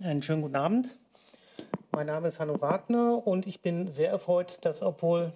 [0.00, 0.96] Einen schönen guten Abend.
[1.90, 5.32] Mein Name ist Hanno Wagner und ich bin sehr erfreut, dass obwohl...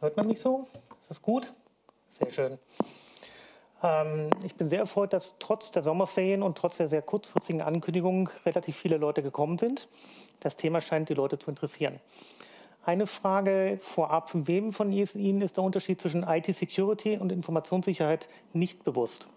[0.00, 0.66] Hört man mich so?
[1.00, 1.52] Ist das gut?
[2.08, 2.58] Sehr schön.
[3.84, 8.30] Ähm, ich bin sehr erfreut, dass trotz der Sommerferien und trotz der sehr kurzfristigen Ankündigung
[8.44, 9.86] relativ viele Leute gekommen sind.
[10.40, 12.00] Das Thema scheint die Leute zu interessieren.
[12.84, 14.30] Eine Frage vorab.
[14.32, 19.28] Wem von Ihnen ist der Unterschied zwischen IT-Security und Informationssicherheit nicht bewusst?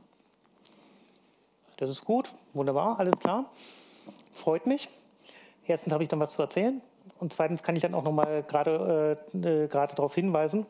[1.81, 3.45] Das ist gut, wunderbar, alles klar.
[4.33, 4.87] Freut mich.
[5.65, 6.79] Erstens habe ich dann was zu erzählen
[7.19, 10.67] und zweitens kann ich dann auch noch mal gerade äh, äh darauf hinweisen,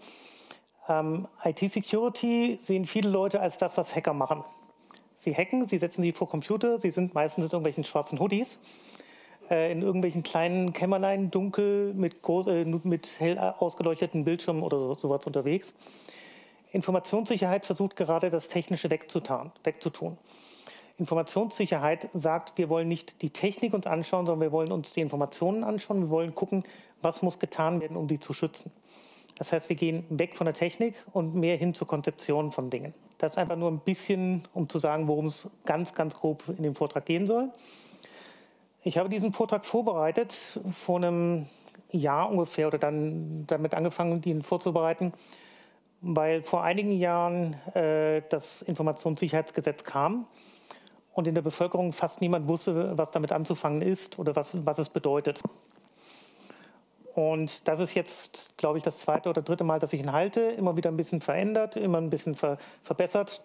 [0.87, 4.45] ähm, IT-Security sehen viele Leute als das, was Hacker machen.
[5.15, 8.61] Sie hacken, sie setzen sie vor Computer, sie sind meistens in irgendwelchen schwarzen Hoodies,
[9.49, 14.93] äh, in irgendwelchen kleinen Kämmerlein, dunkel, mit, groß, äh, mit hell ausgeleuchteten Bildschirmen oder so,
[14.93, 15.73] sowas unterwegs.
[16.71, 20.17] Informationssicherheit versucht gerade das Technische wegzutan, wegzutun.
[21.01, 25.63] Informationssicherheit sagt, wir wollen nicht die Technik uns anschauen, sondern wir wollen uns die Informationen
[25.63, 25.99] anschauen.
[25.99, 26.63] Wir wollen gucken,
[27.01, 28.71] was muss getan werden, um die zu schützen.
[29.39, 32.93] Das heißt, wir gehen weg von der Technik und mehr hin zur Konzeption von Dingen.
[33.17, 36.61] Das ist einfach nur ein bisschen, um zu sagen, worum es ganz, ganz grob in
[36.61, 37.49] dem Vortrag gehen soll.
[38.83, 40.37] Ich habe diesen Vortrag vorbereitet
[40.71, 41.47] vor einem
[41.89, 45.13] Jahr ungefähr oder dann damit angefangen, ihn vorzubereiten,
[46.01, 50.27] weil vor einigen Jahren äh, das Informationssicherheitsgesetz kam
[51.13, 54.89] und in der Bevölkerung fast niemand wusste, was damit anzufangen ist oder was, was es
[54.89, 55.41] bedeutet.
[57.13, 60.41] Und das ist jetzt, glaube ich, das zweite oder dritte Mal, dass ich ihn halte.
[60.41, 63.43] Immer wieder ein bisschen verändert, immer ein bisschen ver verbessert.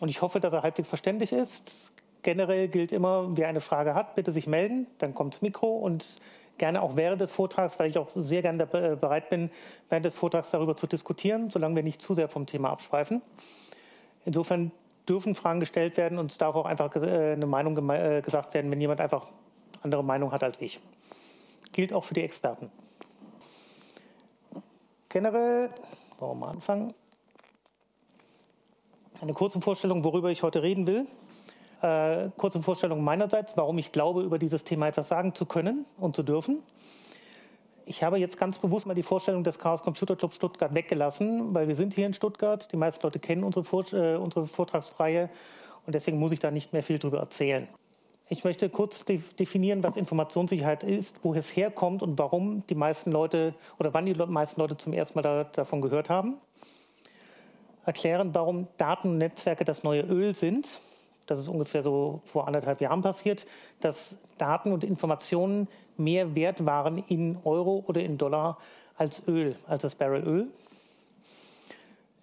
[0.00, 1.92] Und ich hoffe, dass er halbwegs verständlich ist.
[2.22, 4.86] Generell gilt immer, wer eine Frage hat, bitte sich melden.
[4.98, 6.04] Dann kommt das Mikro und
[6.58, 9.50] gerne auch während des Vortrags, weil ich auch sehr gerne äh, bereit bin,
[9.88, 13.22] während des Vortrags darüber zu diskutieren, solange wir nicht zu sehr vom Thema abschweifen.
[14.24, 14.72] Insofern
[15.08, 18.70] dürfen Fragen gestellt werden und es darf auch einfach äh, eine Meinung äh, gesagt werden,
[18.70, 19.26] wenn jemand einfach
[19.82, 20.80] andere Meinung hat als ich
[21.78, 22.72] gilt auch für die Experten.
[25.08, 25.70] Generell,
[26.18, 26.92] wollen wir mal anfangen,
[29.20, 31.06] eine kurze Vorstellung, worüber ich heute reden will.
[31.80, 36.16] Äh, kurze Vorstellung meinerseits, warum ich glaube, über dieses Thema etwas sagen zu können und
[36.16, 36.64] zu dürfen.
[37.88, 41.68] Ich habe jetzt ganz bewusst mal die Vorstellung des Chaos Computer Club Stuttgart weggelassen, weil
[41.68, 42.70] wir sind hier in Stuttgart.
[42.70, 45.30] Die meisten Leute kennen unsere, Vor äh, unsere Vortragsreihe
[45.86, 47.66] und deswegen muss ich da nicht mehr viel darüber erzählen.
[48.28, 53.54] Ich möchte kurz definieren, was Informationssicherheit ist, woher es herkommt und warum die meisten Leute
[53.78, 56.34] oder wann die meisten Leute zum ersten Mal da, davon gehört haben.
[57.86, 60.78] Erklären, warum Daten und Netzwerke das neue Öl sind.
[61.28, 63.46] Das ist ungefähr so vor anderthalb Jahren passiert,
[63.80, 65.68] dass Daten und Informationen
[65.98, 68.56] mehr wert waren in Euro oder in Dollar
[68.96, 70.48] als Öl, als das Barrel Öl.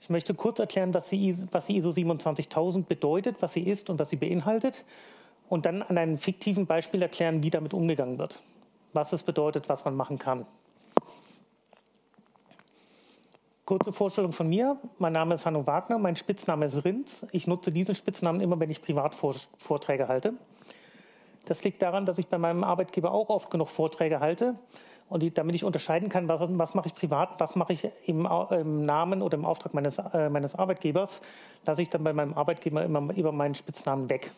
[0.01, 3.99] Ich möchte kurz erklären, was die, was die ISO 27000 bedeutet, was sie ist und
[3.99, 4.83] was sie beinhaltet
[5.49, 8.41] und dann an einem fiktiven Beispiel erklären, wie damit umgegangen wird,
[8.93, 10.47] was es bedeutet, was man machen kann.
[13.65, 14.77] Kurze Vorstellung von mir.
[14.99, 17.25] Mein Name ist Hanno Wagner, mein Spitzname ist Rinz.
[17.31, 20.33] Ich nutze diesen Spitznamen immer, wenn ich Privatvorträge halte.
[21.45, 24.53] Das liegt daran, dass ich bei meinem Arbeitgeber auch oft genug Vorträge halte.
[25.09, 28.27] Und die, damit ich unterscheiden kann, was, was, mache ich privat, was mache ich im,
[28.51, 31.21] im, Namen oder im Auftrag meines, äh, meines Arbeitgebers,
[31.65, 34.29] lasse ich dann bei meinem Arbeitgeber immer über meinen Spitznamen weg.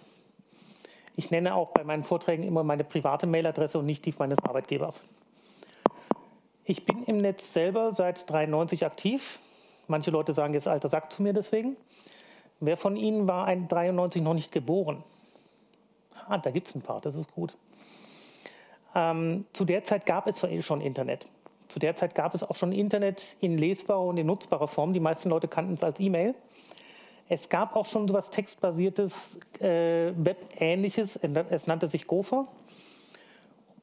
[1.18, 5.04] Ich nenne auch bei meinen Vorträgen immer meine private Mailadresse und nicht die meines Arbeitgebers.
[6.70, 9.40] Ich bin im Netz selber seit 93 aktiv.
[9.88, 11.78] Manche Leute sagen jetzt alter Sack zu mir deswegen.
[12.60, 15.02] Wer von Ihnen war ein 93 noch nicht geboren?
[16.28, 17.56] Ah, da gibt es ein paar, das ist gut.
[18.94, 21.26] Ähm, zu der Zeit gab es schon Internet.
[21.70, 24.92] Zu der Zeit gab es auch schon Internet in lesbarer und in nutzbarer Form.
[24.92, 26.36] Die meisten Leute kannten es als E-Mail.
[27.30, 32.46] Es gab auch schon so etwas textbasiertes, äh, Web-ähnliches, es nannte sich Gopher.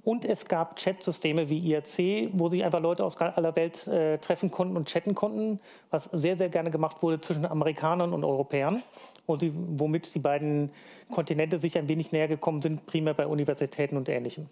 [0.05, 4.51] Und es gab Chatsysteme wie IRC, wo sich einfach Leute aus aller Welt äh, treffen
[4.51, 5.61] konnten und chatten konnten,
[5.91, 8.83] was sehr, sehr gerne gemacht wurde zwischen Amerikanern und Europäern.
[9.27, 10.71] Und die, womit die beiden
[11.11, 14.49] Kontinente sich ein wenig näher gekommen sind, primär bei Universitäten und Ähnlichem.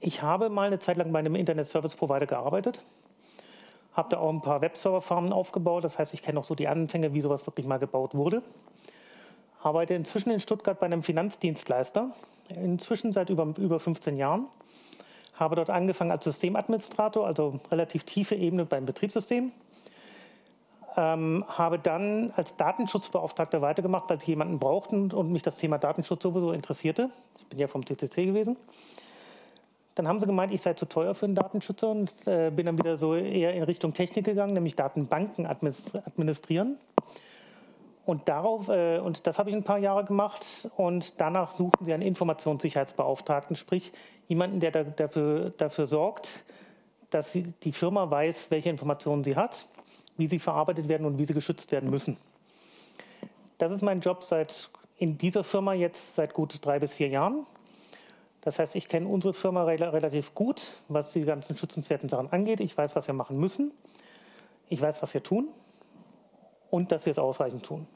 [0.00, 2.80] Ich habe mal eine Zeit lang bei einem Internet Service Provider gearbeitet
[3.92, 5.84] habe da auch ein paar Webserver-Farmen aufgebaut.
[5.84, 8.42] Das heißt, ich kenne auch so die Anfänge, wie sowas wirklich mal gebaut wurde.
[9.62, 12.10] Arbeite inzwischen in Stuttgart bei einem Finanzdienstleister,
[12.56, 14.46] inzwischen seit über, über 15 Jahren.
[15.34, 19.52] Habe dort angefangen als Systemadministrator, also relativ tiefe Ebene beim Betriebssystem.
[20.96, 26.22] Ähm, habe dann als Datenschutzbeauftragter weitergemacht, weil sie jemanden brauchten und mich das Thema Datenschutz
[26.22, 27.10] sowieso interessierte.
[27.38, 28.56] Ich bin ja vom CCC gewesen.
[29.94, 32.78] Dann haben sie gemeint, ich sei zu teuer für einen Datenschützer und äh, bin dann
[32.78, 36.78] wieder so eher in Richtung Technik gegangen, nämlich Datenbanken administrieren.
[38.04, 40.44] Und darauf, äh, und das habe ich ein paar Jahre gemacht
[40.76, 43.92] und danach suchten sie einen Informationssicherheitsbeauftragten, sprich
[44.26, 46.44] jemanden, der da, dafür, dafür sorgt,
[47.10, 49.66] dass sie, die Firma weiß, welche Informationen sie hat,
[50.16, 52.16] wie sie verarbeitet werden und wie sie geschützt werden müssen.
[53.58, 57.46] Das ist mein Job seit in dieser Firma jetzt seit gut drei bis vier Jahren.
[58.40, 62.58] Das heißt, ich kenne unsere Firma relativ gut, was die ganzen schützenswerten Sachen angeht.
[62.58, 63.70] Ich weiß, was wir machen müssen.
[64.68, 65.48] Ich weiß, was wir tun
[66.72, 67.86] und dass wir es ausreichend tun.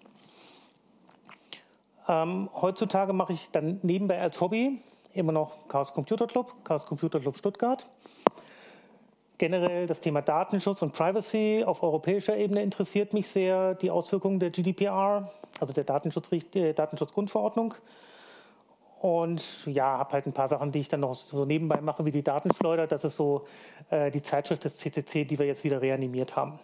[2.07, 4.79] Ähm, heutzutage mache ich dann nebenbei als Hobby
[5.15, 7.87] immer noch Chaos Computer Club, Chaos Computer Club Stuttgart.
[9.39, 14.51] Generell das Thema Datenschutz und Privacy auf europäischer Ebene interessiert mich sehr, die Auswirkungen der
[14.51, 17.75] GDPR, also der Datenschutz, äh, Datenschutzgrundverordnung.
[19.01, 22.13] Und ja, habe halt ein paar Sachen, die ich dann noch so nebenbei mache, wie
[22.13, 22.87] die Datenschleuder.
[22.87, 23.47] Das ist so
[23.91, 26.59] äh, die Zeitschrift des CCC, die wir jetzt wieder reanimiert haben.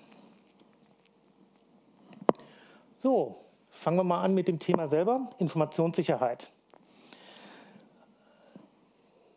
[3.03, 3.35] So,
[3.69, 6.53] fangen wir mal an mit dem Thema selber, Informationssicherheit.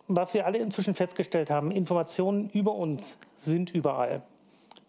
[0.08, 4.22] Was wir alle inzwischen festgestellt haben, Informationen über uns sind überall.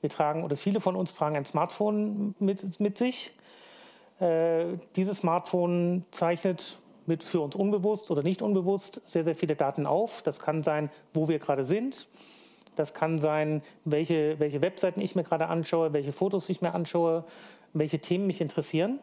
[0.02, 3.32] Wir tragen oder viele von uns tragen ein Smartphone mit, mit sich.
[4.20, 9.86] Äh, dieses Smartphone zeichnet mit für uns unbewusst oder nicht unbewusst sehr, sehr viele Daten
[9.86, 10.20] auf.
[10.20, 12.06] Das kann sein, wo wir gerade sind.
[12.74, 17.24] Das kann sein, welche, welche Webseiten ich mir gerade anschaue, welche Fotos ich mir anschaue,
[17.78, 19.00] welche Themen mich interessieren.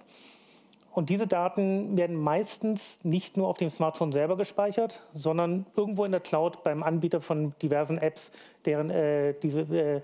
[0.94, 6.12] Und diese Daten werden meistens nicht nur auf dem Smartphone selber gespeichert, sondern irgendwo in
[6.12, 8.32] der Cloud beim Anbieter von diversen Apps,
[8.66, 10.02] deren äh, diese, äh,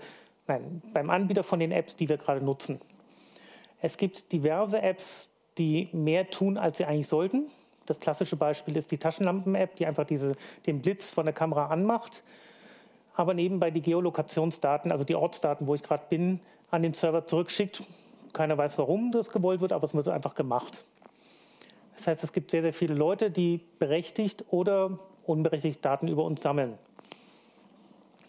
[0.48, 2.80] nein, beim Anbieter von den Apps, die wir gerade nutzen.
[3.80, 7.46] Es gibt diverse Apps, die mehr tun, als sie eigentlich sollten.
[7.86, 10.34] Das klassische Beispiel ist die Taschenlampen-App, die einfach diese,
[10.66, 12.22] den Blitz von der Kamera anmacht,
[13.14, 16.40] aber nebenbei die Geolokationsdaten, also die Ortsdaten, wo ich gerade bin,
[16.70, 17.82] an den Server zurückschickt
[18.32, 20.84] keiner weiß, warum das gewollt wird, aber es wird einfach gemacht.
[21.96, 26.42] Das heißt, es gibt sehr, sehr viele Leute, die berechtigt oder unberechtigt Daten über uns
[26.42, 26.78] sammeln.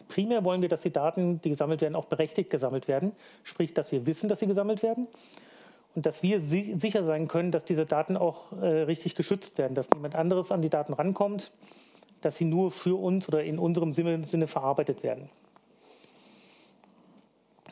[0.09, 3.13] Primär wollen wir, dass die Daten, die gesammelt werden, auch berechtigt gesammelt werden.
[3.44, 5.07] Sprich, dass wir wissen, dass sie gesammelt werden
[5.95, 9.89] und dass wir sicher sein können, dass diese Daten auch äh, richtig geschützt werden, dass
[9.92, 11.51] niemand anderes an die Daten rankommt,
[12.19, 15.30] dass sie nur für uns oder in unserem Sinne, Sinne verarbeitet werden.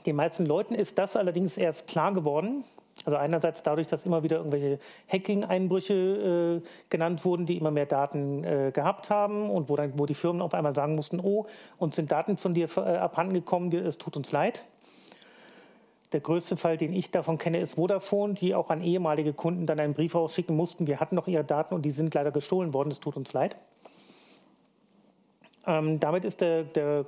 [0.05, 2.63] Den meisten Leuten ist das allerdings erst klar geworden.
[3.05, 8.43] Also einerseits dadurch, dass immer wieder irgendwelche Hacking-Einbrüche äh, genannt wurden, die immer mehr Daten
[8.43, 11.45] äh, gehabt haben und wo, dann, wo die Firmen auf einmal sagen mussten, oh,
[11.77, 14.63] uns sind Daten von dir äh, abhanden gekommen, es tut uns leid.
[16.11, 19.79] Der größte Fall, den ich davon kenne, ist Vodafone, die auch an ehemalige Kunden dann
[19.79, 22.91] einen Brief ausschicken mussten, wir hatten noch ihre Daten und die sind leider gestohlen worden,
[22.91, 23.55] es tut uns leid.
[25.67, 27.05] Ähm, damit ist der, der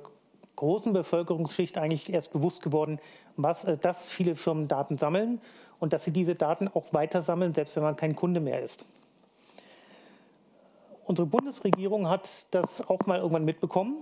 [0.56, 2.98] großen Bevölkerungsschicht eigentlich erst bewusst geworden,
[3.36, 5.40] was, äh, dass viele Firmen Daten sammeln
[5.78, 8.84] und dass sie diese Daten auch weiter sammeln, selbst wenn man kein Kunde mehr ist.
[11.04, 13.96] Unsere Bundesregierung hat das auch mal irgendwann mitbekommen,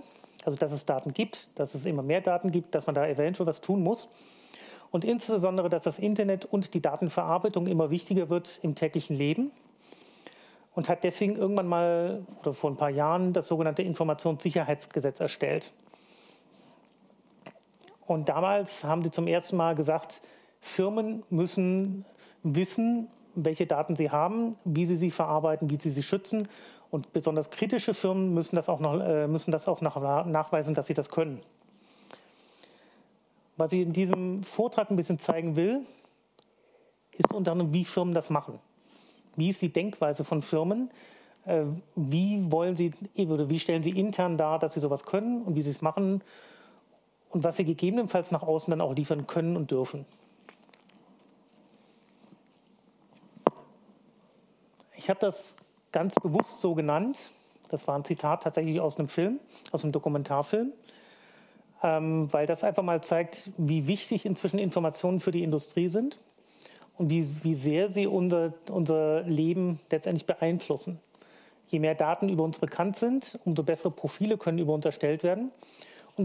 [0.45, 3.47] also dass es Daten gibt, dass es immer mehr Daten gibt, dass man da eventuell
[3.47, 4.07] was tun muss.
[4.91, 9.51] Und insbesondere, dass das Internet und die Datenverarbeitung immer wichtiger wird im täglichen Leben
[10.75, 15.71] und hat deswegen irgendwann mal oder vor ein paar Jahren das sogenannte Informationssicherheitsgesetz erstellt.
[18.05, 20.21] Und damals haben sie zum ersten Mal gesagt,
[20.59, 22.05] Firmen müssen
[22.43, 26.47] wissen, welche Daten sie haben, wie sie sie verarbeiten, wie sie sie schützen.
[26.89, 30.93] Und besonders kritische Firmen müssen das auch, noch, äh, müssen das auch nachweisen, dass sie
[30.93, 31.41] das können.
[33.57, 35.81] Was ich in diesem Vortrag ein bisschen zeigen will,
[37.17, 38.59] ist unter anderem, wie Firmen das machen.
[39.35, 40.89] Wie ist die Denkweise von Firmen?
[41.45, 41.63] Äh,
[41.95, 45.71] wie wollen sie wie stellen sie intern dar, dass sie sowas können und wie sie
[45.71, 46.21] es machen?
[47.31, 50.05] Und was sie gegebenenfalls nach außen dann auch liefern können und dürfen.
[54.95, 55.55] Ich habe das
[55.91, 57.31] ganz bewusst so genannt.
[57.69, 59.39] Das war ein Zitat tatsächlich aus einem Film,
[59.71, 60.73] aus einem Dokumentarfilm,
[61.81, 66.19] ähm, weil das einfach mal zeigt, wie wichtig inzwischen Informationen für die Industrie sind
[66.97, 70.99] und wie, wie sehr sie unser, unser Leben letztendlich beeinflussen.
[71.67, 75.51] Je mehr Daten über uns bekannt sind, umso bessere Profile können über uns erstellt werden.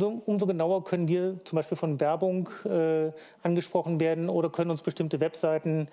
[0.02, 3.12] Umso genauer können wir zum Beispiel von Werbung äh,
[3.42, 5.88] angesprochen werden oder können uns bestimmte Webseiten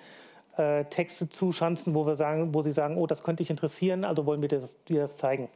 [0.57, 4.25] äh, Texte zuschanzen, wo, wir sagen, wo sie sagen, oh, das könnte dich interessieren, also
[4.25, 5.49] wollen wir dir das, dir das zeigen.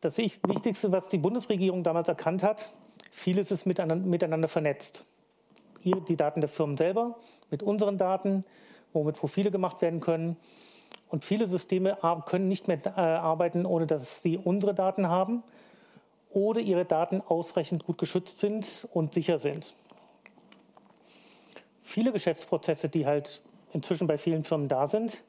[0.00, 2.68] Das Wichtigste, was die Bundesregierung damals erkannt hat,
[3.10, 5.04] vieles ist miteinander vernetzt.
[5.84, 7.16] Die Daten der Firmen selber
[7.50, 8.42] mit unseren Daten,
[8.92, 10.36] womit Profile gemacht werden können
[11.08, 11.96] und viele Systeme
[12.26, 15.42] können nicht mehr äh, arbeiten, ohne dass sie unsere Daten haben
[16.30, 19.74] oder ihre Daten ausreichend gut geschützt sind und sicher sind.
[21.82, 23.40] viele Geschäftsprozesse, die halt
[23.72, 25.22] inzwischen bei vielen Firmen da sind,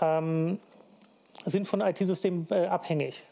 [0.00, 0.58] ähm,
[1.44, 3.24] sind von IT-Systemen äh, abhängig.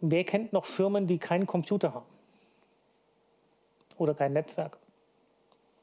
[0.00, 2.06] Wer kennt noch Firmen, die keinen Computer haben?
[3.96, 4.78] Oder kein Netzwerk?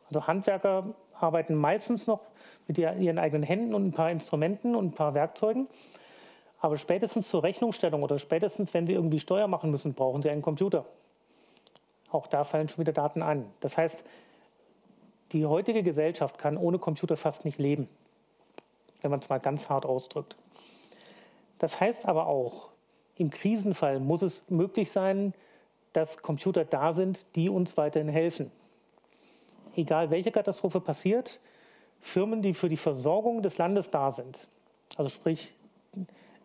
[0.08, 2.22] Also Handwerker arbeiten meistens noch
[2.68, 5.68] mit ihren eigenen Händen und ein paar Instrumenten und ein paar Werkzeugen.
[6.60, 10.42] Aber spätestens zur Rechnungsstellung oder spätestens, wenn sie irgendwie Steuer machen müssen, brauchen sie einen
[10.42, 10.86] Computer.
[12.10, 13.46] Auch da fallen schon wieder Daten an.
[13.60, 14.04] Das heißt,
[15.32, 17.90] die heutige Gesellschaft kann ohne Computer fast nicht leben,
[19.02, 20.38] wenn man es mal ganz hart ausdrückt.
[21.60, 22.70] Das heißt aber auch,
[23.18, 25.34] im Krisenfall muss es möglich sein,
[25.94, 28.52] dass Computer da sind, die uns weiterhin helfen.
[29.76, 31.40] Egal welche Katastrophe passiert,
[32.00, 34.48] Firmen, die für die Versorgung des Landes da sind,
[34.96, 35.54] also sprich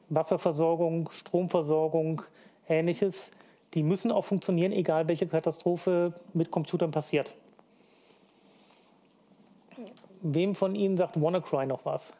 [0.08, 2.22] Wasserversorgung, Stromversorgung,
[2.68, 3.30] ähnliches,
[3.74, 7.34] die müssen auch funktionieren, egal welche Katastrophe mit Computern passiert.
[10.22, 12.12] Wem von Ihnen sagt WannaCry noch was?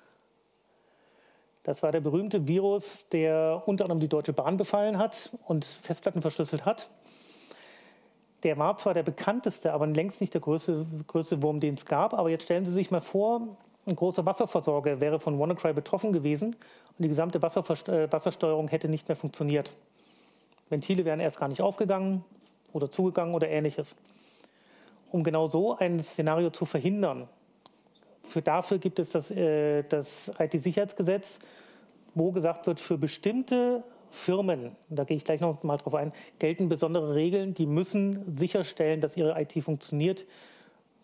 [1.63, 6.23] Das war der berühmte Virus, der unter anderem die Deutsche Bahn befallen hat und Festplatten
[6.23, 6.89] verschlüsselt hat.
[8.43, 12.15] Der war zwar der bekannteste, aber längst nicht der größte, größte Wurm, den es gab.
[12.15, 13.49] Aber jetzt stellen Sie sich mal vor,
[13.87, 16.55] ein großer Wasserversorger wäre von WannaCry betroffen gewesen
[16.99, 19.71] und die gesamte äh, Wassersteuerung hätte nicht mehr funktioniert.
[20.69, 22.25] Ventile wären erst gar nicht aufgegangen
[22.73, 23.97] oder zugegangen oder ähnliches.
[25.11, 27.29] Um genau so ein Szenario zu verhindern,
[28.29, 31.41] für dafür gibt es das, äh, das IT-Sicherheitsgesetz,
[32.15, 36.69] wo gesagt wird, für bestimmte Firmen, da gehe ich gleich noch mal drauf ein, gelten
[36.69, 40.27] besondere Regeln, die müssen sicherstellen, dass ihre IT funktioniert,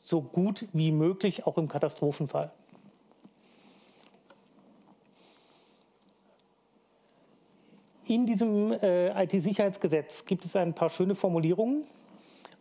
[0.03, 2.51] so gut wie möglich, auch im Katastrophenfall.
[8.09, 11.83] In diesem äh, IT-Sicherheitsgesetz gibt es ein paar schöne Formulierungen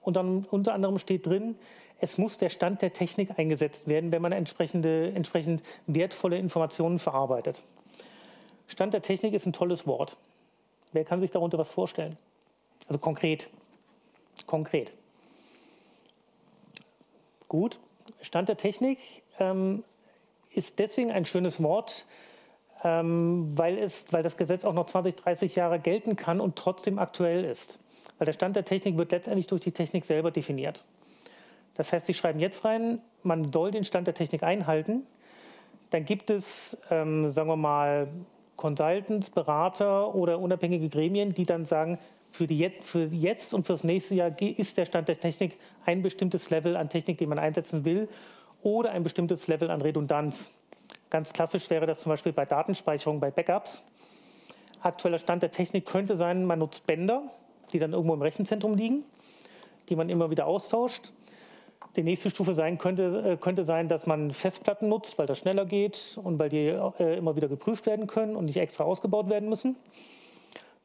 [0.02, 1.56] und dann unter anderem steht drin,
[2.00, 7.62] es muss der Stand der Technik eingesetzt werden, wenn man entsprechende, entsprechend wertvolle Informationen verarbeitet.
[8.68, 10.18] Stand der Technik ist ein tolles Wort.
[10.96, 12.16] Wer kann sich darunter was vorstellen?
[12.88, 13.50] Also konkret.
[14.46, 14.94] Konkret.
[17.50, 17.80] Gut.
[18.22, 18.98] Stand der Technik
[19.38, 19.84] ähm,
[20.52, 22.06] ist deswegen ein schönes Wort,
[22.82, 26.98] ähm, weil, es, weil das Gesetz auch noch 20, 30 Jahre gelten kann und trotzdem
[26.98, 27.78] aktuell ist.
[28.18, 30.86] Weil der Stand der Technik wird letztendlich durch die Technik selber definiert.
[31.74, 35.06] Das heißt, Sie schreiben jetzt rein, man soll den Stand der Technik einhalten.
[35.90, 38.08] Dann gibt es, ähm, sagen wir mal,
[38.56, 42.00] Consultants, Berater oder unabhängige Gremien, die dann sagen,
[42.32, 46.50] für, die, für jetzt und fürs nächste Jahr ist der Stand der Technik ein bestimmtes
[46.50, 48.10] Level an Technik, den man einsetzen will,
[48.62, 50.50] oder ein bestimmtes Level an Redundanz.
[51.10, 53.84] Ganz klassisch wäre das zum Beispiel bei Datenspeicherung, bei Backups.
[54.82, 57.24] Aktueller Stand der Technik könnte sein, man nutzt Bänder,
[57.72, 59.04] die dann irgendwo im Rechenzentrum liegen,
[59.90, 61.12] die man immer wieder austauscht.
[61.96, 65.66] Die nächste Stufe sein könnte, äh, könnte sein, dass man Festplatten nutzt, weil das schneller
[65.66, 69.48] geht und weil die äh, immer wieder geprüft werden können und nicht extra ausgebaut werden
[69.48, 69.78] müssen.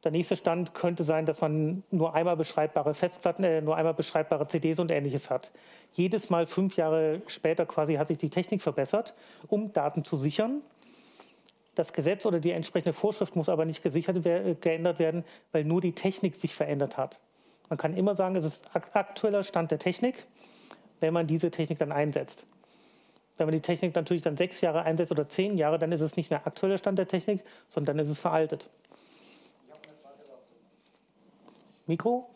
[0.05, 4.47] Der nächste Stand könnte sein, dass man nur einmal beschreibbare Festplatten, äh, nur einmal beschreibbare
[4.47, 5.51] CDs und ähnliches hat.
[5.91, 9.13] Jedes Mal fünf Jahre später quasi hat sich die Technik verbessert,
[9.47, 10.61] um Daten zu sichern.
[11.75, 14.23] Das Gesetz oder die entsprechende Vorschrift muss aber nicht gesichert,
[14.61, 17.19] geändert werden, weil nur die Technik sich verändert hat.
[17.69, 20.25] Man kann immer sagen, es ist aktueller Stand der Technik
[21.01, 22.45] wenn man diese Technik dann einsetzt.
[23.37, 26.15] Wenn man die Technik natürlich dann sechs Jahre einsetzt oder zehn Jahre, dann ist es
[26.15, 28.69] nicht mehr aktueller Stand der Technik, sondern dann ist es veraltet.
[29.65, 30.53] Ich habe eine Frage dazu.
[31.87, 32.29] Mikro?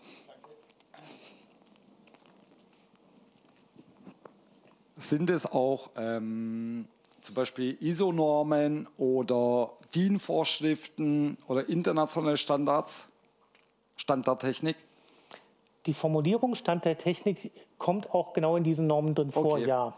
[4.97, 6.87] Sind es auch ähm,
[7.21, 13.09] zum Beispiel ISO-Normen oder DIN-Vorschriften oder internationale Standards,
[13.97, 14.77] Standardtechnik?
[15.85, 19.67] Die Formulierung Stand der Technik kommt auch genau in diesen Normen drin vor, okay.
[19.67, 19.93] ja.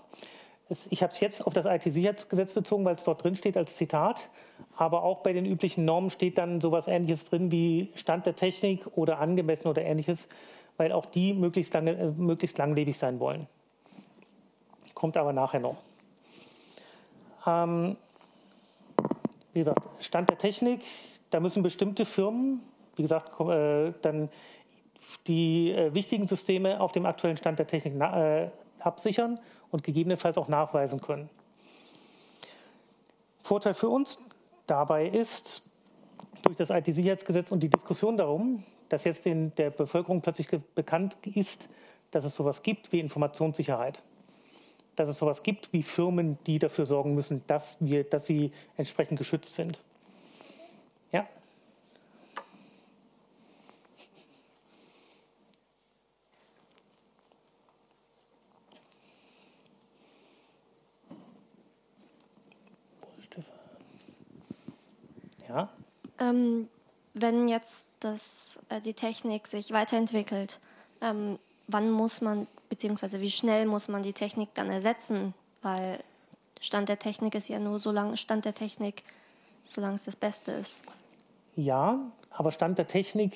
[0.90, 4.28] Ich habe es jetzt auf das IT-Sicherheitsgesetz bezogen, weil es dort drin steht als Zitat.
[4.76, 8.86] Aber auch bei den üblichen Normen steht dann sowas Ähnliches drin wie Stand der Technik
[8.98, 10.28] oder angemessen oder Ähnliches,
[10.76, 13.48] weil auch die möglichst, lange, äh, möglichst langlebig sein wollen.
[14.94, 15.78] Kommt aber nachher noch.
[17.46, 17.96] Ähm,
[19.54, 20.82] wie gesagt, Stand der Technik,
[21.30, 22.62] da müssen bestimmte Firmen,
[22.96, 24.30] wie gesagt, äh, dann
[25.28, 28.50] die äh, wichtigen Systeme auf dem aktuellen Stand der Technik äh,
[28.80, 29.40] absichern
[29.72, 31.30] und gegebenenfalls auch nachweisen können.
[33.44, 34.20] Vorteil für uns
[34.66, 35.64] dabei ist,
[36.44, 41.68] durch das IT-Sicherheitsgesetz und die Diskussion darum, dass jetzt in der Bevölkerung plötzlich bekannt ist,
[42.12, 44.04] dass es sowas gibt wie Informationssicherheit.
[44.96, 49.18] Dass es sowas gibt wie Firmen, die dafür sorgen müssen, dass, wir, dass sie entsprechend
[49.18, 49.84] geschützt sind.
[66.20, 66.68] Ähm,
[67.14, 70.60] wenn jetzt das, äh, die Technik sich weiterentwickelt,
[71.02, 75.34] ähm, wann muss man, beziehungsweise wie schnell muss man die Technik dann ersetzen?
[75.62, 76.00] Weil
[76.60, 79.04] Stand der Technik ist ja nur so lange Stand der Technik,
[79.64, 80.80] solange es das Beste ist.
[81.56, 82.00] Ja,
[82.32, 83.34] aber Stand der Technik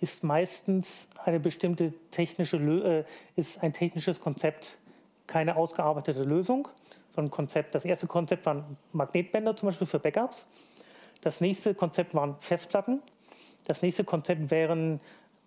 [0.00, 3.04] ist meistens eine bestimmte technische, äh,
[3.36, 4.78] ist ein technisches Konzept,
[5.26, 6.68] keine ausgearbeitete Lösung,
[7.14, 7.74] sondern Konzept.
[7.74, 10.46] Das erste Konzept waren Magnetbänder zum Beispiel für Backups.
[11.20, 13.02] Das nächste Konzept waren Festplatten.
[13.66, 15.00] Das nächste Konzept wären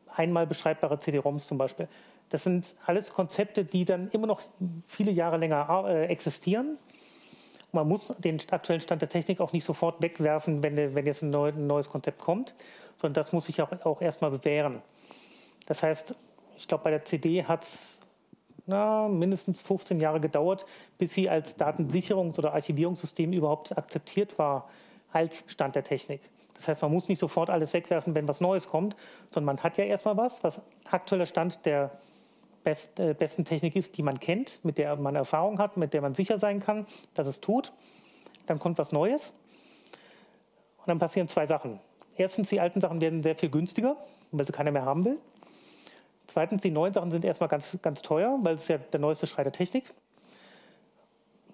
[0.08, 1.88] einmal beschreibbare CD-ROMs zum Beispiel.
[2.30, 4.42] Das sind alles Konzepte, die dann immer noch
[4.88, 6.77] viele Jahre länger äh, existieren.
[7.72, 11.89] Man muss den aktuellen Stand der Technik auch nicht sofort wegwerfen, wenn, jetzt ein neues
[11.89, 12.53] Konzept kommt,
[12.98, 14.82] sondern das muss sich auch, auch erstmal bewähren.
[15.65, 16.15] Das heißt,
[16.58, 18.00] ich glaube, bei der CD hat es
[18.65, 20.65] mindestens 15 Jahre gedauert,
[20.98, 24.70] bis sie als Datensicherungs- oder Archivierungssystem überhaupt akzeptiert war
[25.13, 26.22] als Stand der Technik.
[26.55, 28.96] Das heißt, man muss nicht sofort alles wegwerfen, wenn was Neues kommt,
[29.32, 31.91] sondern man hat ja erstmal was, was aktueller Stand der
[32.63, 36.01] best, äh, besten Technik ist, die man kennt, mit der man Erfahrung hat, mit der
[36.01, 37.74] man sicher sein kann, dass es tut.
[38.46, 39.32] Dann kommt was Neues
[40.77, 41.79] und dann passieren zwei Sachen.
[42.15, 43.98] Erstens, die alten Sachen werden sehr viel günstiger,
[44.32, 45.17] weil sie keiner mehr haben will.
[46.27, 49.43] Zweitens, die neuen Sachen sind erstmal ganz, ganz teuer, weil es ja der neueste Schrei
[49.43, 49.86] der Technik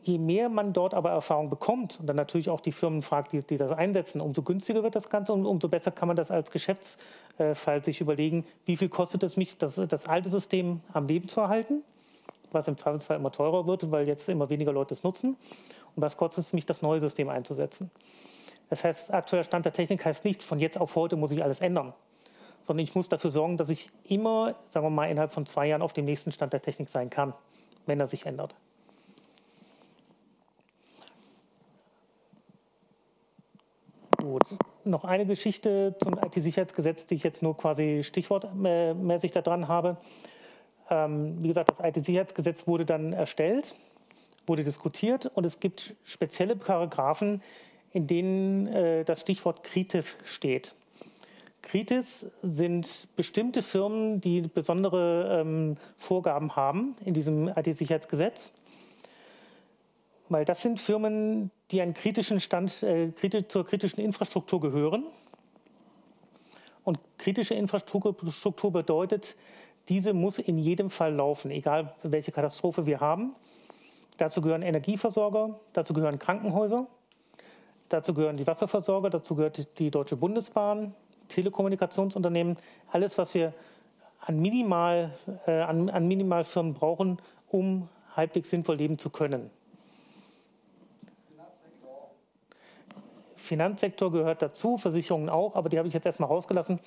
[0.09, 3.41] je mehr man dort aber Erfahrung bekommt und dann natürlich auch die Firmen fragt, die,
[3.41, 6.49] die das einsetzen, umso günstiger wird das Ganze und umso besser kann man das als
[6.49, 11.39] Geschäftsfall sich überlegen, wie viel kostet es mich, das, das alte System am Leben zu
[11.39, 11.83] erhalten,
[12.51, 15.37] was im Zweifelsfall immer teurer wird, weil jetzt immer weniger Leute es nutzen
[15.95, 17.91] und was kostet es mich, das neue System einzusetzen.
[18.69, 21.59] Das heißt, aktueller Stand der Technik heißt nicht, von jetzt auf heute muss ich alles
[21.59, 21.93] ändern,
[22.63, 25.83] sondern ich muss dafür sorgen, dass ich immer, sagen wir mal, innerhalb von zwei Jahren
[25.83, 27.33] auf dem nächsten Stand der Technik sein kann,
[27.85, 28.55] wenn er sich ändert.
[34.29, 34.43] Gut.
[34.83, 39.97] Noch eine Geschichte zum IT-Sicherheitsgesetz, die ich jetzt nur quasi stichwortmäßig da dran habe.
[40.91, 43.73] Ähm, wie gesagt, das IT-Sicherheitsgesetz wurde dann erstellt,
[44.45, 47.41] wurde diskutiert und es gibt spezielle Paragraphen,
[47.91, 50.75] in denen äh, das Stichwort Kritis steht.
[51.63, 58.51] Kritis sind bestimmte Firmen, die besondere ähm, Vorgaben haben in diesem IT-Sicherheitsgesetz.
[60.29, 63.11] Weil das sind Firmen, die einen kritischen Stand, äh,
[63.47, 65.05] zur kritischen Infrastruktur gehören.
[66.83, 69.35] Und kritische Infrastruktur bedeutet,
[69.89, 73.35] diese muss in jedem Fall laufen, egal welche Katastrophe wir haben.
[74.17, 76.87] Dazu gehören Energieversorger, dazu gehören Krankenhäuser,
[77.89, 80.93] dazu gehören die Wasserversorger, dazu gehört die Deutsche Bundesbahn,
[81.29, 82.57] Telekommunikationsunternehmen,
[82.91, 83.53] alles, was wir
[84.19, 85.13] an, Minimal,
[85.47, 89.49] äh, an, an Minimalfirmen brauchen, um halbwegs sinnvoll leben zu können.
[93.49, 96.79] Finanzsektor gehört dazu, Versicherungen auch, aber die habe ich jetzt erstmal rausgelassen,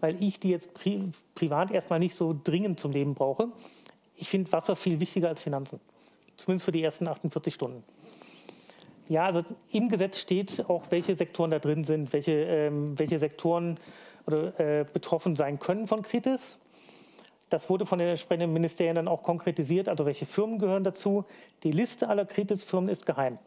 [0.00, 3.48] weil ich die jetzt pri privat erstmal nicht so dringend zum Leben brauche.
[4.16, 5.80] Ich finde Wasser viel wichtiger als Finanzen,
[6.36, 7.84] zumindest für die ersten 48 Stunden.
[9.08, 13.78] Ja, also im Gesetz steht auch, welche Sektoren da drin sind, welche, ähm, welche Sektoren
[14.26, 16.58] oder, äh, betroffen sein können von Kritis.
[17.48, 21.24] Das wurde von den entsprechenden Ministerien dann auch konkretisiert, also welche Firmen gehören dazu.
[21.62, 23.38] Die Liste aller Kritis-Firmen ist geheim.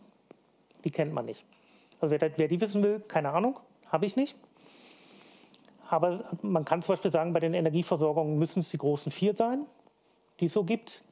[0.85, 1.43] Die kennt man nicht.
[2.01, 4.35] Also wer, wer die wissen will, keine Ahnung, habe ich nicht.
[5.87, 9.65] Aber man kann zum Beispiel sagen, bei den Energieversorgungen müssen es die großen vier sein,
[10.39, 11.03] die es so gibt.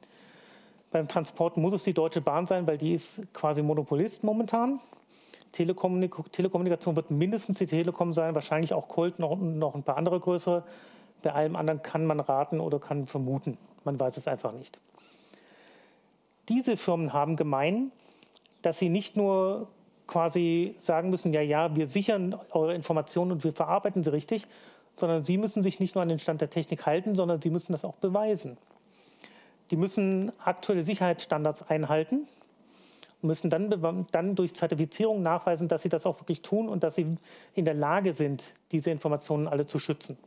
[0.90, 4.80] Beim Transport muss es die Deutsche Bahn sein, weil die ist quasi Monopolist momentan.
[5.52, 10.18] Telekommunik Telekommunikation wird mindestens die Telekom sein, wahrscheinlich auch Colt, noch, noch ein paar andere
[10.18, 10.64] größere.
[11.22, 13.58] Bei allem anderen kann man raten oder kann vermuten.
[13.84, 14.78] Man weiß es einfach nicht.
[16.48, 17.92] Diese Firmen haben gemein,
[18.62, 19.68] dass sie nicht nur
[20.10, 24.46] quasi sagen müssen, ja, ja, wir sichern eure Informationen und wir verarbeiten sie richtig,
[24.96, 27.72] sondern sie müssen sich nicht nur an den Stand der Technik halten, sondern sie müssen
[27.72, 28.58] das auch beweisen.
[29.70, 32.26] Die müssen aktuelle Sicherheitsstandards einhalten
[33.22, 36.96] und müssen dann, dann durch Zertifizierung nachweisen, dass sie das auch wirklich tun und dass
[36.96, 37.16] sie
[37.54, 40.18] in der Lage sind, diese Informationen alle zu schützen.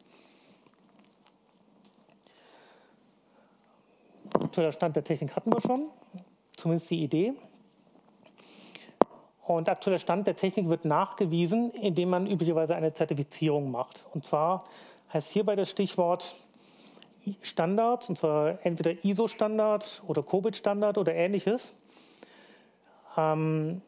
[4.33, 5.89] Aktueller Stand der Technik hatten wir schon,
[6.55, 7.33] zumindest die Idee.
[9.45, 14.05] Und aktueller Stand der Technik wird nachgewiesen, indem man üblicherweise eine Zertifizierung macht.
[14.13, 14.63] Und zwar
[15.13, 16.33] heißt hierbei das Stichwort
[17.41, 21.73] Standards, und zwar entweder ISO-Standard oder COBIT-Standard oder ähnliches.
[23.17, 23.81] Ähm,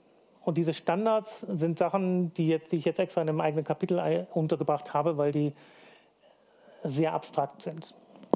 [0.43, 4.27] und diese Standards sind Sachen, die, jetzt, die ich jetzt extra in einem eigenen Kapitel
[4.33, 5.53] untergebracht habe, weil die
[6.83, 7.95] sehr abstrakt sind.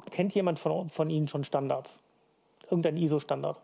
[0.09, 1.99] Kennt jemand von, von Ihnen schon Standards?
[2.63, 3.57] Irgendein ISO-Standard?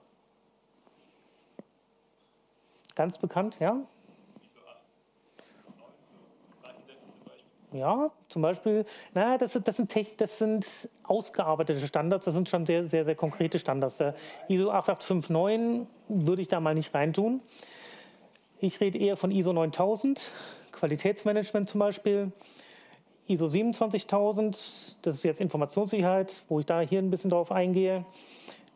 [2.95, 3.77] Ganz bekannt, ja?
[7.75, 10.65] Ja, zum Beispiel, naja, das, das, sind, das sind
[11.03, 13.97] ausgearbeitete Standards, das sind schon sehr, sehr, sehr konkrete Standards.
[13.97, 14.15] Der
[14.47, 17.41] ISO 8859 würde ich da mal nicht reintun.
[18.59, 20.21] Ich rede eher von ISO 9000,
[20.71, 22.31] Qualitätsmanagement zum Beispiel.
[23.27, 28.05] ISO 27000, das ist jetzt Informationssicherheit, wo ich da hier ein bisschen drauf eingehe.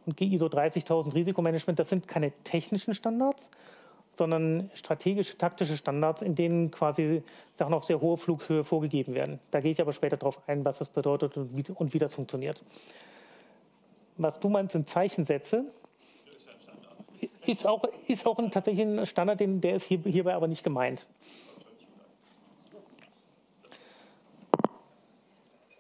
[0.06, 3.50] Und ISO 30000 Risikomanagement, das sind keine technischen Standards,
[4.20, 7.24] sondern strategische, taktische Standards, in denen quasi
[7.56, 9.40] Sachen auf sehr hohe Flughöhe vorgegeben werden.
[9.50, 12.14] Da gehe ich aber später darauf ein, was das bedeutet und wie, und wie das
[12.16, 12.62] funktioniert.
[14.18, 15.64] Was du meinst, sind Zeichensätze.
[17.46, 21.08] Ist auch, ist auch ein, tatsächlich ein Standard, der ist hier, hierbei aber nicht gemeint.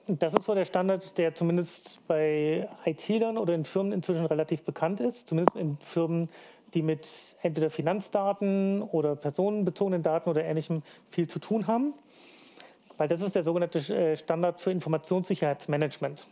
[0.07, 5.01] Das ist so der Standard, der zumindest bei IT-Lern oder in Firmen inzwischen relativ bekannt
[5.01, 6.29] ist, zumindest in Firmen,
[6.73, 11.93] die mit entweder Finanzdaten oder personenbezogenen Daten oder ähnlichem viel zu tun haben,
[12.97, 16.25] weil das ist der sogenannte äh, Standard für Informationssicherheitsmanagement.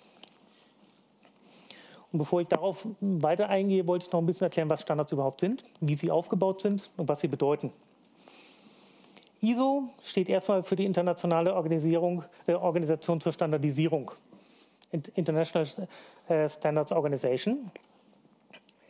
[2.12, 5.42] Und bevor ich darauf weiter eingehe, wollte ich noch ein bisschen erklären, was Standards überhaupt
[5.42, 7.72] sind, wie sie aufgebaut sind und was sie bedeuten.
[9.42, 14.12] ISO steht erstmal für die internationale Organisierung, äh, Organisation zur Standardisierung,
[15.16, 15.68] International
[16.28, 17.72] äh, Standards Organization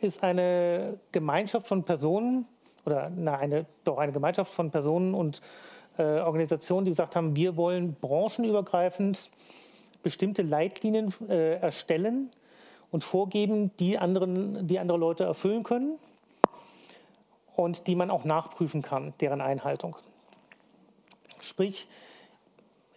[0.00, 2.46] ist eine Gemeinschaft von Personen
[2.84, 5.42] oder na, eine, doch eine Gemeinschaft von Personen und
[5.98, 9.30] äh, Organisationen, die gesagt haben, wir wollen branchenübergreifend
[10.02, 12.30] bestimmte Leitlinien äh, erstellen
[12.90, 15.98] und vorgeben, die, anderen, die andere Leute erfüllen können
[17.56, 19.96] und die man auch nachprüfen kann, deren Einhaltung.
[21.40, 21.88] Sprich,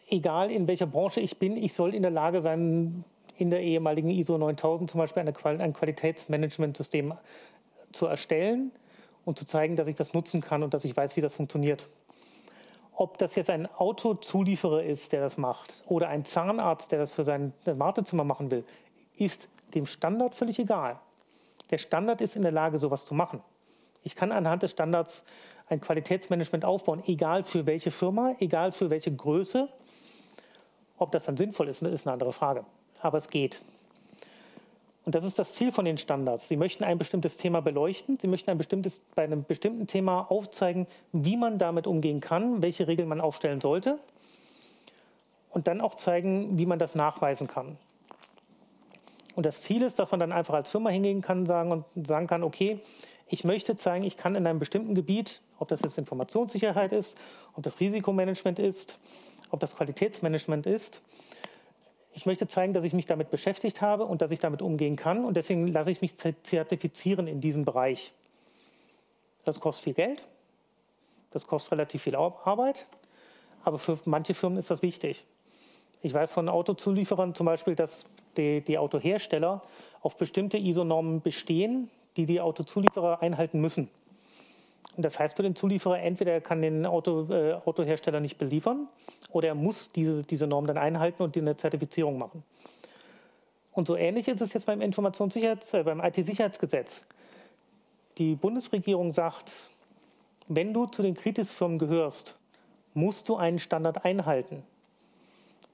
[0.08, 3.04] egal in welcher Branche ich bin, ich soll in der Lage sein,
[3.42, 7.16] in der ehemaligen ISO 9000 zum Beispiel eine, ein Qualitätsmanagementsystem
[7.92, 8.72] zu erstellen
[9.26, 11.90] und zu zeigen, dass ich das nutzen kann und dass ich weiß, wie das funktioniert.
[12.94, 17.24] Ob das jetzt ein Autozulieferer ist, der das macht, oder ein Zahnarzt, der das für
[17.24, 18.64] sein Wartezimmer machen will,
[19.16, 21.00] ist dem Standard völlig egal.
[21.72, 23.42] Der Standard ist in der Lage, sowas zu machen.
[24.04, 25.24] Ich kann anhand des Standards
[25.68, 29.68] ein Qualitätsmanagement aufbauen, egal für welche Firma, egal für welche Größe.
[31.00, 32.66] Ob das dann sinnvoll ist, ist eine andere Frage
[33.02, 33.62] aber es geht.
[35.04, 36.48] Und das ist das Ziel von den Standards.
[36.48, 38.20] Sie möchten ein bestimmtes Thema beleuchten.
[38.20, 42.88] Sie möchten ein bestimmtes, bei einem bestimmten Thema aufzeigen, wie man damit umgehen kann, welche
[42.88, 43.98] Regeln man aufstellen sollte.
[45.50, 47.78] Und dann auch zeigen, wie man das nachweisen kann.
[49.36, 52.28] Und das Ziel ist, dass man dann einfach als Firma hingehen kann sagen und sagen
[52.28, 52.80] kann, okay,
[53.28, 57.18] ich möchte zeigen, ich kann in einem bestimmten Gebiet, ob das jetzt Informationssicherheit ist,
[57.56, 59.00] ob das Risikomanagement ist,
[59.50, 61.02] ob das Qualitätsmanagement ist,
[62.14, 65.24] ich möchte zeigen, dass ich mich damit beschäftigt habe und dass ich damit umgehen kann.
[65.24, 68.12] Und deswegen lasse ich mich zertifizieren in diesem Bereich.
[69.46, 70.24] Das kostet viel Geld,
[71.32, 72.86] das kostet relativ viel Arbeit,
[73.64, 75.26] aber für manche Firmen ist das wichtig.
[76.04, 78.06] Ich weiß von Autozulieferern zum Beispiel, dass
[78.38, 79.62] die, die Autohersteller
[80.02, 83.90] auf bestimmte ISO-Normen bestehen, die die Autozulieferer einhalten müssen.
[84.98, 88.88] Das heißt für den Zulieferer, entweder er kann den Auto, äh, Autohersteller nicht beliefern
[89.32, 92.44] oder er muss diese, diese Norm dann einhalten und eine Zertifizierung machen.
[93.72, 97.04] Und so ähnlich ist es jetzt beim Informationssicherheits-, äh, beim IT-Sicherheitsgesetz.
[98.18, 99.52] Die Bundesregierung sagt,
[100.48, 102.36] wenn du zu den Kritisfirmen gehörst,
[102.94, 104.64] musst du einen Standard einhalten.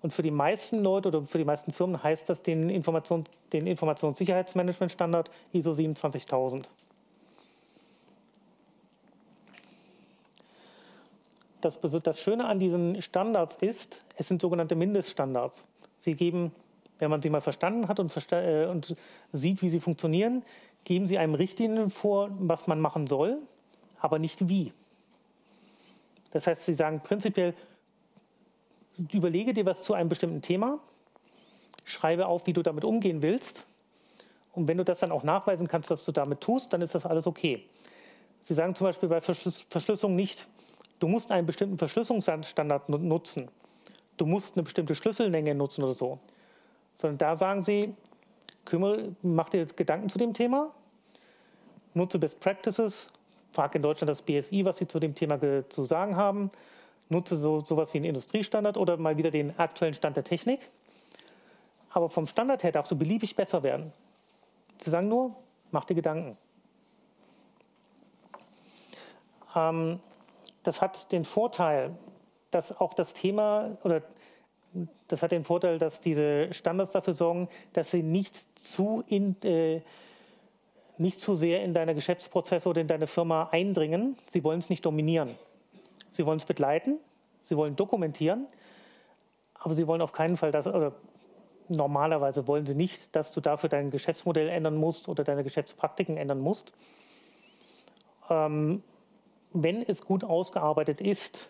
[0.03, 3.65] Und für die meisten Leute oder für die meisten Firmen heißt das den, Informations, den
[3.65, 6.69] Informationssicherheitsmanagementstandard ISO 27000.
[11.61, 15.65] das, das Schöne an diesen Standards ist, es sind sogenannte Mindeststandards.
[15.99, 16.51] Sie geben,
[16.99, 18.95] wenn man sie mal verstanden hat und, versta äh, und
[19.31, 20.43] sieht, wie sie funktionieren,
[20.83, 23.39] geben sie einem Richtlinien vor, was man machen soll,
[23.99, 24.73] aber nicht wie.
[26.31, 27.53] Das heißt, sie sagen prinzipiell,
[29.11, 30.79] überlege dir was zu einem bestimmten Thema,
[31.83, 33.65] schreibe auf, wie du damit umgehen willst.
[34.53, 37.05] Und wenn du das dann auch nachweisen kannst, dass du damit tust, dann ist das
[37.05, 37.63] alles okay.
[38.41, 40.47] Sie sagen zum Beispiel bei Verschlüsselung nicht,
[40.99, 43.49] Du musst einen bestimmten Verschlüsselungsstandard nutzen.
[44.17, 46.19] Du musst eine bestimmte Schlüsselmenge nutzen oder so.
[46.95, 47.93] Sondern da sagen sie,
[48.65, 50.71] kümmere, mach dir Gedanken zu dem Thema,
[51.93, 53.09] nutze Best Practices,
[53.51, 56.51] frag in Deutschland das BSI, was sie zu dem Thema zu sagen haben,
[57.09, 60.59] nutze so sowas wie einen Industriestandard oder mal wieder den aktuellen Stand der Technik.
[61.91, 63.93] Aber vom Standard her darfst du beliebig besser werden.
[64.79, 65.35] Sie sagen nur,
[65.71, 66.37] mach dir Gedanken.
[69.55, 69.99] Ähm,
[70.67, 71.97] das hat den Vorteil,
[72.51, 74.01] dass auch das Thema oder
[75.07, 79.81] das hat den Vorteil, dass diese Standards dafür sorgen, dass sie nicht zu, in, äh,
[80.97, 84.17] nicht zu sehr in deine Geschäftsprozesse oder in deine Firma eindringen.
[84.29, 85.35] Sie wollen es nicht dominieren.
[86.11, 86.99] Sie wollen es begleiten,
[87.41, 88.47] sie wollen dokumentieren,
[89.53, 90.93] aber sie wollen auf keinen Fall, dass, oder
[91.69, 96.39] normalerweise wollen sie nicht, dass du dafür dein Geschäftsmodell ändern musst oder deine Geschäftspraktiken ändern
[96.39, 96.71] musst.
[98.29, 98.83] Ähm,
[99.53, 101.49] wenn es gut ausgearbeitet ist,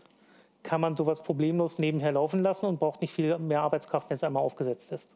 [0.63, 4.23] kann man sowas problemlos nebenher laufen lassen und braucht nicht viel mehr Arbeitskraft, wenn es
[4.23, 5.10] einmal aufgesetzt ist.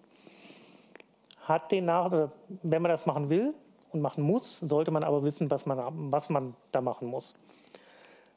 [1.41, 2.30] Hat den Nach
[2.63, 3.54] wenn man das machen will
[3.91, 7.34] und machen muss, sollte man aber wissen, was man, was man da machen muss.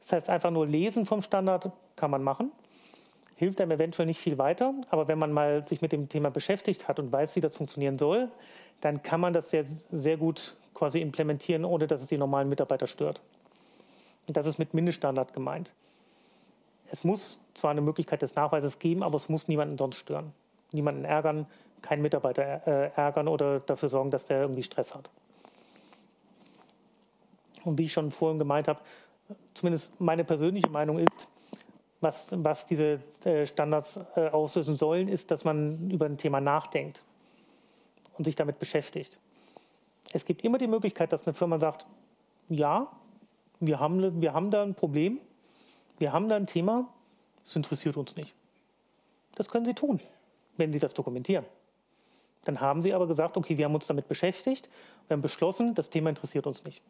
[0.01, 2.53] Das heißt, einfach nur lesen vom Standard kann man machen
[3.37, 4.75] hilft einem eventuell nicht viel weiter.
[4.91, 7.99] Aber wenn man mal sich mit dem Thema beschäftigt hat und weiß, wie das funktionieren
[7.99, 8.29] soll,
[8.81, 12.87] dann kann man das sehr, sehr gut quasi implementieren, ohne dass es die normalen Mitarbeiter
[12.87, 13.21] stört.
[14.27, 15.73] Das ist mit Mindeststandard gemeint.
[16.91, 20.33] Es muss zwar eine Möglichkeit des Nachweises geben, aber es muss niemanden sonst stören.
[20.73, 21.47] Niemanden ärgern,
[21.83, 25.11] keinen Mitarbeiter äh, ärgern oder dafür sorgen, dass der irgendwie Stress hat.
[27.65, 28.81] Und wie ich schon vorhin gemeint habe,
[29.55, 31.29] zumindest meine persönliche Meinung ist,
[32.01, 37.03] was, was diese äh, Standards äh, auslösen sollen, ist, dass man über ein Thema nachdenkt
[38.19, 39.19] und sich damit beschäftigt.
[40.13, 41.87] Es gibt immer die Möglichkeit, dass eine Firma sagt,
[42.49, 42.89] ja,
[43.61, 45.21] wir haben, wir haben da ein Problem,
[45.99, 46.89] wir haben da ein Thema,
[47.45, 48.35] es interessiert uns nicht.
[49.35, 50.01] Das können sie tun,
[50.57, 51.45] wenn sie das dokumentieren.
[52.45, 54.69] Dann haben sie aber gesagt, okay, wir haben uns damit beschäftigt,
[55.09, 56.83] wir haben beschlossen, das Thema interessiert uns nicht.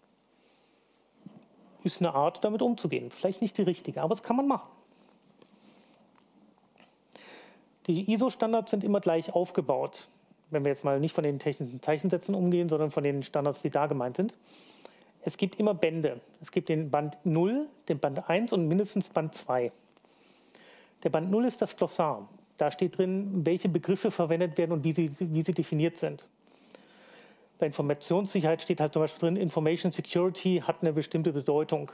[1.85, 3.11] Ist eine Art, damit umzugehen.
[3.11, 4.69] Vielleicht nicht die richtige, aber es kann man machen.
[7.87, 10.09] Die ISO-Standards sind immer gleich aufgebaut,
[10.51, 13.71] wenn wir jetzt mal nicht von den technischen Zeichensätzen umgehen, sondern von den Standards, die
[13.71, 14.35] da gemeint sind.
[15.27, 16.21] Es gibt immer Bände.
[16.43, 19.73] Es gibt den Band 0, den Band 1 und mindestens Band 2.
[21.03, 22.29] Der Band 0 ist das Glossar.
[22.59, 26.27] Da steht drin, welche Begriffe verwendet werden und wie sie, wie sie definiert sind.
[27.59, 31.91] Bei Informationssicherheit steht halt zum Beispiel drin, Information Security hat eine bestimmte Bedeutung.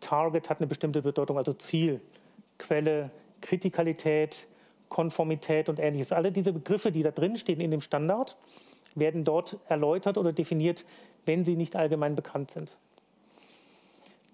[0.00, 2.00] Target hat eine bestimmte Bedeutung, also Ziel,
[2.58, 3.10] Quelle,
[3.42, 4.46] Kritikalität,
[4.88, 6.12] Konformität und ähnliches.
[6.12, 8.36] Alle diese Begriffe, die da drin stehen in dem Standard,
[8.94, 10.84] werden dort erläutert oder definiert,
[11.26, 12.76] wenn sie nicht allgemein bekannt sind.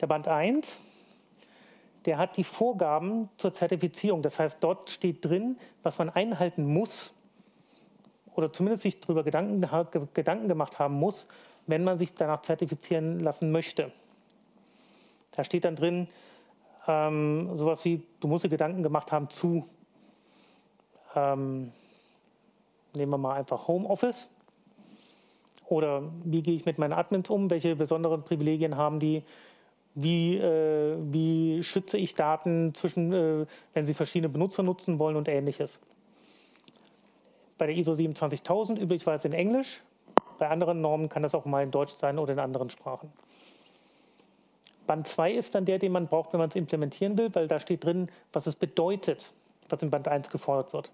[0.00, 0.78] Der Band 1,
[2.04, 4.22] der hat die Vorgaben zur Zertifizierung.
[4.22, 7.14] Das heißt, dort steht drin, was man einhalten muss
[8.34, 9.66] oder zumindest sich darüber Gedanken,
[10.12, 11.26] Gedanken gemacht haben muss,
[11.66, 13.92] wenn man sich danach zertifizieren lassen möchte.
[15.32, 16.08] Da steht dann drin
[16.86, 19.64] ähm, sowas wie, du musst dir Gedanken gemacht haben zu
[21.14, 21.72] ähm,
[22.94, 24.28] nehmen wir mal einfach Homeoffice.
[25.68, 27.50] Oder wie gehe ich mit meinen Admins um?
[27.50, 29.22] Welche besonderen Privilegien haben die?
[29.94, 35.28] Wie, äh, wie schütze ich Daten zwischen, äh, wenn sie verschiedene Benutzer nutzen wollen und
[35.28, 35.80] ähnliches?
[37.58, 39.80] Bei der ISO 27000 üblicherweise in Englisch.
[40.38, 43.10] Bei anderen Normen kann das auch mal in Deutsch sein oder in anderen Sprachen.
[44.86, 47.58] Band 2 ist dann der, den man braucht, wenn man es implementieren will, weil da
[47.58, 49.32] steht drin, was es bedeutet,
[49.68, 50.92] was in Band 1 gefordert wird.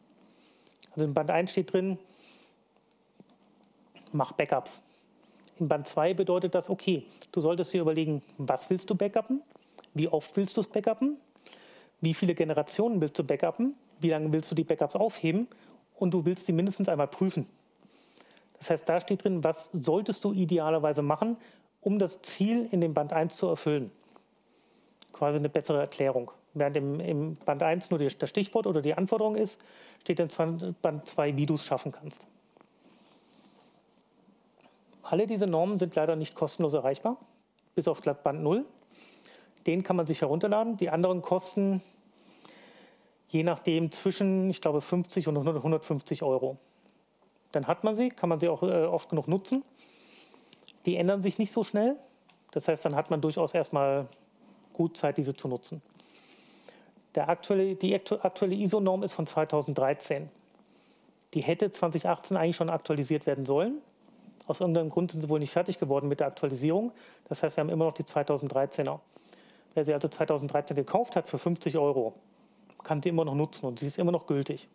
[0.93, 1.99] Also in Band 1 steht drin,
[4.13, 4.81] mach Backups.
[5.59, 9.43] In Band 2 bedeutet das, okay, du solltest dir überlegen, was willst du backuppen,
[9.95, 11.19] wie oft willst du es backuppen,
[12.01, 15.47] wie viele Generationen willst du backuppen, wie lange willst du die Backups aufheben
[15.97, 17.47] und du willst sie mindestens einmal prüfen.
[18.59, 21.37] Das heißt, da steht drin, was solltest du idealerweise machen,
[21.81, 23.91] um das Ziel in dem Band 1 zu erfüllen.
[25.13, 26.31] Quasi eine bessere Erklärung.
[26.55, 29.61] Während im, im Band 1 nur das Stichwort oder die Anforderung ist,
[30.01, 30.29] steht in
[30.83, 32.27] Band 2, wie du es schaffen kannst.
[35.13, 37.19] Alle diese Normen sind leider nicht kostenlos erreichbar,
[37.75, 38.65] bis auf Band 0.
[39.67, 40.79] Den kann man sich herunterladen.
[40.79, 41.83] Die anderen kosten
[43.29, 46.57] je nachdem zwischen, ich glaube, 50 und 150 Euro.
[47.51, 49.63] Dann hat man sie, kann man sie auch äh, oft genug nutzen.
[50.87, 51.99] Die ändern sich nicht so schnell.
[52.53, 54.09] Das heißt, dann hat man durchaus erstmal
[54.73, 55.83] gut Zeit, diese zu nutzen.
[57.17, 60.31] Der aktuelle, die aktuelle ISO-Norm ist von 2013.
[61.35, 63.83] Die hätte 2018 eigentlich schon aktualisiert werden sollen.
[64.47, 66.93] Aus irgendeinem Grund sind sie wohl nicht fertig geworden mit der Aktualisierung.
[67.29, 68.99] Das heißt, wir haben immer noch die 2013er.
[69.75, 72.15] Wer sie also 2013 gekauft hat für 50 Euro,
[72.83, 74.69] kann sie immer noch nutzen und sie ist immer noch gültig.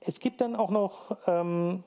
[0.00, 1.82] Es gibt dann auch noch ähm,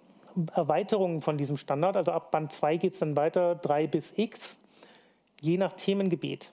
[0.53, 1.97] Erweiterungen von diesem Standard.
[1.97, 4.55] Also ab Band 2 geht es dann weiter, 3 bis X,
[5.41, 6.51] je nach Themengebiet.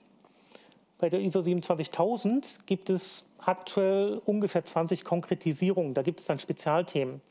[0.97, 5.93] Bei der ISO 27000 gibt es aktuell ungefähr 20 Konkretisierungen.
[5.93, 7.21] Da gibt es dann Spezialthemen.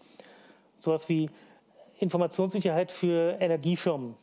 [0.78, 1.30] Sowas wie
[1.98, 4.14] Informationssicherheit für Energiefirmen.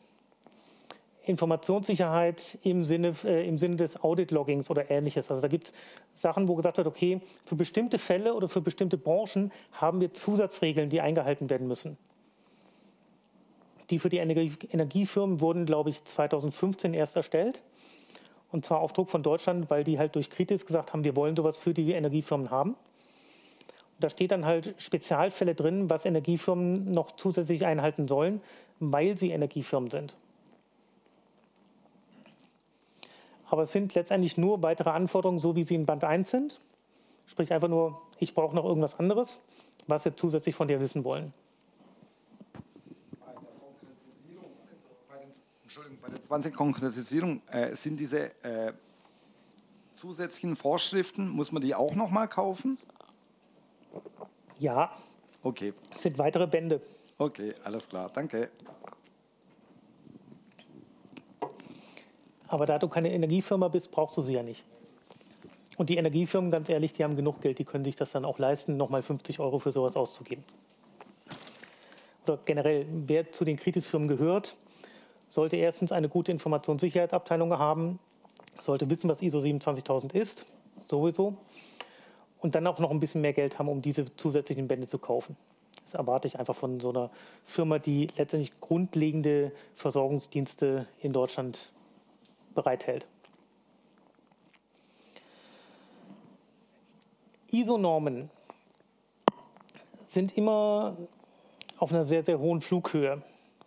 [1.26, 5.28] Informationssicherheit im Sinne, äh, im Sinne des Audit-Loggings oder ähnliches.
[5.30, 5.72] Also da gibt es
[6.14, 10.88] Sachen, wo gesagt wird, okay, für bestimmte Fälle oder für bestimmte Branchen haben wir Zusatzregeln,
[10.88, 11.98] die eingehalten werden müssen.
[13.90, 17.62] Die für die Energie Energiefirmen wurden, glaube ich, 2015 erst erstellt
[18.52, 21.36] Und zwar auf Druck von Deutschland, weil die halt durch Kritis gesagt haben, wir wollen
[21.36, 22.76] sowas für die Energiefirmen haben.
[23.98, 28.42] Da steht dann halt Spezialfälle drin, was Energiefirmen noch zusätzlich einhalten sollen,
[28.78, 30.16] weil sie Energiefirmen sind.
[33.48, 36.60] Aber es sind letztendlich nur weitere Anforderungen, so wie sie in Band 1 sind.
[37.26, 39.38] Sprich einfach nur, ich brauche noch irgendwas anderes,
[39.86, 41.32] was wir zusätzlich von dir wissen wollen.
[45.62, 48.72] Entschuldigung, bei der 20 Konkretisierung äh, sind diese äh,
[49.94, 52.78] zusätzlichen Vorschriften, muss man die auch nochmal kaufen?
[54.58, 54.90] Ja.
[55.42, 55.72] Okay.
[55.94, 56.80] Es sind weitere Bände.
[57.18, 58.50] Okay, alles klar, danke.
[62.48, 64.64] Aber da du keine Energiefirma bist, brauchst du sie ja nicht.
[65.76, 68.38] Und die Energiefirmen, ganz ehrlich, die haben genug Geld, die können sich das dann auch
[68.38, 70.44] leisten, nochmal 50 Euro für sowas auszugeben.
[72.24, 74.56] Oder generell, wer zu den Kritisfirmen gehört,
[75.28, 77.98] sollte erstens eine gute Informationssicherheitsabteilung haben,
[78.60, 80.46] sollte wissen, was ISO 27000 ist,
[80.88, 81.36] sowieso,
[82.40, 85.36] und dann auch noch ein bisschen mehr Geld haben, um diese zusätzlichen Bände zu kaufen.
[85.84, 87.10] Das erwarte ich einfach von so einer
[87.44, 91.72] Firma, die letztendlich grundlegende Versorgungsdienste in Deutschland
[92.54, 93.06] bereithält.
[97.52, 98.30] ISO-Normen
[100.06, 100.96] sind immer
[101.78, 103.22] auf einer sehr, sehr hohen Flughöhe.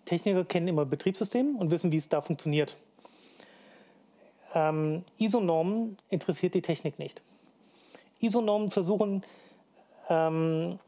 [0.06, 2.76] Techniker kennen immer Betriebssystem und wissen, wie es da funktioniert.
[4.54, 7.22] Ähm, ISO-Normen interessiert die Technik nicht.
[8.22, 9.24] ISO-Normen versuchen
[10.10, 10.80] ähm,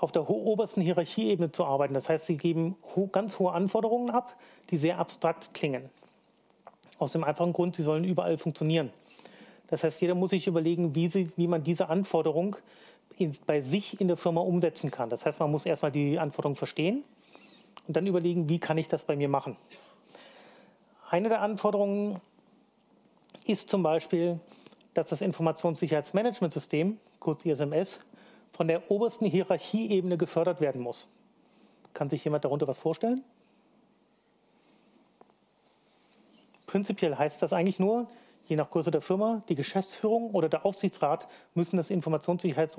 [0.00, 1.94] auf der obersten Hierarchieebene zu arbeiten.
[1.94, 4.36] Das heißt, sie geben ho ganz hohe Anforderungen ab,
[4.70, 5.88] die sehr abstrakt klingen.
[6.98, 8.90] Aus dem einfachen Grund, sie sollen überall funktionieren.
[9.68, 12.56] Das heißt, jeder muss sich überlegen, wie, sie, wie man diese Anforderung
[13.16, 15.08] in, bei sich in der Firma umsetzen kann.
[15.08, 17.02] Das heißt, man muss erstmal die Anforderung verstehen
[17.86, 19.56] und dann überlegen, wie kann ich das bei mir machen.
[21.10, 22.20] Eine der Anforderungen
[23.46, 24.38] ist zum Beispiel,
[24.94, 28.00] dass das Informationssicherheitsmanagementsystem, kurz ISMS,
[28.52, 31.08] von der obersten Hierarchieebene gefördert werden muss.
[31.92, 33.24] Kann sich jemand darunter was vorstellen?
[36.66, 38.08] Prinzipiell heißt das eigentlich nur,
[38.46, 42.74] je nach Größe der Firma, die Geschäftsführung oder der Aufsichtsrat müssen das Informationssicherheits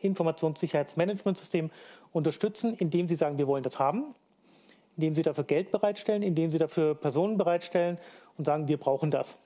[0.00, 1.70] Informationssicherheitsmanagementsystem
[2.12, 4.14] unterstützen, indem sie sagen, wir wollen das haben,
[4.96, 7.98] indem sie dafür Geld bereitstellen, indem sie dafür Personen bereitstellen
[8.38, 9.38] und sagen, wir brauchen das.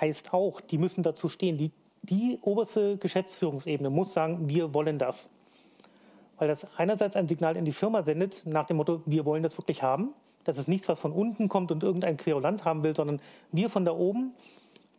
[0.00, 1.58] Heißt auch, die müssen dazu stehen.
[1.58, 1.70] Die,
[2.02, 5.28] die oberste Geschäftsführungsebene muss sagen, wir wollen das.
[6.36, 9.58] Weil das einerseits ein Signal in die Firma sendet, nach dem Motto, wir wollen das
[9.58, 10.14] wirklich haben
[10.48, 13.20] das ist nichts, was von unten kommt und irgendein Querulant haben will, sondern
[13.52, 14.32] wir von da oben,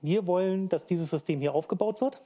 [0.03, 2.21] wir wollen, dass dieses System hier aufgebaut wird.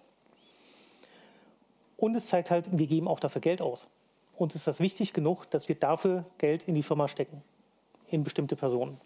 [1.96, 3.88] Und es zeigt halt, wir geben auch dafür Geld aus.
[4.36, 7.42] Uns ist das wichtig genug, dass wir dafür Geld in die Firma stecken,
[8.10, 9.00] in bestimmte Personen.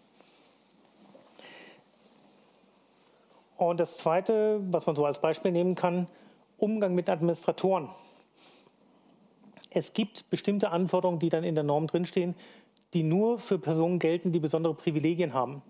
[3.58, 6.06] Und das Zweite, was man so als Beispiel nehmen kann,
[6.58, 7.88] Umgang mit Administratoren.
[9.70, 12.36] Es gibt bestimmte Anforderungen, die dann in der Norm drinstehen,
[12.94, 15.62] die nur für Personen gelten, die besondere Privilegien haben.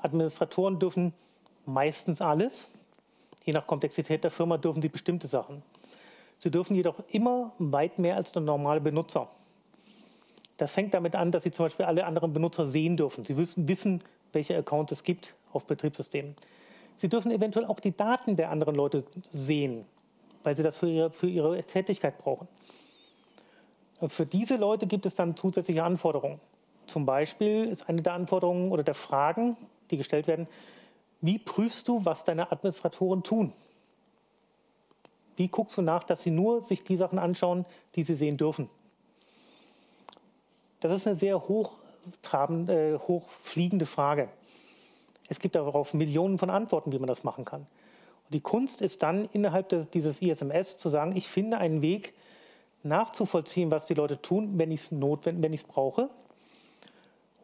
[0.00, 1.12] Administratoren dürfen
[1.66, 2.66] meistens alles.
[3.44, 5.62] Je nach Komplexität der Firma dürfen sie bestimmte Sachen.
[6.38, 9.28] Sie dürfen jedoch immer weit mehr als der normale Benutzer.
[10.56, 13.24] Das fängt damit an, dass Sie zum Beispiel alle anderen Benutzer sehen dürfen.
[13.24, 14.02] Sie wissen, wissen
[14.32, 16.36] welche Accounts es gibt auf Betriebssystemen.
[16.96, 19.84] Sie dürfen eventuell auch die Daten der anderen Leute sehen,
[20.42, 22.48] weil sie das für ihre, für ihre Tätigkeit brauchen.
[24.00, 26.40] Und für diese Leute gibt es dann zusätzliche Anforderungen.
[26.86, 29.56] Zum Beispiel ist eine der Anforderungen oder der Fragen,
[29.90, 30.46] die gestellt werden,
[31.20, 33.52] wie prüfst du, was deine Administratoren tun?
[35.36, 38.68] Wie guckst du nach, dass sie nur sich die Sachen anschauen, die sie sehen dürfen?
[40.80, 44.28] Das ist eine sehr hochtrabende, äh, hochfliegende Frage.
[45.28, 47.62] Es gibt darauf Millionen von Antworten, wie man das machen kann.
[47.62, 52.14] Und die Kunst ist dann innerhalb des, dieses ISMS zu sagen, ich finde einen Weg,
[52.82, 56.10] nachzuvollziehen, was die Leute tun, wenn ich es notwendig, wenn ich es brauche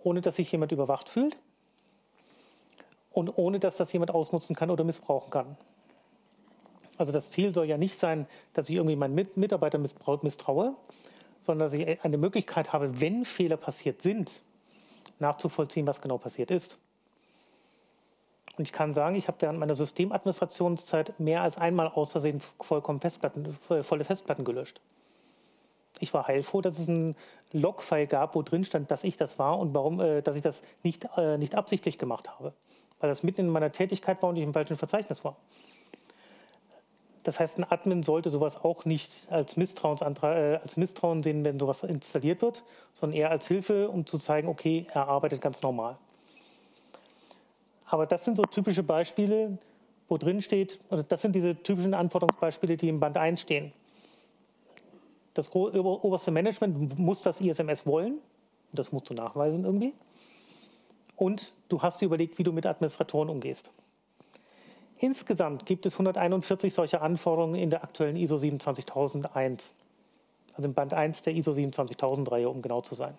[0.05, 1.37] ohne dass sich jemand überwacht fühlt
[3.11, 5.57] und ohne dass das jemand ausnutzen kann oder missbrauchen kann.
[6.97, 10.75] Also das Ziel soll ja nicht sein, dass ich irgendwie meinen Mitarbeiter misstraue,
[11.41, 14.43] sondern dass ich eine Möglichkeit habe, wenn Fehler passiert sind,
[15.19, 16.79] nachzuvollziehen, was genau passiert ist.
[18.57, 23.01] Und ich kann sagen, ich habe während meiner Systemadministrationszeit mehr als einmal aus Versehen vollkommen
[23.01, 24.81] Festplatten, volle Festplatten gelöscht
[26.01, 27.15] ich war heilfroh, dass es einen
[27.53, 30.63] Logfile gab, wo drin stand, dass ich das war und warum, äh, dass ich das
[30.83, 32.53] nicht, äh, nicht absichtlich gemacht habe.
[32.99, 35.37] Weil das mitten in meiner Tätigkeit war und ich im falschen Verzeichnis war.
[37.23, 41.59] Das heißt, ein Admin sollte sowas auch nicht als, Misstrauensantrag, äh, als Misstrauen sehen, wenn
[41.59, 45.99] sowas installiert wird, sondern eher als Hilfe, um zu zeigen, okay, er arbeitet ganz normal.
[47.91, 49.59] Aber das sind so typische Beispiele,
[50.09, 53.73] wo drin steht, oder das sind diese typischen Anforderungsbeispiele, die im Band 1 stehen.
[55.35, 58.21] Das oberste Management muss das ISMS wollen,
[58.73, 59.93] das musst du nachweisen irgendwie.
[61.17, 63.71] Und du hast dir überlegt, wie du mit Administratoren umgehst.
[64.99, 69.73] Insgesamt gibt es 141 solcher Anforderungen in der aktuellen ISO 27001,
[70.55, 73.17] also im Band 1 der ISO 27000 Reihe, um genau zu sein.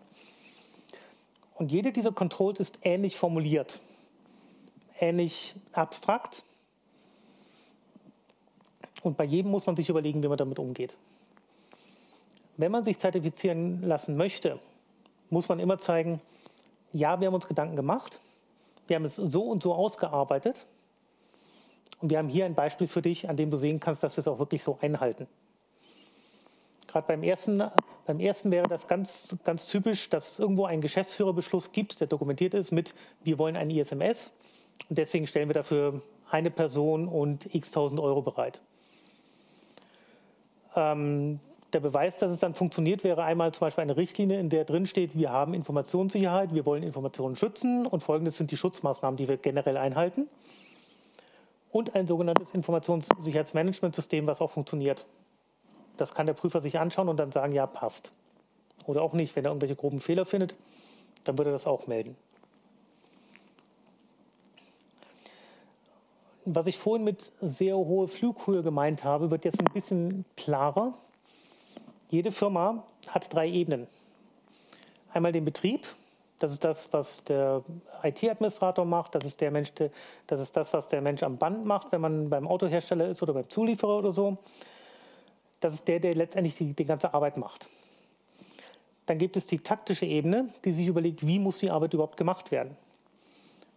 [1.55, 3.79] Und jede dieser Controls ist ähnlich formuliert,
[5.01, 6.43] ähnlich abstrakt.
[9.03, 10.95] Und bei jedem muss man sich überlegen, wie man damit umgeht.
[12.57, 14.59] Wenn man sich zertifizieren lassen möchte,
[15.29, 16.21] muss man immer zeigen,
[16.93, 18.19] ja, wir haben uns Gedanken gemacht,
[18.87, 20.65] wir haben es so und so ausgearbeitet
[22.01, 24.21] und wir haben hier ein Beispiel für dich, an dem du sehen kannst, dass wir
[24.21, 25.27] es auch wirklich so einhalten.
[26.87, 27.63] Gerade beim ersten,
[28.05, 32.53] beim ersten wäre das ganz, ganz typisch, dass es irgendwo einen Geschäftsführerbeschluss gibt, der dokumentiert
[32.53, 32.93] ist mit,
[33.23, 34.31] wir wollen ein ISMS
[34.89, 38.61] und deswegen stellen wir dafür eine Person und x tausend Euro bereit.
[40.75, 41.39] Ähm,
[41.73, 44.87] der Beweis, dass es dann funktioniert, wäre einmal zum Beispiel eine Richtlinie, in der drin
[44.87, 49.37] steht, wir haben Informationssicherheit, wir wollen Informationen schützen und folgendes sind die Schutzmaßnahmen, die wir
[49.37, 50.27] generell einhalten.
[51.71, 55.05] Und ein sogenanntes Informationssicherheitsmanagementsystem, was auch funktioniert.
[55.95, 58.11] Das kann der Prüfer sich anschauen und dann sagen, ja, passt.
[58.85, 60.55] Oder auch nicht, wenn er irgendwelche groben Fehler findet,
[61.23, 62.17] dann würde er das auch melden.
[66.45, 70.93] Was ich vorhin mit sehr hohe Flughöhe gemeint habe, wird jetzt ein bisschen klarer.
[72.09, 73.87] Jede Firma hat drei Ebenen.
[75.13, 75.87] Einmal den Betrieb,
[76.39, 77.63] das ist das, was der
[78.01, 79.71] IT-Administrator macht, das ist, der Mensch,
[80.25, 83.33] das ist das, was der Mensch am Band macht, wenn man beim Autohersteller ist oder
[83.33, 84.37] beim Zulieferer oder so.
[85.59, 87.67] Das ist der, der letztendlich die, die ganze Arbeit macht.
[89.05, 92.49] Dann gibt es die taktische Ebene, die sich überlegt, wie muss die Arbeit überhaupt gemacht
[92.49, 92.75] werden.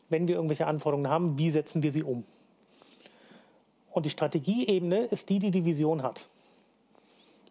[0.08, 2.24] Wenn wir irgendwelche Anforderungen haben, wie setzen wir sie um?
[3.94, 6.28] Und die Strategieebene ist die, die die Vision hat.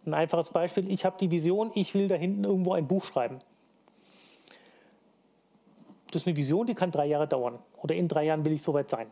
[0.06, 3.40] Ein einfaches Beispiel, ich habe die Vision, ich will da hinten irgendwo ein Buch schreiben.
[6.12, 7.60] Das ist eine Vision, die kann drei Jahre dauern.
[7.82, 9.08] Oder in drei Jahren will ich soweit sein.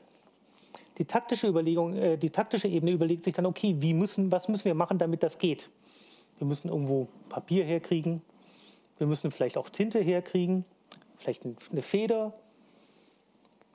[0.98, 4.66] Die taktische, Überlegung, äh, die taktische Ebene überlegt sich dann, okay, wie müssen, was müssen
[4.66, 5.70] wir machen, damit das geht?
[6.38, 8.22] Wir müssen irgendwo Papier herkriegen,
[8.98, 10.66] wir müssen vielleicht auch Tinte herkriegen,
[11.18, 12.34] vielleicht eine Feder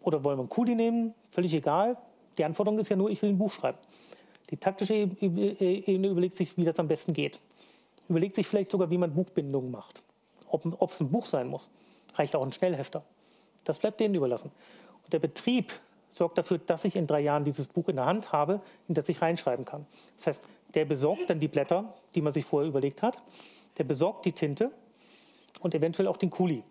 [0.02, 1.96] oder wollen wir einen Kuli nehmen, völlig egal.
[2.38, 3.78] Die Anforderung ist ja nur, ich will ein Buch schreiben.
[4.50, 7.40] Die taktische Ebene überlegt sich, wie das am besten geht.
[8.08, 10.02] Überlegt sich vielleicht sogar, wie man Buchbindungen macht.
[10.48, 11.68] Ob es ein Buch sein muss.
[12.14, 13.02] Reicht auch ein Schnellhefter.
[13.64, 14.52] Das bleibt denen überlassen.
[15.02, 15.72] Und der Betrieb
[16.08, 19.08] sorgt dafür, dass ich in drei Jahren dieses Buch in der Hand habe, in das
[19.08, 19.86] ich reinschreiben kann.
[20.16, 20.42] Das heißt,
[20.74, 23.20] der besorgt dann die Blätter, die man sich vorher überlegt hat.
[23.78, 24.70] Der besorgt die Tinte
[25.60, 26.62] und eventuell auch den Kuli.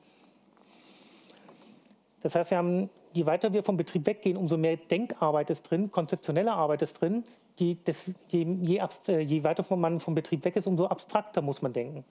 [2.21, 5.89] Das heißt, wir haben, je weiter wir vom Betrieb weggehen, umso mehr Denkarbeit ist drin,
[5.89, 7.23] konzeptionelle Arbeit ist drin,
[7.55, 11.61] je, das, je, je, äh, je weiter man vom Betrieb weg ist, umso abstrakter muss
[11.61, 12.03] man denken.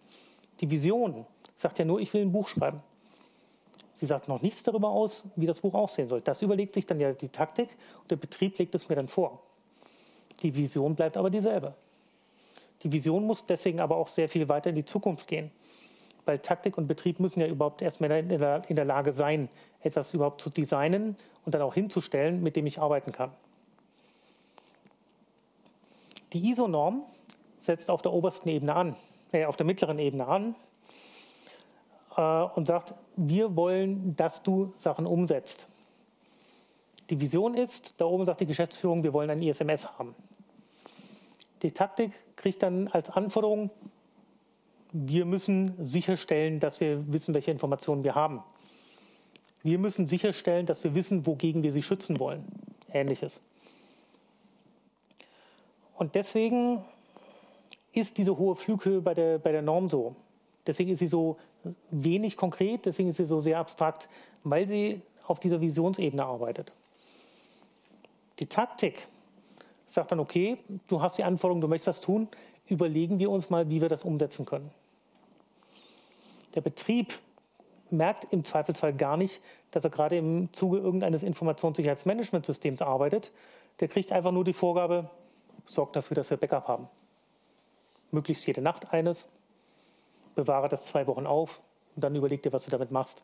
[0.61, 1.26] Die Vision
[1.57, 2.82] sagt ja nur, ich will ein Buch schreiben.
[4.00, 6.20] Sie sagt noch nichts darüber aus, wie das Buch aussehen soll.
[6.20, 7.68] Das überlegt sich dann ja die Taktik
[8.00, 9.40] und der Betrieb legt es mir dann vor.
[10.42, 11.74] Die Vision bleibt aber dieselbe.
[12.82, 15.50] Die Vision muss deswegen aber auch sehr viel weiter in die Zukunft gehen.
[16.24, 19.48] Weil Taktik und Betrieb müssen ja überhaupt erstmal in der, in der Lage sein,
[19.82, 23.30] etwas überhaupt zu designen und dann auch hinzustellen, mit dem ich arbeiten kann.
[26.32, 27.02] Die ISO-Norm
[27.60, 28.96] setzt auf der obersten Ebene an,
[29.32, 30.54] äh, auf der mittleren Ebene an
[32.16, 35.68] äh, und sagt, wir wollen, dass du Sachen umsetzt.
[37.10, 40.14] Die Vision ist, da oben sagt die Geschäftsführung, wir wollen ein ISMS haben.
[41.62, 43.70] Die Taktik kriegt dann als Anforderung,
[44.97, 48.45] wir müssen sicherstellen, dass wir wissen, welche Informationen wir haben.
[49.64, 52.45] Wir müssen sicherstellen, dass wir wissen, wogegen wir sie schützen wollen.
[52.92, 53.40] Ähnliches.
[55.97, 56.84] Und deswegen
[57.92, 60.14] ist diese hohe Flughöhe bei der, bei der Norm so.
[60.64, 61.38] Deswegen ist sie so
[61.90, 64.09] wenig konkret, deswegen ist sie so sehr abstrakt,
[64.45, 66.72] weil sie auf dieser Visionsebene arbeitet.
[68.38, 69.09] Die Taktik
[69.86, 72.28] sagt dann, okay, du hast die Anforderung, du möchtest das tun,
[72.68, 74.70] überlegen wir uns mal, wie wir das umsetzen können.
[76.55, 77.18] Der Betrieb
[77.90, 83.32] merkt im Zweifelsfall gar nicht, dass er gerade im Zuge irgendeines Informationssicherheitsmanagementsystems arbeitet.
[83.80, 85.11] Der kriegt einfach nur die Vorgabe,
[85.64, 86.88] sorgt dafür, dass wir Backup haben.
[88.11, 89.26] Möglichst jede Nacht eines,
[90.34, 91.61] bewahre das zwei Wochen auf
[91.96, 93.22] und dann überleg dir, was du damit machst.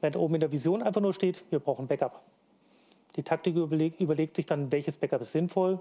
[0.00, 2.20] Wenn oben in der Vision einfach nur steht, wir brauchen Backup.
[3.16, 5.80] Die Taktik überlegt, überlegt sich dann, welches Backup ist sinnvoll,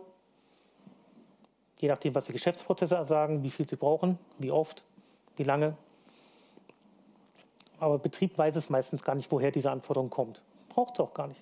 [1.78, 4.84] je nachdem, was die Geschäftsprozesse sagen, wie viel sie brauchen, wie oft,
[5.36, 5.76] wie lange.
[7.80, 10.42] Aber Betrieb weiß es meistens gar nicht, woher diese Anforderung kommt.
[10.70, 11.42] Braucht es auch gar nicht.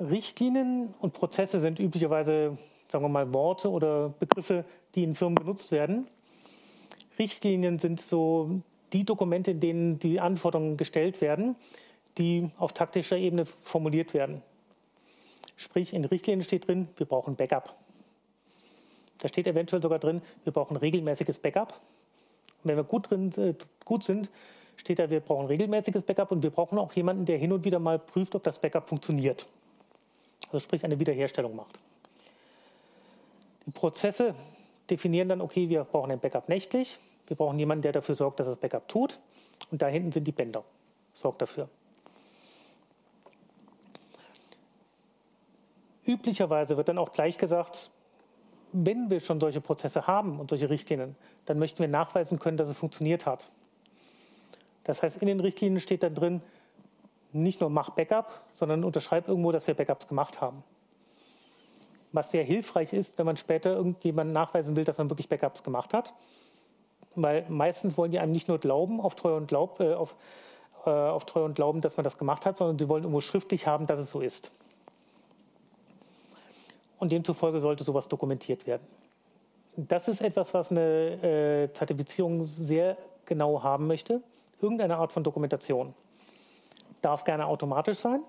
[0.00, 2.56] Richtlinien und Prozesse sind üblicherweise,
[2.88, 4.64] sagen wir mal, Worte oder Begriffe,
[4.94, 6.08] die in Firmen benutzt werden.
[7.18, 8.62] Richtlinien sind so
[8.92, 11.54] die Dokumente, in denen die Anforderungen gestellt werden,
[12.18, 14.42] die auf taktischer Ebene formuliert werden.
[15.56, 17.76] Sprich, in Richtlinien steht drin, wir brauchen Backup.
[19.18, 21.78] Da steht eventuell sogar drin, wir brauchen regelmäßiges Backup.
[22.64, 23.54] Wenn wir gut, drin, äh,
[23.84, 24.30] gut sind,
[24.76, 27.78] steht da, wir brauchen regelmäßiges Backup und wir brauchen auch jemanden, der hin und wieder
[27.78, 29.46] mal prüft, ob das Backup funktioniert.
[30.46, 31.78] Also sprich eine Wiederherstellung macht.
[33.66, 34.34] Die Prozesse
[34.88, 38.46] definieren dann, okay, wir brauchen ein Backup nächtlich, wir brauchen jemanden, der dafür sorgt, dass
[38.46, 39.18] das Backup tut
[39.70, 40.64] und da hinten sind die Bänder,
[41.12, 41.68] sorgt dafür.
[46.04, 47.90] Üblicherweise wird dann auch gleich gesagt,
[48.72, 51.16] wenn wir schon solche Prozesse haben und solche Richtlinien,
[51.46, 53.50] dann möchten wir nachweisen können, dass es funktioniert hat.
[54.84, 56.42] Das heißt, in den Richtlinien steht dann drin,
[57.32, 60.64] nicht nur mach Backup, sondern unterschreib irgendwo, dass wir Backups gemacht haben.
[62.12, 65.94] Was sehr hilfreich ist, wenn man später irgendjemanden nachweisen will, dass man wirklich Backups gemacht
[65.94, 66.12] hat.
[67.14, 70.16] Weil meistens wollen die einem nicht nur glauben, auf Treu und, Glaub, äh, auf,
[70.86, 73.66] äh, auf Treu und Glauben, dass man das gemacht hat, sondern sie wollen irgendwo schriftlich
[73.66, 74.52] haben, dass es so ist.
[77.00, 78.86] Und demzufolge sollte sowas dokumentiert werden.
[79.76, 84.22] Das ist etwas, was eine äh, Zertifizierung sehr genau haben möchte
[84.62, 85.94] irgendeine Art von Dokumentation.
[87.02, 88.20] Darf gerne automatisch sein,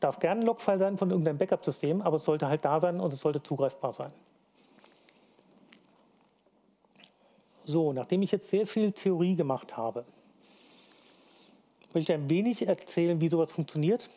[0.00, 3.12] darf gerne ein Logfile sein von irgendeinem Backup-System, aber es sollte halt da sein und
[3.12, 4.12] es sollte zugreifbar sein.
[7.64, 10.04] So, nachdem ich jetzt sehr viel Theorie gemacht habe,
[11.92, 14.08] will ich ein wenig erzählen, wie sowas funktioniert.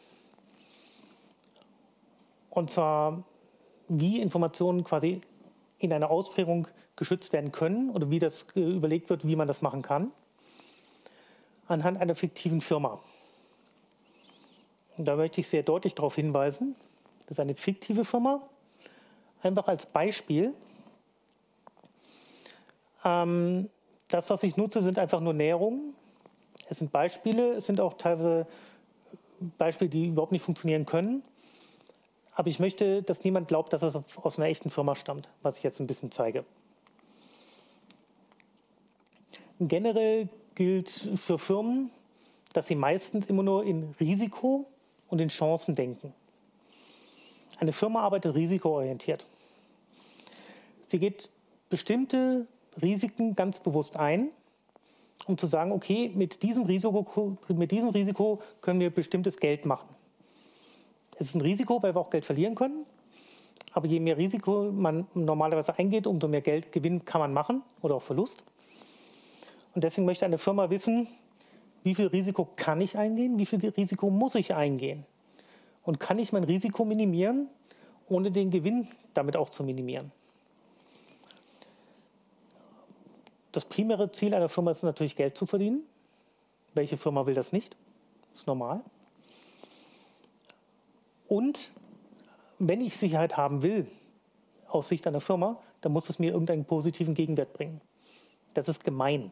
[2.49, 3.23] Und zwar,
[3.99, 5.21] wie Informationen quasi
[5.79, 9.61] in einer Ausprägung geschützt werden können oder wie das äh, überlegt wird, wie man das
[9.61, 10.11] machen kann
[11.71, 12.99] anhand einer fiktiven Firma.
[14.97, 16.75] Und da möchte ich sehr deutlich darauf hinweisen,
[17.21, 18.41] das ist eine fiktive Firma,
[19.41, 20.53] einfach als Beispiel.
[23.05, 23.69] Ähm,
[24.09, 25.95] das, was ich nutze, sind einfach nur Näherungen.
[26.67, 28.45] Es sind Beispiele, es sind auch teilweise
[29.57, 31.23] Beispiele, die überhaupt nicht funktionieren können.
[32.41, 35.63] Aber ich möchte, dass niemand glaubt, dass es aus einer echten Firma stammt, was ich
[35.63, 36.43] jetzt ein bisschen zeige.
[39.59, 41.91] Generell gilt für Firmen,
[42.53, 44.65] dass sie meistens immer nur in Risiko
[45.07, 46.15] und in Chancen denken.
[47.59, 49.23] Eine Firma arbeitet risikoorientiert.
[50.87, 51.29] Sie geht
[51.69, 52.47] bestimmte
[52.81, 54.31] Risiken ganz bewusst ein,
[55.27, 59.93] um zu sagen, okay, mit diesem Risiko, mit diesem Risiko können wir bestimmtes Geld machen.
[61.21, 62.83] Es ist ein Risiko, weil wir auch Geld verlieren können.
[63.73, 67.93] Aber je mehr Risiko man normalerweise eingeht, umso mehr Geld Gewinn kann man machen oder
[67.93, 68.43] auch Verlust.
[69.75, 71.07] Und deswegen möchte eine Firma wissen,
[71.83, 75.05] wie viel Risiko kann ich eingehen, wie viel Risiko muss ich eingehen.
[75.83, 77.49] Und kann ich mein Risiko minimieren,
[78.09, 80.11] ohne den Gewinn damit auch zu minimieren.
[83.51, 85.83] Das primäre Ziel einer Firma ist natürlich Geld zu verdienen.
[86.73, 87.75] Welche Firma will das nicht?
[88.31, 88.81] Das ist normal.
[91.31, 91.71] Und
[92.59, 93.87] wenn ich Sicherheit haben will,
[94.67, 97.79] aus Sicht einer Firma, dann muss es mir irgendeinen positiven Gegenwert bringen.
[98.53, 99.31] Das ist gemein.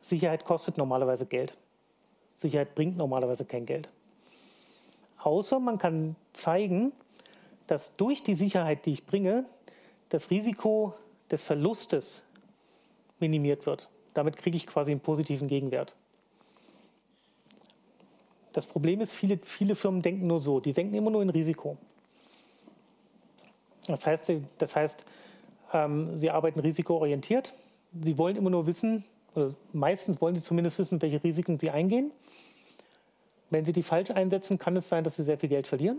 [0.00, 1.52] Sicherheit kostet normalerweise Geld.
[2.36, 3.90] Sicherheit bringt normalerweise kein Geld.
[5.22, 6.92] Außer man kann zeigen,
[7.66, 9.44] dass durch die Sicherheit, die ich bringe,
[10.08, 10.94] das Risiko
[11.30, 12.22] des Verlustes
[13.20, 13.90] minimiert wird.
[14.14, 15.94] Damit kriege ich quasi einen positiven Gegenwert.
[18.56, 20.60] Das Problem ist, viele, viele Firmen denken nur so.
[20.60, 21.76] Die denken immer nur in Risiko.
[23.86, 25.04] Das heißt, das heißt
[25.74, 27.52] ähm, sie arbeiten risikoorientiert.
[28.00, 29.04] Sie wollen immer nur wissen,
[29.34, 32.12] oder meistens wollen sie zumindest wissen, welche Risiken sie eingehen.
[33.50, 35.98] Wenn sie die falsch einsetzen, kann es sein, dass sie sehr viel Geld verlieren.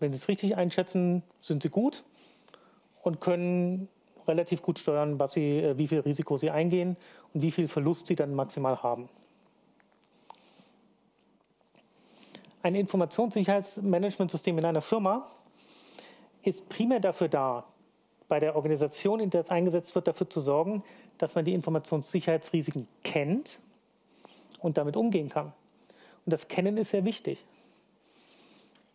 [0.00, 2.02] Wenn sie es richtig einschätzen, sind sie gut
[3.02, 3.90] und können
[4.26, 6.96] relativ gut steuern, was sie, äh, wie viel Risiko sie eingehen
[7.34, 9.10] und wie viel Verlust sie dann maximal haben.
[12.62, 15.26] Ein Informationssicherheitsmanagementsystem in einer Firma
[16.42, 17.64] ist primär dafür da,
[18.28, 20.82] bei der Organisation, in der es eingesetzt wird, dafür zu sorgen,
[21.16, 23.60] dass man die Informationssicherheitsrisiken kennt
[24.60, 25.52] und damit umgehen kann.
[26.26, 27.44] Und das Kennen ist sehr wichtig.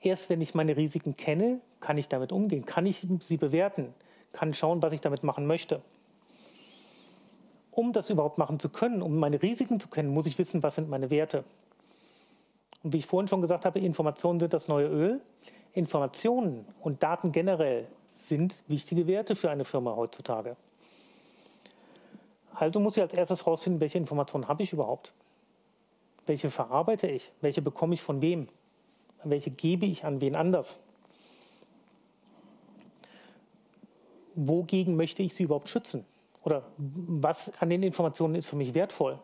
[0.02, 3.94] Erst wenn ich meine Risiken kenne, kann ich damit umgehen, kann ich sie bewerten,
[4.34, 5.82] kann schauen, was ich damit machen möchte.
[7.72, 10.76] Um das überhaupt machen zu können, um meine Risiken zu kennen, muss ich wissen, was
[10.76, 11.44] sind meine Werte.
[12.84, 15.22] Und wie ich vorhin schon gesagt habe, Informationen sind das neue Öl.
[15.74, 20.56] Informationen und Daten generell sind wichtige Werte für eine Firma heutzutage.
[22.54, 25.14] Also muss ich als erstes herausfinden, welche Informationen habe ich überhaupt?
[26.26, 27.32] Welche verarbeite ich?
[27.42, 28.48] Welche bekomme ich von wem?
[29.24, 30.78] Welche gebe ich an wen anders?
[34.36, 36.06] Wogegen möchte ich sie überhaupt schützen?
[36.44, 39.20] Oder was an den Informationen ist für mich wertvoll?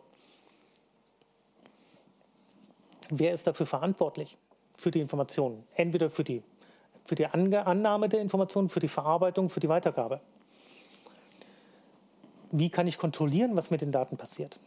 [3.09, 4.37] Wer ist dafür verantwortlich
[4.77, 5.63] für die Informationen?
[5.75, 6.43] Entweder für die,
[7.05, 10.21] für die Annahme der Informationen, für die Verarbeitung, für die Weitergabe.
[12.51, 14.59] Wie kann ich kontrollieren, was mit den Daten passiert?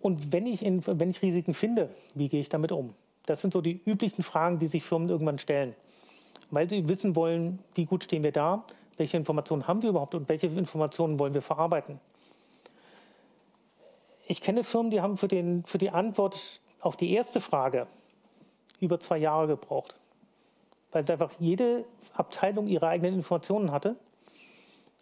[0.00, 2.94] Und wenn ich, in, wenn ich Risiken finde, wie gehe ich damit um?
[3.26, 5.74] Das sind so die üblichen Fragen, die sich Firmen irgendwann stellen,
[6.50, 8.64] weil sie wissen wollen, wie gut stehen wir da,
[8.96, 12.00] welche Informationen haben wir überhaupt und welche Informationen wollen wir verarbeiten.
[14.26, 17.86] Ich kenne Firmen, die haben für, den, für die Antwort auf die erste Frage
[18.80, 19.96] über zwei Jahre gebraucht,
[20.92, 23.96] weil einfach jede Abteilung ihre eigenen Informationen hatte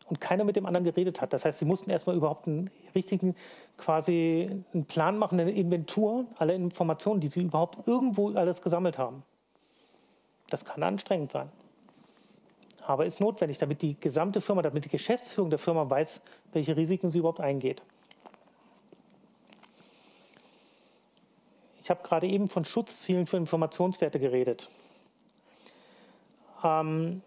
[0.09, 1.33] und keiner mit dem anderen geredet hat.
[1.33, 3.35] Das heißt, sie mussten erstmal überhaupt einen richtigen,
[3.76, 9.22] quasi einen Plan machen, eine Inventur aller Informationen, die sie überhaupt irgendwo alles gesammelt haben.
[10.51, 11.51] Das kann anstrengend sein.
[12.87, 16.22] Aber ist notwendig, damit die gesamte Firma, damit die Geschäftsführung der Firma weiß,
[16.53, 17.83] welche Risiken sie überhaupt eingeht.
[21.89, 24.68] Ich habe gerade eben von Schutzzielen für Informationswerte geredet.
[26.62, 27.22] Ähm,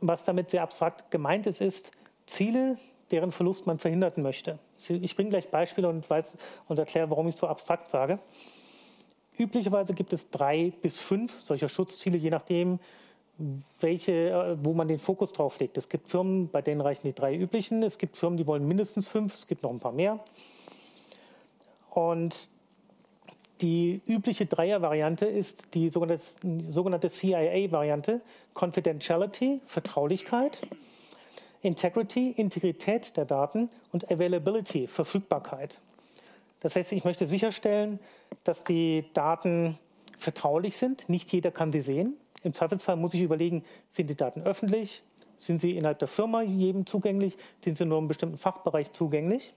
[0.00, 1.92] was damit sehr abstrakt gemeint ist, ist
[2.26, 2.78] Ziele,
[3.12, 4.58] deren Verlust man verhindern möchte.
[4.80, 8.18] Ich, ich bringe gleich Beispiele und, weiß, und erkläre, warum ich so abstrakt sage.
[9.38, 12.80] Üblicherweise gibt es drei bis fünf solcher Schutzziele, je nachdem,
[13.78, 15.78] welche, äh, wo man den Fokus drauf legt.
[15.78, 17.84] Es gibt Firmen, bei denen reichen die drei üblichen.
[17.84, 19.32] Es gibt Firmen, die wollen mindestens fünf.
[19.32, 20.18] Es gibt noch ein paar mehr.
[21.90, 22.48] Und
[23.60, 26.22] die übliche Dreier-Variante ist die sogenannte,
[26.70, 28.20] sogenannte CIA-Variante.
[28.54, 30.60] Confidentiality, Vertraulichkeit.
[31.62, 35.80] Integrity, Integrität der Daten und Availability, Verfügbarkeit.
[36.60, 37.98] Das heißt, ich möchte sicherstellen,
[38.44, 39.78] dass die Daten
[40.18, 41.08] vertraulich sind.
[41.08, 42.14] Nicht jeder kann sie sehen.
[42.42, 45.02] Im Zweifelsfall muss ich überlegen, sind die Daten öffentlich?
[45.36, 47.36] Sind sie innerhalb der Firma jedem zugänglich?
[47.62, 49.52] Sind sie nur im bestimmten Fachbereich zugänglich?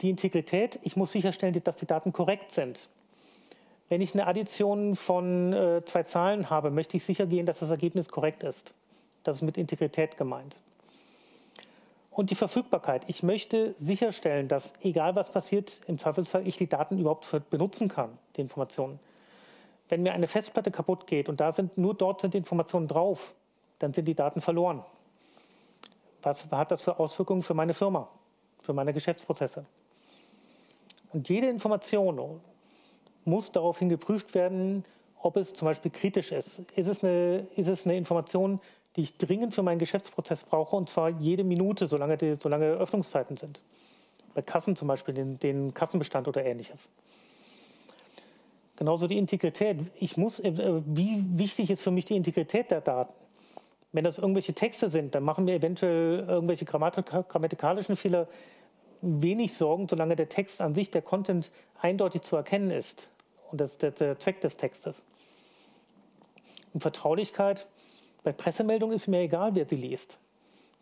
[0.00, 2.88] Die Integrität, ich muss sicherstellen, dass die Daten korrekt sind.
[3.88, 7.70] Wenn ich eine Addition von äh, zwei Zahlen habe, möchte ich sicher gehen, dass das
[7.70, 8.72] Ergebnis korrekt ist.
[9.24, 10.56] Das ist mit Integrität gemeint.
[12.10, 13.04] Und die Verfügbarkeit.
[13.08, 18.16] Ich möchte sicherstellen, dass egal was passiert, im Zweifelsfall ich die Daten überhaupt benutzen kann,
[18.36, 19.00] die Informationen.
[19.88, 23.34] Wenn mir eine Festplatte kaputt geht und da sind nur dort sind Informationen drauf,
[23.80, 24.84] dann sind die Daten verloren.
[26.22, 28.08] Was hat das für Auswirkungen für meine Firma,
[28.60, 29.66] für meine Geschäftsprozesse?
[31.12, 32.40] Und jede Information
[33.24, 34.84] muss daraufhin geprüft werden,
[35.22, 36.60] ob es zum Beispiel kritisch ist.
[36.76, 38.60] Ist es eine, ist es eine Information,
[38.96, 43.36] die ich dringend für meinen Geschäftsprozess brauche, und zwar jede Minute, solange, die, solange Öffnungszeiten
[43.36, 43.60] sind.
[44.34, 46.88] Bei Kassen zum Beispiel, den, den Kassenbestand oder ähnliches.
[48.76, 49.78] Genauso die Integrität.
[49.98, 53.12] Ich muss, äh, wie wichtig ist für mich die Integrität der Daten?
[53.92, 58.28] Wenn das irgendwelche Texte sind, dann machen wir eventuell irgendwelche grammatikalischen Fehler
[59.02, 63.08] wenig Sorgen, solange der Text an sich, der Content eindeutig zu erkennen ist
[63.50, 65.02] und das der, der Zweck des Textes.
[66.72, 67.66] Und Vertraulichkeit,
[68.22, 70.18] bei Pressemeldungen ist mir egal, wer sie liest.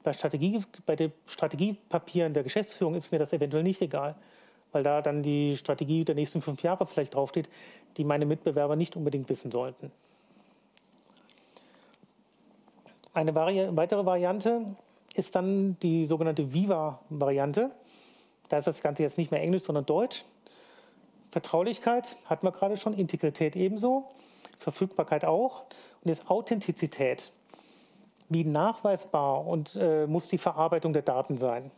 [0.02, 4.16] Bei, Strategie, bei den Strategiepapieren der Geschäftsführung ist mir das eventuell nicht egal,
[4.72, 7.48] weil da dann die Strategie der nächsten fünf Jahre vielleicht draufsteht,
[7.96, 9.90] die meine Mitbewerber nicht unbedingt wissen sollten.
[13.14, 14.76] Eine Vari weitere Variante
[15.14, 17.70] ist dann die sogenannte Viva-Variante.
[18.48, 20.24] Da ist das Ganze jetzt nicht mehr Englisch, sondern Deutsch.
[21.30, 24.08] Vertraulichkeit hatten wir gerade schon, Integrität ebenso,
[24.58, 25.64] Verfügbarkeit auch
[26.02, 27.32] und jetzt Authentizität.
[28.30, 31.70] Wie nachweisbar und äh, muss die Verarbeitung der Daten sein?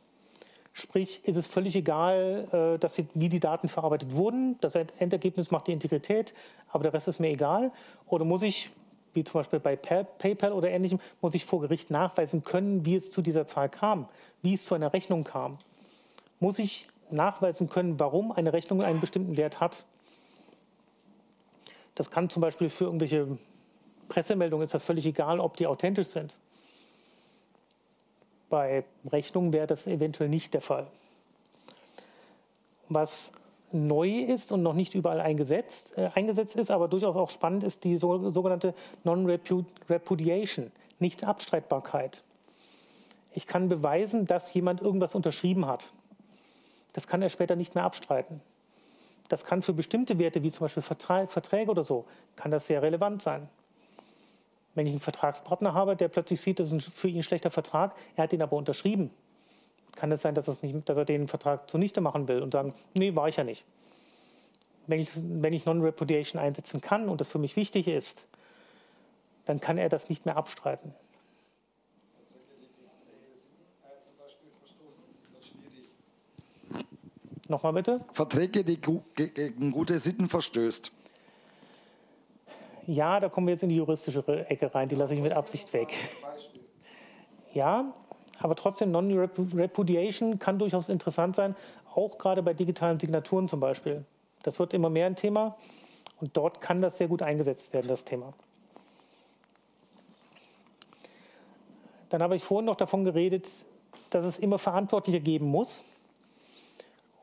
[0.73, 4.57] Sprich, ist es völlig egal, äh, dass sie, wie die Daten verarbeitet wurden.
[4.61, 6.33] Das Endergebnis macht die Integrität,
[6.69, 7.73] aber der Rest ist mir egal.
[8.07, 8.71] Oder muss ich,
[9.15, 13.11] wie zum Beispiel bei PayPal oder ähnlichem, muss ich vor Gericht nachweisen können, wie es
[13.11, 14.09] zu dieser Zahl kam,
[14.43, 15.59] wie es zu einer Rechnung kam?
[16.41, 19.85] Muss ich nachweisen können, warum eine Rechnung einen bestimmten Wert hat?
[21.95, 23.39] Das kann zum Beispiel für irgendwelche
[24.09, 26.37] Pressemeldungen ist das völlig egal, ob die authentisch sind.
[28.49, 30.89] Bei Rechnungen wäre das eventuell nicht der Fall.
[32.89, 33.33] Was
[33.71, 37.85] neu ist und noch nicht überall eingesetzt, äh, eingesetzt ist, aber durchaus auch spannend ist
[37.85, 38.75] die so, sogenannte
[39.05, 42.23] Non-Repudiation, Nicht-Abstreitbarkeit.
[43.33, 45.89] Ich kann beweisen, dass jemand irgendwas unterschrieben hat.
[46.93, 48.41] Das kann er später nicht mehr abstreiten.
[49.29, 53.23] Das kann für bestimmte Werte, wie zum Beispiel Verträge oder so, kann das sehr relevant
[53.23, 53.49] sein.
[54.75, 57.95] Wenn ich einen Vertragspartner habe, der plötzlich sieht, das ist für ihn ein schlechter Vertrag,
[58.17, 59.11] er hat ihn aber unterschrieben,
[59.95, 63.15] kann es sein, dass, nicht, dass er den Vertrag zunichte machen will und sagen, nee,
[63.15, 63.65] war ich ja nicht.
[64.87, 68.25] Wenn ich, wenn ich Non-Repudiation einsetzen kann und das für mich wichtig ist,
[69.45, 70.95] dann kann er das nicht mehr abstreiten.
[77.51, 78.01] Nochmal bitte.
[78.13, 80.93] Verträge, die gegen gute Sitten verstößt.
[82.87, 85.73] Ja, da kommen wir jetzt in die juristische Ecke rein, die lasse ich mit Absicht
[85.73, 85.93] weg.
[87.53, 87.93] Ja,
[88.39, 91.57] aber trotzdem Non-Repudiation kann durchaus interessant sein,
[91.93, 94.05] auch gerade bei digitalen Signaturen zum Beispiel.
[94.45, 95.57] Das wird immer mehr ein Thema
[96.21, 98.33] und dort kann das sehr gut eingesetzt werden, das Thema.
[102.11, 103.51] Dann habe ich vorhin noch davon geredet,
[104.11, 105.81] dass es immer Verantwortliche geben muss.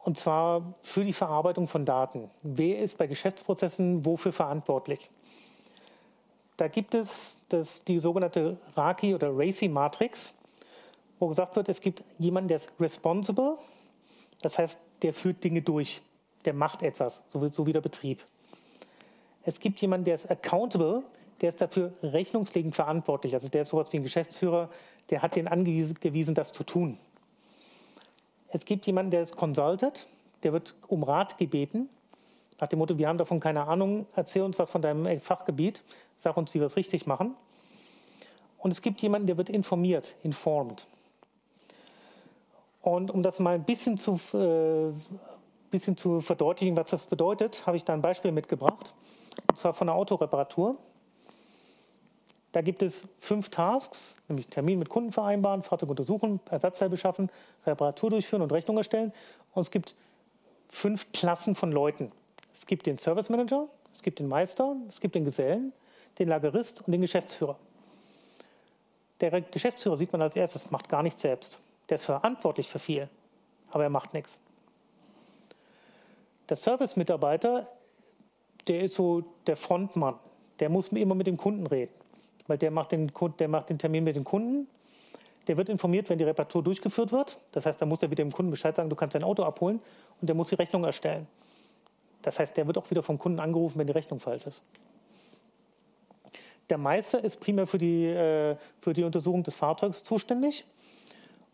[0.07, 2.31] Und zwar für die Verarbeitung von Daten.
[2.41, 5.09] Wer ist bei Geschäftsprozessen wofür verantwortlich?
[6.55, 10.33] Da gibt es das, die sogenannte RACI oder RACI-Matrix,
[11.19, 13.57] wo gesagt wird, es gibt jemanden, der ist responsible,
[14.41, 15.99] das heißt, der führt Dinge durch,
[16.45, 18.23] der macht etwas, so wie, so wie der Betrieb.
[19.43, 21.03] Es gibt jemanden, der ist accountable,
[21.41, 23.33] der ist dafür rechnungslegend verantwortlich.
[23.33, 24.69] Also der ist sowas wie ein Geschäftsführer,
[25.09, 26.97] der hat den angewiesen, das zu tun.
[28.57, 30.07] Es gibt jemanden, der ist consulted,
[30.41, 31.89] der wird um Rat gebeten,
[32.59, 35.83] nach dem Motto, wir haben davon keine Ahnung, erzähl uns was von deinem Fachgebiet,
[36.17, 37.35] sag uns, wie wir es richtig machen.
[38.57, 40.87] Und es gibt jemanden, der wird informiert, informed.
[42.81, 44.91] Und um das mal ein bisschen zu, äh,
[45.69, 48.91] bisschen zu verdeutlichen, was das bedeutet, habe ich da ein Beispiel mitgebracht.
[49.51, 50.77] Und zwar von einer Autoreparatur.
[52.57, 57.29] Da gibt es fünf Tasks, nämlich Termin mit Kunden vereinbaren, Fahrzeug untersuchen, Ersatzteil beschaffen,
[57.67, 59.13] Reparatur durchführen und Rechnung erstellen.
[59.53, 59.93] Und es gibt
[60.67, 62.11] fünf Klassen von Leuten.
[62.55, 65.71] Es gibt den Service Manager, es gibt den Meister, es gibt den Gesellen,
[66.17, 67.59] den Lagerist und den Geschäftsführer.
[69.21, 71.59] Der Geschäftsführer sieht man als erstes, macht gar nichts selbst.
[71.89, 73.07] Der ist verantwortlich für viel,
[73.69, 74.39] aber er macht nichts.
[76.49, 77.67] Der Service-Mitarbeiter,
[78.67, 80.15] der ist so der Frontmann.
[80.59, 81.93] Der muss immer mit dem Kunden reden,
[82.47, 84.67] weil der macht den, der macht den Termin mit dem Kunden.
[85.47, 87.37] Der wird informiert, wenn die Reparatur durchgeführt wird.
[87.51, 89.79] Das heißt, da muss er wieder dem Kunden Bescheid sagen, du kannst dein Auto abholen
[90.19, 91.27] und der muss die Rechnung erstellen.
[92.21, 94.63] Das heißt, der wird auch wieder vom Kunden angerufen, wenn die Rechnung falsch ist.
[96.69, 100.65] Der Meister ist primär für die, äh, für die Untersuchung des Fahrzeugs zuständig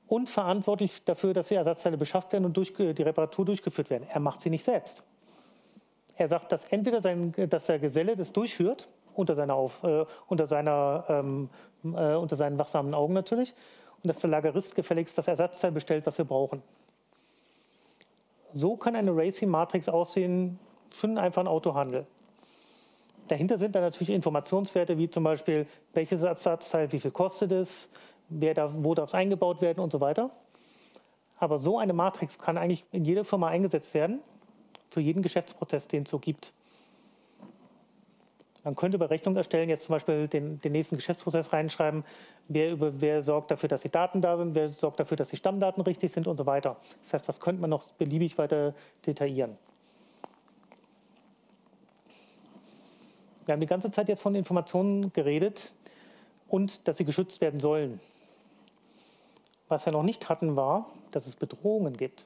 [0.07, 4.07] und verantwortlich dafür, dass die Ersatzteile beschafft werden und durch, die Reparatur durchgeführt werden.
[4.09, 5.03] Er macht sie nicht selbst.
[6.15, 10.47] Er sagt, dass entweder sein, dass der Geselle das durchführt, unter, seiner Auf, äh, unter,
[10.47, 11.49] seiner, ähm,
[11.83, 13.53] äh, unter seinen wachsamen Augen natürlich,
[14.03, 16.61] und dass der Lagerist gefälligst das Ersatzteil bestellt, was wir brauchen.
[18.53, 20.59] So kann eine Racing-Matrix aussehen
[20.91, 22.05] für einen einfachen Autohandel.
[23.27, 27.89] Dahinter sind dann natürlich Informationswerte, wie zum Beispiel, welches Ersatzteil, wie viel kostet es,
[28.29, 30.29] wer da, wo darf es eingebaut werden und so weiter.
[31.39, 34.21] Aber so eine Matrix kann eigentlich in jeder Firma eingesetzt werden,
[34.89, 36.53] für jeden Geschäftsprozess, den es so gibt.
[38.63, 42.05] Man könnte bei Rechnung erstellen jetzt zum Beispiel den, den nächsten Geschäftsprozess reinschreiben,
[42.47, 45.83] wer, wer sorgt dafür, dass die Daten da sind, wer sorgt dafür, dass die Stammdaten
[45.83, 46.77] richtig sind und so weiter.
[47.01, 48.73] Das heißt, das könnte man noch beliebig weiter
[49.05, 49.57] detaillieren.
[53.45, 55.73] Wir haben die ganze Zeit jetzt von Informationen geredet
[56.47, 57.99] und dass sie geschützt werden sollen.
[59.67, 62.25] Was wir noch nicht hatten, war, dass es Bedrohungen gibt.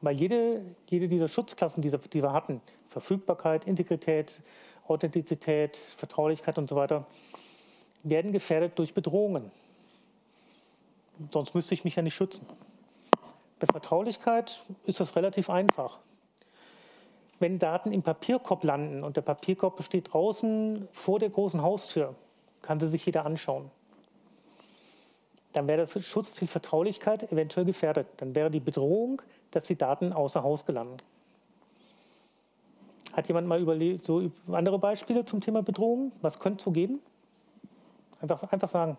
[0.00, 4.40] Weil jede, jede dieser Schutzklassen, die wir hatten, Verfügbarkeit, Integrität,
[4.90, 7.06] Authentizität, Vertraulichkeit und so weiter,
[8.02, 9.50] werden gefährdet durch Bedrohungen.
[11.30, 12.46] Sonst müsste ich mich ja nicht schützen.
[13.58, 15.98] Bei Vertraulichkeit ist das relativ einfach.
[17.38, 22.14] Wenn Daten im Papierkorb landen und der Papierkorb steht draußen vor der großen Haustür,
[22.62, 23.70] kann sie sich jeder anschauen
[25.52, 28.06] dann wäre das Schutzziel Vertraulichkeit eventuell gefährdet.
[28.18, 29.20] Dann wäre die Bedrohung,
[29.50, 30.96] dass die Daten außer Haus gelangen.
[33.12, 36.12] Hat jemand mal überlegt, so andere Beispiele zum Thema Bedrohung?
[36.20, 37.00] Was könnte es so geben?
[38.20, 38.96] Einfach, einfach sagen.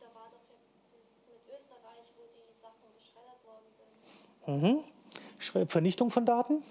[0.00, 4.82] Da war doch jetzt das mit Österreich, wo die Sachen geschreddert worden
[5.42, 5.62] sind.
[5.62, 5.68] Mhm.
[5.68, 6.62] Vernichtung von Daten?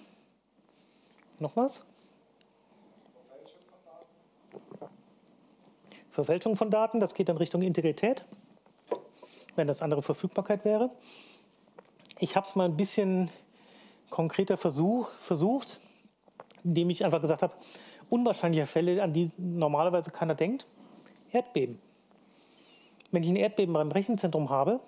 [1.39, 1.84] Noch was?
[3.14, 5.01] Verfälschung von Daten.
[6.12, 8.24] Verfälschung von Daten, das geht dann Richtung Integrität
[9.56, 10.89] wenn das andere Verfügbarkeit wäre.
[12.20, 13.30] Ich habe es mal ein bisschen
[14.10, 15.80] konkreter versuch, versucht,
[16.64, 17.53] indem ich einfach gesagt habe,
[18.09, 20.66] unwahrscheinliche Fälle, an die normalerweise keiner denkt.
[21.32, 21.80] Erdbeben.
[23.11, 24.80] Wenn ich ein Erdbeben beim Rechenzentrum habe,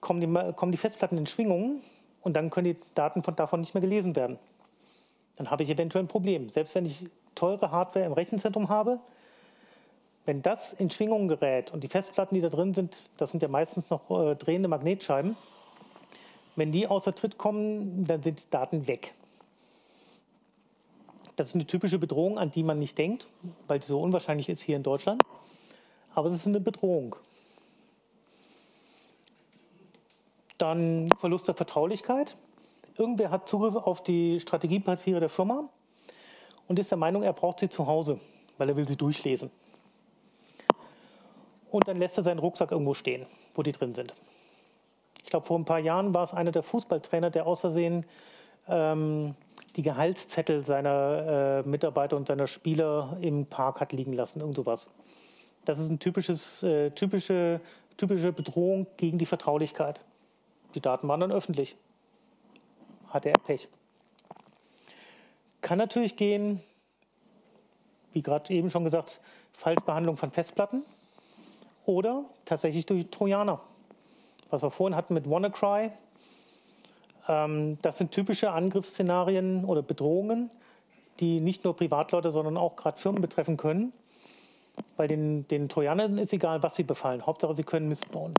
[0.00, 1.80] kommen die, kommen die Festplatten in Schwingungen
[2.22, 4.38] und dann können die Daten von, davon nicht mehr gelesen werden.
[5.36, 6.50] Dann habe ich eventuell ein Problem.
[6.50, 9.00] Selbst wenn ich teure Hardware im Rechenzentrum habe,
[10.26, 13.48] wenn das in Schwingungen gerät und die Festplatten, die da drin sind, das sind ja
[13.48, 15.36] meistens noch äh, drehende Magnetscheiben,
[16.56, 19.14] wenn die außer Tritt kommen, dann sind die Daten weg.
[21.36, 23.26] Das ist eine typische Bedrohung, an die man nicht denkt,
[23.66, 25.22] weil die so unwahrscheinlich ist hier in Deutschland.
[26.14, 27.16] Aber es ist eine Bedrohung.
[30.58, 32.36] Dann Verlust der Vertraulichkeit.
[32.96, 35.68] Irgendwer hat Zugriff auf die Strategiepapiere der Firma
[36.68, 38.20] und ist der Meinung, er braucht sie zu Hause,
[38.56, 39.50] weil er will sie durchlesen.
[41.72, 43.26] Und dann lässt er seinen Rucksack irgendwo stehen,
[43.56, 44.14] wo die drin sind.
[45.24, 48.06] Ich glaube, vor ein paar Jahren war es einer der Fußballtrainer, der aus Versehen
[48.68, 49.34] ähm,
[49.76, 54.88] die Gehaltszettel seiner äh, Mitarbeiter und seiner Spieler im Park hat liegen lassen, irgend sowas.
[55.64, 57.60] Das ist eine äh, typische,
[57.96, 60.04] typische Bedrohung gegen die Vertraulichkeit.
[60.74, 61.76] Die Daten waren dann öffentlich.
[63.08, 63.68] Hatte er Pech.
[65.60, 66.60] Kann natürlich gehen,
[68.12, 69.20] wie gerade eben schon gesagt,
[69.52, 70.82] Falschbehandlung von Festplatten
[71.86, 73.60] oder tatsächlich durch Trojaner.
[74.50, 75.90] Was wir vorhin hatten mit WannaCry,
[77.26, 80.50] das sind typische Angriffsszenarien oder Bedrohungen,
[81.20, 83.92] die nicht nur Privatleute, sondern auch gerade Firmen betreffen können.
[84.96, 87.24] Weil den, den Trojanern ist egal, was sie befallen.
[87.24, 88.34] Hauptsache, sie können Mist bauen.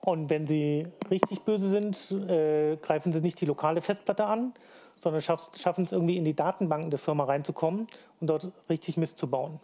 [0.00, 4.52] Und wenn sie richtig böse sind, äh, greifen sie nicht die lokale Festplatte an,
[4.96, 7.86] sondern schaffen es irgendwie in die Datenbanken der Firma reinzukommen
[8.20, 9.60] und dort richtig Mist zu bauen.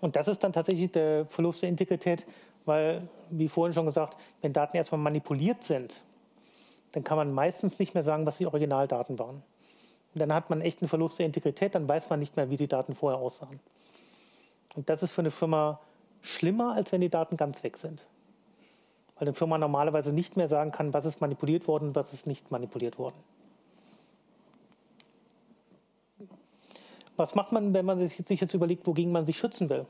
[0.00, 2.26] Und das ist dann tatsächlich der Verlust der Integrität,
[2.70, 6.04] weil, wie vorhin schon gesagt, wenn Daten erstmal manipuliert sind,
[6.92, 9.42] dann kann man meistens nicht mehr sagen, was die Originaldaten waren.
[10.14, 12.56] Und dann hat man echt einen Verlust der Integrität, dann weiß man nicht mehr, wie
[12.56, 13.58] die Daten vorher aussahen.
[14.76, 15.80] Und das ist für eine Firma
[16.22, 18.04] schlimmer, als wenn die Daten ganz weg sind.
[19.16, 22.52] Weil eine Firma normalerweise nicht mehr sagen kann, was ist manipuliert worden was ist nicht
[22.52, 23.16] manipuliert worden.
[27.16, 29.86] Was macht man, wenn man sich jetzt überlegt, wogegen man sich schützen will?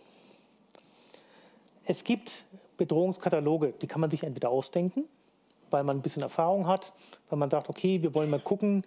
[1.85, 2.45] Es gibt
[2.81, 5.05] Bedrohungskataloge, die kann man sich entweder ausdenken,
[5.71, 6.95] weil man ein bisschen Erfahrung hat,
[7.29, 8.85] weil man sagt, okay, wir wollen mal gucken,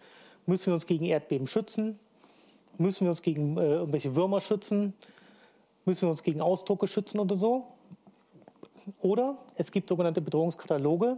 [0.48, 2.00] müssen wir uns gegen Erdbeben schützen,
[2.80, 4.94] müssen wir uns gegen äh, irgendwelche Würmer schützen,
[5.86, 7.68] müssen wir uns gegen Ausdrucke schützen oder so.
[9.00, 11.18] Oder es gibt sogenannte Bedrohungskataloge,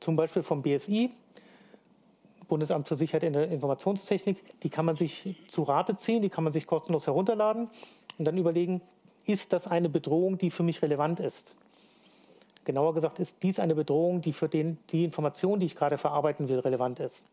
[0.00, 1.10] zum Beispiel vom BSI,
[2.48, 4.42] Bundesamt für Sicherheit in der Informationstechnik.
[4.62, 7.68] Die kann man sich zu Rate ziehen, die kann man sich kostenlos herunterladen
[8.18, 8.80] und dann überlegen,
[9.20, 11.54] ist das eine Bedrohung, die für mich relevant ist?
[12.64, 16.48] Genauer gesagt, ist dies eine Bedrohung, die für den, die Information, die ich gerade verarbeiten
[16.48, 17.24] will, relevant ist?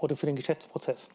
[0.00, 1.08] Oder für den Geschäftsprozess?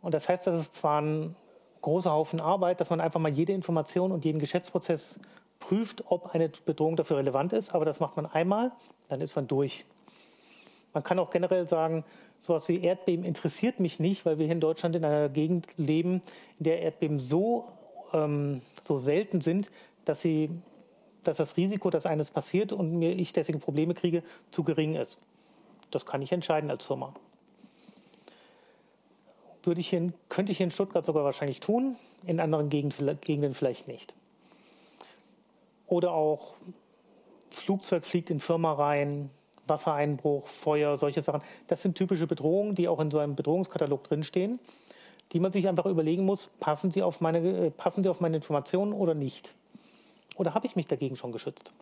[0.00, 1.36] Und das heißt, das ist zwar ein
[1.80, 5.20] großer Haufen Arbeit, dass man einfach mal jede Information und jeden Geschäftsprozess
[5.58, 8.72] prüft, ob eine Bedrohung dafür relevant ist, aber das macht man einmal,
[9.08, 9.84] dann ist man durch.
[10.92, 12.04] Man kann auch generell sagen,
[12.42, 16.20] sowas wie Erdbeben interessiert mich nicht, weil wir hier in Deutschland in einer Gegend leben,
[16.58, 17.68] in der Erdbeben so,
[18.12, 19.70] ähm, so selten sind,
[20.04, 20.50] dass, sie,
[21.22, 25.20] dass das Risiko, dass eines passiert und mir ich deswegen Probleme kriege, zu gering ist.
[25.92, 27.14] Das kann ich entscheiden als Firma.
[29.62, 31.94] Würde ich hier, könnte ich hier in Stuttgart sogar wahrscheinlich tun,
[32.26, 34.14] in anderen Gegenden vielleicht nicht.
[35.86, 36.54] Oder auch
[37.50, 39.30] Flugzeug fliegt in Firma rein,
[39.66, 41.42] Wassereinbruch, Feuer, solche Sachen.
[41.66, 44.58] Das sind typische Bedrohungen, die auch in so einem Bedrohungskatalog drinstehen,
[45.32, 48.36] die man sich einfach überlegen muss, passen sie auf meine, äh, passen sie auf meine
[48.36, 49.54] Informationen oder nicht?
[50.36, 51.72] Oder habe ich mich dagegen schon geschützt?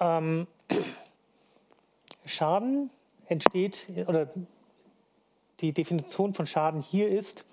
[0.00, 0.46] Ähm,
[2.26, 2.90] Schaden
[3.26, 4.28] entsteht, oder
[5.60, 7.44] die Definition von Schaden hier ist,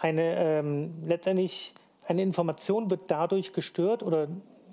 [0.00, 1.74] eine, ähm, letztendlich
[2.06, 4.28] eine Information wird dadurch gestört oder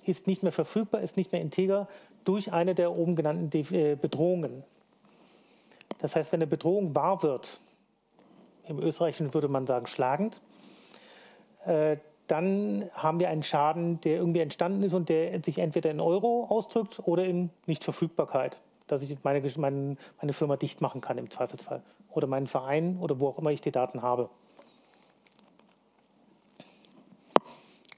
[0.08, 1.88] ist nicht mehr verfügbar, ist nicht mehr integer
[2.24, 4.64] durch eine der oben genannten äh, Bedrohungen.
[6.00, 7.60] Das heißt, wenn eine Bedrohung wahr wird,
[8.68, 10.42] im Österreichischen würde man sagen schlagend,
[11.66, 11.98] äh,
[12.28, 16.46] dann haben wir einen Schaden, der irgendwie entstanden ist und der sich entweder in Euro
[16.50, 21.82] ausdrückt oder in Nichtverfügbarkeit, dass ich meine, meine Firma dicht machen kann im Zweifelsfall
[22.12, 24.30] oder meinen Verein oder wo auch immer ich die Daten habe.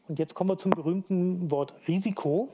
[0.09, 2.49] Und jetzt kommen wir zum berühmten Wort Risiko.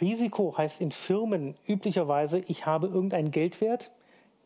[0.00, 3.90] Risiko heißt in Firmen üblicherweise, ich habe irgendeinen Geldwert,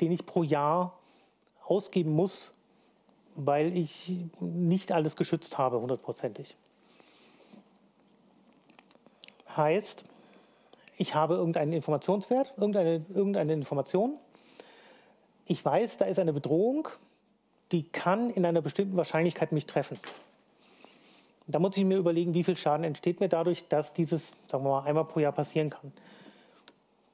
[0.01, 0.99] den ich pro Jahr
[1.65, 2.55] ausgeben muss,
[3.37, 6.57] weil ich nicht alles geschützt habe, hundertprozentig.
[9.57, 10.05] Heißt,
[10.99, 14.19] ich habe irgendeinen Informationswert, irgendeine, irgendeine Information.
[15.47, 16.89] Ich weiß, da ist eine Bedrohung,
[17.71, 20.01] die kann in einer bestimmten Wahrscheinlichkeit mich treffen.
[21.49, 24.71] Da muss ich mir überlegen, wie viel Schaden entsteht mir dadurch, dass dieses, sagen wir
[24.71, 25.93] mal, einmal pro Jahr passieren kann.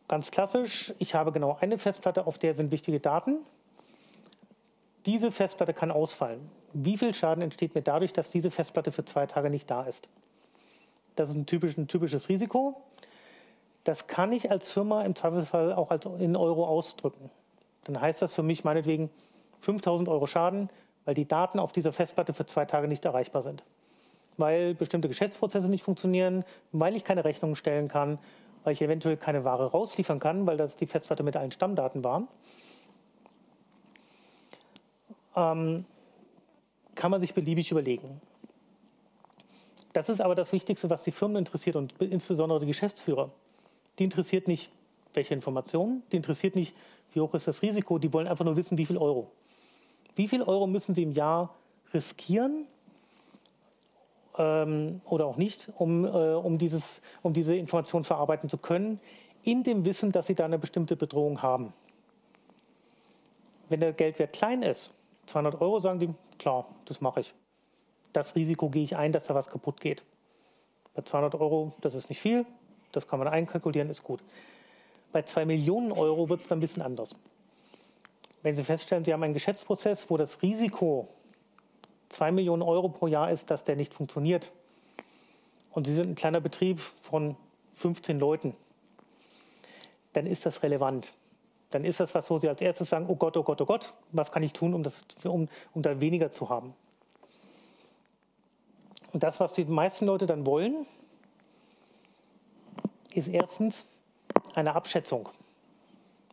[0.08, 3.38] Ganz klassisch, ich habe genau eine Festplatte, auf der sind wichtige Daten.
[5.04, 6.50] Diese Festplatte kann ausfallen.
[6.72, 10.08] Wie viel Schaden entsteht mir dadurch, dass diese Festplatte für zwei Tage nicht da ist?
[11.16, 12.80] Das ist ein, typisch, ein typisches Risiko.
[13.84, 17.30] Das kann ich als Firma im Zweifelsfall auch als in Euro ausdrücken.
[17.84, 19.10] Dann heißt das für mich meinetwegen
[19.60, 20.70] 5000 Euro Schaden,
[21.04, 23.62] weil die Daten auf dieser Festplatte für zwei Tage nicht erreichbar sind.
[24.36, 28.18] Weil bestimmte Geschäftsprozesse nicht funktionieren, weil ich keine Rechnungen stellen kann,
[28.64, 32.28] weil ich eventuell keine Ware rausliefern kann, weil das die Festplatte mit allen Stammdaten war.
[35.36, 35.84] Ähm,
[36.94, 38.20] kann man sich beliebig überlegen.
[39.92, 43.30] Das ist aber das Wichtigste, was die Firmen interessiert und insbesondere die Geschäftsführer.
[43.98, 44.70] Die interessiert nicht,
[45.12, 46.74] welche Informationen, die interessiert nicht,
[47.12, 49.30] wie hoch ist das Risiko, die wollen einfach nur wissen, wie viel Euro.
[50.14, 51.54] Wie viel Euro müssen sie im Jahr
[51.92, 52.66] riskieren
[54.38, 59.00] ähm, oder auch nicht, um, äh, um, dieses, um diese Information verarbeiten zu können,
[59.42, 61.72] in dem Wissen, dass sie da eine bestimmte Bedrohung haben.
[63.68, 64.92] Wenn der Geldwert klein ist,
[65.26, 67.34] 200 Euro, sagen die, klar, das mache ich
[68.12, 70.02] das Risiko gehe ich ein, dass da was kaputt geht.
[70.94, 72.44] Bei 200 Euro, das ist nicht viel,
[72.92, 74.20] das kann man einkalkulieren, ist gut.
[75.12, 77.14] Bei 2 Millionen Euro wird es dann ein bisschen anders.
[78.42, 81.08] Wenn Sie feststellen, Sie haben einen Geschäftsprozess, wo das Risiko
[82.12, 84.52] 2 Millionen Euro pro Jahr ist, dass der nicht funktioniert,
[85.72, 87.36] und Sie sind ein kleiner Betrieb von
[87.74, 88.54] 15 Leuten,
[90.12, 91.14] dann ist das relevant.
[91.70, 93.94] Dann ist das was, wo Sie als erstes sagen, oh Gott, oh Gott, oh Gott,
[94.12, 96.74] was kann ich tun, um, das, um, um da weniger zu haben.
[99.12, 100.86] Und das, was die meisten Leute dann wollen,
[103.14, 103.86] ist erstens
[104.54, 105.28] eine Abschätzung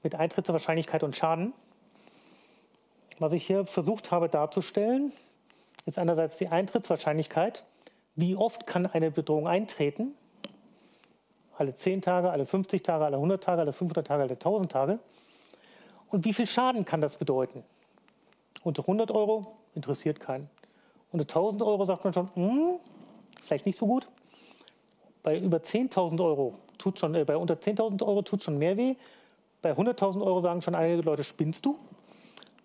[0.04, 1.54] mit Eintrittswahrscheinlichkeit und Schaden.
[3.20, 5.12] Was ich hier versucht habe darzustellen,
[5.90, 7.64] ist einerseits die Eintrittswahrscheinlichkeit.
[8.16, 10.14] Wie oft kann eine Bedrohung eintreten?
[11.58, 15.00] Alle 10 Tage, alle 50 Tage, alle 100 Tage, alle 500 Tage, alle 1000 Tage.
[16.10, 17.64] Und wie viel Schaden kann das bedeuten?
[18.64, 20.50] Unter 100 Euro interessiert keinen.
[21.12, 22.80] Unter 1000 Euro sagt man schon, hm,
[23.42, 24.08] vielleicht nicht so gut.
[25.24, 28.96] Bei über 10.000 Euro tut schon, äh, bei unter 10.000 Euro tut schon mehr weh.
[29.62, 31.78] Bei 100.000 Euro sagen schon einige Leute, spinnst du?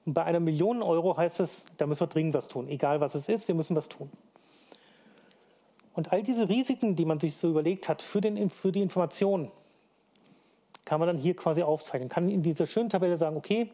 [0.07, 2.69] Und bei einer Million Euro heißt es, da müssen wir dringend was tun.
[2.69, 4.11] Egal was es ist, wir müssen was tun.
[5.95, 9.51] Und all diese Risiken, die man sich so überlegt hat für, den, für die Information,
[10.85, 12.09] kann man dann hier quasi aufzeichnen.
[12.09, 13.71] Kann in dieser schönen Tabelle sagen, okay,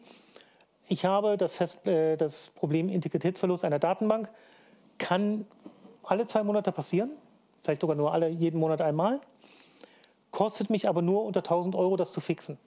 [0.87, 4.29] ich habe das, Fest, äh, das Problem Integritätsverlust einer Datenbank
[4.97, 5.45] kann
[6.03, 7.11] alle zwei Monate passieren,
[7.63, 9.19] vielleicht sogar nur alle, jeden Monat einmal,
[10.31, 12.57] kostet mich aber nur unter 1000 Euro, das zu fixen.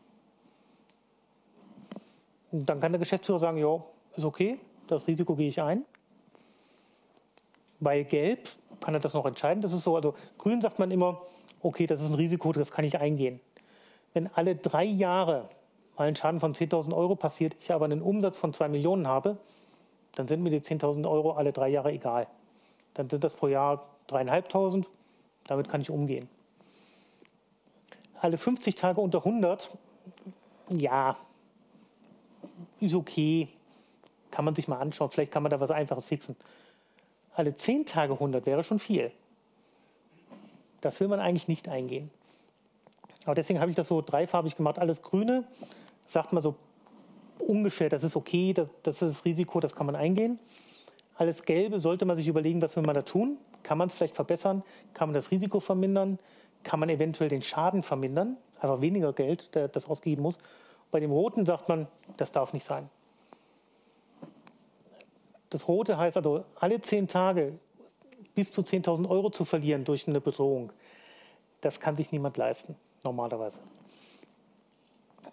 [2.57, 3.82] Dann kann der Geschäftsführer sagen, ja,
[4.16, 5.84] ist okay, das Risiko gehe ich ein.
[7.80, 8.48] Bei Gelb
[8.78, 9.61] kann er das noch entscheiden.
[9.61, 11.20] Das ist so, also Grün sagt man immer,
[11.62, 13.40] okay, das ist ein Risiko, das kann ich eingehen.
[14.12, 15.48] Wenn alle drei Jahre
[15.98, 19.36] mal ein Schaden von 10.000 Euro passiert, ich aber einen Umsatz von 2 Millionen habe,
[20.14, 22.28] dann sind mir die 10.000 Euro alle drei Jahre egal.
[22.94, 24.86] Dann sind das pro Jahr dreieinhalbtausend,
[25.48, 26.28] damit kann ich umgehen.
[28.20, 29.76] Alle 50 Tage unter 100,
[30.68, 31.16] ja,
[32.80, 33.49] ist okay,
[34.30, 36.36] kann man sich mal anschauen, vielleicht kann man da was Einfaches fixen.
[37.34, 39.11] Alle 10 Tage 100 wäre schon viel.
[40.80, 42.11] Das will man eigentlich nicht eingehen.
[43.24, 44.78] Aber deswegen habe ich das so dreifarbig gemacht.
[44.78, 45.45] Alles Grüne
[46.07, 46.57] sagt man so
[47.38, 50.38] ungefähr, das ist okay, das, das ist das Risiko, das kann man eingehen.
[51.16, 53.38] Alles Gelbe sollte man sich überlegen, was will man da tun?
[53.62, 54.62] Kann man es vielleicht verbessern?
[54.92, 56.18] Kann man das Risiko vermindern?
[56.64, 58.36] Kann man eventuell den Schaden vermindern?
[58.61, 60.38] Einfach weniger Geld, das ausgegeben muss.
[60.95, 61.88] Bei dem Roten sagt man,
[62.18, 62.88] das darf nicht sein.
[65.51, 67.59] Das Rote heißt also, alle zehn Tage
[68.36, 70.72] bis zu 10.000 Euro zu verlieren durch eine Bedrohung,
[71.62, 73.59] das kann sich niemand leisten, normalerweise.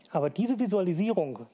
[0.09, 1.45] Aber diese Visualisierung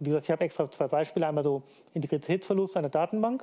[0.00, 1.26] wie gesagt, ich habe extra zwei Beispiele.
[1.26, 1.62] Einmal so
[1.94, 3.42] Integritätsverlust einer Datenbank.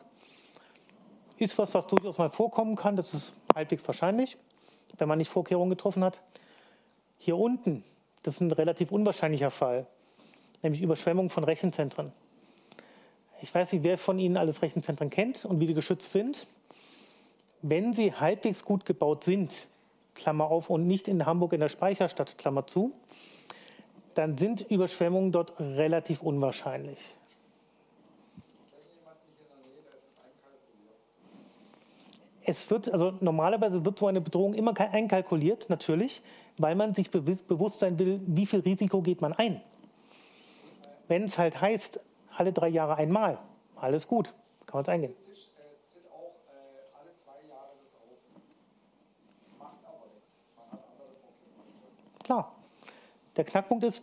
[1.39, 2.95] Ist was, was durchaus mal vorkommen kann.
[2.95, 4.37] Das ist halbwegs wahrscheinlich,
[4.99, 6.21] wenn man nicht Vorkehrungen getroffen hat.
[7.17, 7.83] Hier unten,
[8.21, 9.87] das ist ein relativ unwahrscheinlicher Fall,
[10.63, 12.11] nämlich Überschwemmung von Rechenzentren.
[13.41, 16.47] Ich weiß nicht, wer von Ihnen alles Rechenzentren kennt und wie die geschützt sind.
[17.61, 19.67] Wenn sie halbwegs gut gebaut sind,
[20.15, 22.93] Klammer auf, und nicht in Hamburg in der Speicherstadt, Klammer zu,
[24.13, 26.99] dann sind Überschwemmungen dort relativ unwahrscheinlich.
[32.45, 36.21] Es wird, also normalerweise wird so eine Bedrohung immer einkalkuliert, natürlich,
[36.57, 39.61] weil man sich be bewusst sein will, wie viel Risiko geht man ein.
[41.13, 41.99] Wenn es halt heißt,
[42.35, 43.37] alle drei Jahre einmal,
[43.75, 44.33] alles gut,
[44.65, 45.15] kann man es eingehen.
[52.23, 52.55] Klar.
[53.35, 54.01] Der Knackpunkt ist,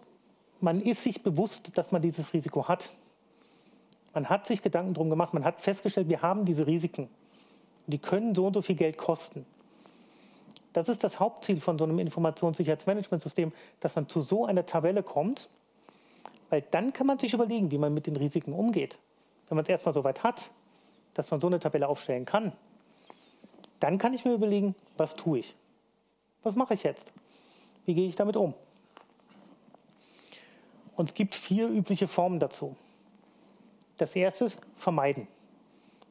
[0.61, 2.91] man ist sich bewusst, dass man dieses Risiko hat.
[4.15, 7.09] Man hat sich Gedanken drum gemacht, man hat festgestellt, wir haben diese Risiken.
[7.89, 9.45] Die können so und so viel Geld kosten.
[10.73, 15.49] Das ist das Hauptziel von so einem Informationssicherheitsmanagementsystem, dass man zu so einer Tabelle kommt,
[16.51, 18.99] weil dann kann man sich überlegen, wie man mit den Risiken umgeht.
[19.49, 20.51] Wenn man es erstmal so weit hat,
[21.15, 22.53] dass man so eine Tabelle aufstellen kann,
[23.79, 25.55] dann kann ich mir überlegen, was tue ich?
[26.43, 27.13] Was mache ich jetzt?
[27.87, 28.55] Wie gehe ich damit um?
[30.97, 32.77] Und es gibt vier übliche Formen dazu.
[33.97, 35.27] Das erste ist vermeiden.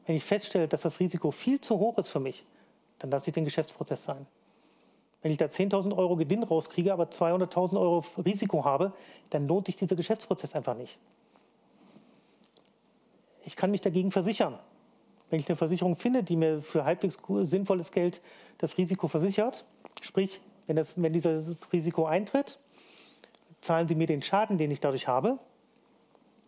[0.06, 2.44] Wenn ich feststelle, dass das Risiko viel zu hoch ist für mich,
[2.98, 4.26] dann lasse ich den Geschäftsprozess sein.
[5.22, 8.92] Wenn ich da 10.000 Euro Gewinn rauskriege, aber 200.000 Euro Risiko habe,
[9.30, 10.98] dann lohnt sich dieser Geschäftsprozess einfach nicht.
[13.44, 14.58] Ich kann mich dagegen versichern.
[15.28, 18.20] Wenn ich eine Versicherung finde, die mir für halbwegs sinnvolles Geld
[18.58, 19.64] das Risiko versichert,
[20.02, 22.58] sprich, wenn, das, wenn dieses Risiko eintritt,
[23.60, 25.38] zahlen Sie mir den Schaden, den ich dadurch habe,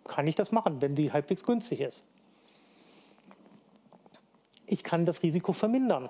[0.04, 2.04] kann ich das machen, wenn die halbwegs günstig ist.
[4.66, 6.08] Ich kann das Risiko vermindern.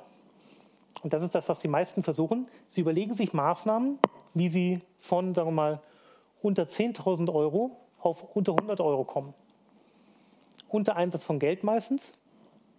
[1.03, 2.48] Und das ist das, was die meisten versuchen.
[2.68, 3.98] Sie überlegen sich Maßnahmen,
[4.34, 5.82] wie sie von, sagen wir mal,
[6.40, 9.34] unter 10.000 Euro auf unter 100 Euro kommen.
[10.68, 12.12] Unter Einsatz von Geld meistens,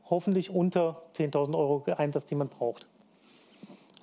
[0.09, 2.87] hoffentlich unter 10.000 Euro Einsatz, die man braucht.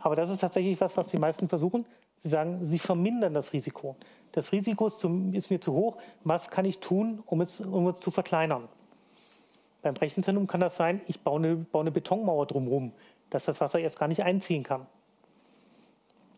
[0.00, 1.84] Aber das ist tatsächlich was, was die meisten versuchen.
[2.22, 3.96] Sie sagen, sie vermindern das Risiko.
[4.32, 5.96] Das Risiko ist, zu, ist mir zu hoch.
[6.24, 8.68] Was kann ich tun, um es, um es zu verkleinern?
[9.82, 12.92] Beim Rechenzentrum kann das sein, ich baue eine, baue eine Betonmauer drumherum,
[13.31, 14.87] dass das Wasser erst gar nicht einziehen kann.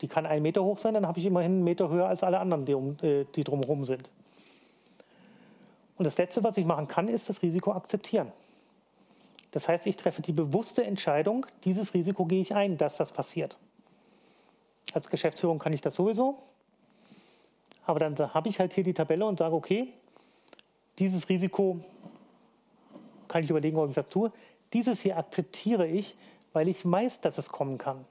[0.00, 2.38] Die kann einen Meter hoch sein, dann habe ich immerhin einen Meter höher als alle
[2.40, 4.10] anderen, die, um, äh, die drumherum sind.
[5.96, 8.32] Und das Letzte, was ich machen kann, ist das Risiko akzeptieren.
[9.52, 13.56] Das heißt, ich treffe die bewusste Entscheidung, dieses Risiko gehe ich ein, dass das passiert.
[14.92, 16.38] Als Geschäftsführung kann ich das sowieso.
[17.84, 19.92] Aber dann habe ich halt hier die Tabelle und sage, okay,
[20.98, 21.80] dieses Risiko
[23.28, 24.32] kann ich überlegen, ob ich das tue.
[24.72, 26.16] Dieses hier akzeptiere ich,
[26.52, 28.04] weil ich weiß, dass es kommen kann.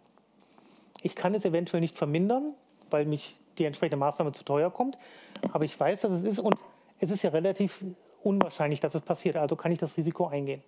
[1.02, 2.54] Ich kann es eventuell nicht vermindern,
[2.90, 4.98] weil mich die entsprechende Maßnahme zu teuer kommt.
[5.52, 6.56] Aber ich weiß, dass es ist und
[7.00, 7.84] es ist ja relativ
[8.24, 9.36] unwahrscheinlich, dass es passiert.
[9.38, 10.62] Also kann ich das Risiko eingehen.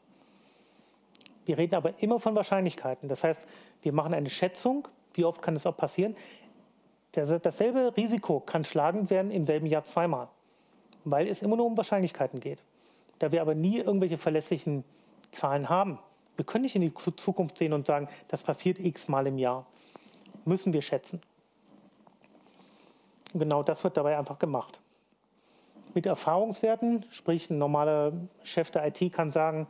[1.46, 3.10] Wir reden aber immer von Wahrscheinlichkeiten.
[3.10, 3.42] Das heißt,
[3.82, 6.16] wir machen eine Schätzung, wie oft kann es auch passieren.
[7.12, 10.30] Dasselbe Risiko kann schlagend werden im selben Jahr zweimal,
[11.04, 12.64] weil es immer nur um Wahrscheinlichkeiten geht.
[13.20, 14.84] Da wir aber nie irgendwelche verlässlichen
[15.30, 16.00] Zahlen haben,
[16.36, 19.66] wir können nicht in die Zukunft sehen und sagen, das passiert x Mal im Jahr.
[20.46, 21.22] Müssen wir schätzen.
[23.34, 24.80] Und genau das wird dabei einfach gemacht.
[25.94, 28.14] Mit Erfahrungswerten, sprich ein normaler
[28.44, 29.68] Chef der IT kann sagen,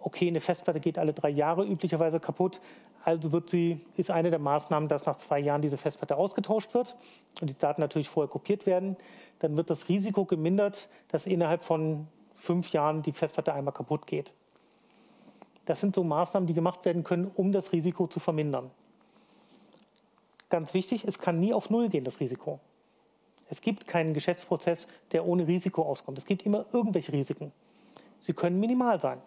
[0.00, 2.60] okay, eine Festplatte geht alle drei Jahre üblicherweise kaputt,
[3.04, 6.96] also wird sie, ist eine der Maßnahmen, dass nach zwei Jahren diese Festplatte ausgetauscht wird
[7.40, 8.96] und die Daten natürlich vorher kopiert werden.
[9.40, 14.32] Dann wird das Risiko gemindert, dass innerhalb von fünf Jahren die Festplatte einmal kaputt geht.
[15.64, 18.70] Das sind so Maßnahmen, die gemacht werden können, um das Risiko zu vermindern.
[20.50, 22.60] Ganz wichtig, es kann nie auf Null gehen, das Risiko.
[23.48, 26.18] Es gibt keinen Geschäftsprozess, der ohne Risiko auskommt.
[26.18, 27.52] Es gibt immer irgendwelche Risiken.
[28.18, 29.20] Sie können minimal sein.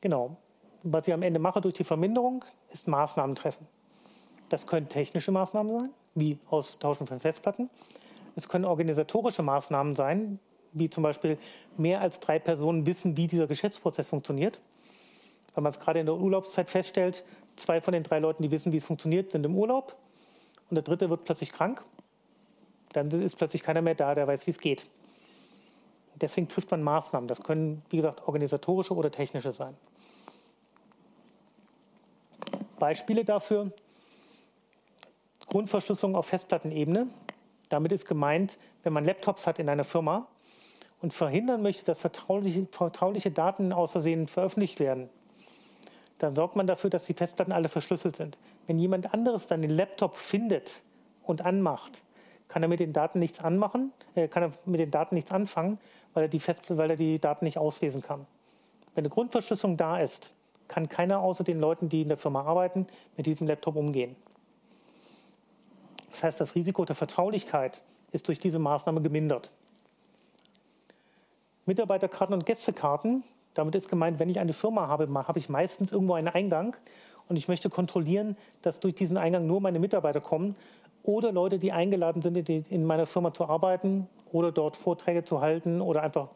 [0.00, 0.36] Genau.
[0.82, 3.66] Was ich am Ende mache durch die Verminderung, ist Maßnahmen treffen.
[4.48, 7.70] Das können technische Maßnahmen sein, wie Austauschen von Festplatten.
[8.36, 10.38] Es können organisatorische Maßnahmen sein,
[10.72, 11.38] wie zum Beispiel
[11.76, 14.60] mehr als drei Personen wissen, wie dieser Geschäftsprozess funktioniert.
[15.54, 17.24] Wenn man es gerade in der Urlaubszeit feststellt,
[17.56, 19.96] zwei von den drei Leuten, die wissen, wie es funktioniert, sind im Urlaub
[20.70, 21.82] und der dritte wird plötzlich krank,
[22.92, 24.86] dann ist plötzlich keiner mehr da, der weiß, wie es geht.
[26.20, 27.28] Deswegen trifft man Maßnahmen.
[27.28, 29.76] Das können, wie gesagt, organisatorische oder technische sein.
[32.78, 33.72] Beispiele dafür,
[35.46, 37.08] Grundverschlüsselung auf Festplattenebene.
[37.68, 40.26] Damit ist gemeint, wenn man Laptops hat in einer Firma
[41.00, 45.08] und verhindern möchte, dass vertrauliche, vertrauliche Daten außersehen veröffentlicht werden,
[46.18, 48.36] dann sorgt man dafür, dass die Festplatten alle verschlüsselt sind.
[48.66, 50.80] Wenn jemand anderes dann den Laptop findet
[51.22, 52.02] und anmacht,
[52.48, 55.78] kann er mit den Daten nichts anmachen, äh, kann er mit den Daten nichts anfangen,
[56.12, 58.26] weil er, die weil er die Daten nicht auslesen kann.
[58.94, 60.32] Wenn eine Grundverschlüsselung da ist,
[60.68, 62.86] kann keiner außer den Leuten, die in der Firma arbeiten,
[63.16, 64.16] mit diesem Laptop umgehen.
[66.10, 67.82] Das heißt, das Risiko der Vertraulichkeit
[68.12, 69.50] ist durch diese Maßnahme gemindert.
[71.66, 73.22] Mitarbeiterkarten und Gästekarten,
[73.54, 76.76] damit ist gemeint, wenn ich eine Firma habe, habe ich meistens irgendwo einen Eingang
[77.28, 80.56] und ich möchte kontrollieren, dass durch diesen Eingang nur meine Mitarbeiter kommen
[81.02, 85.80] oder Leute, die eingeladen sind, in meiner Firma zu arbeiten oder dort Vorträge zu halten
[85.80, 86.28] oder einfach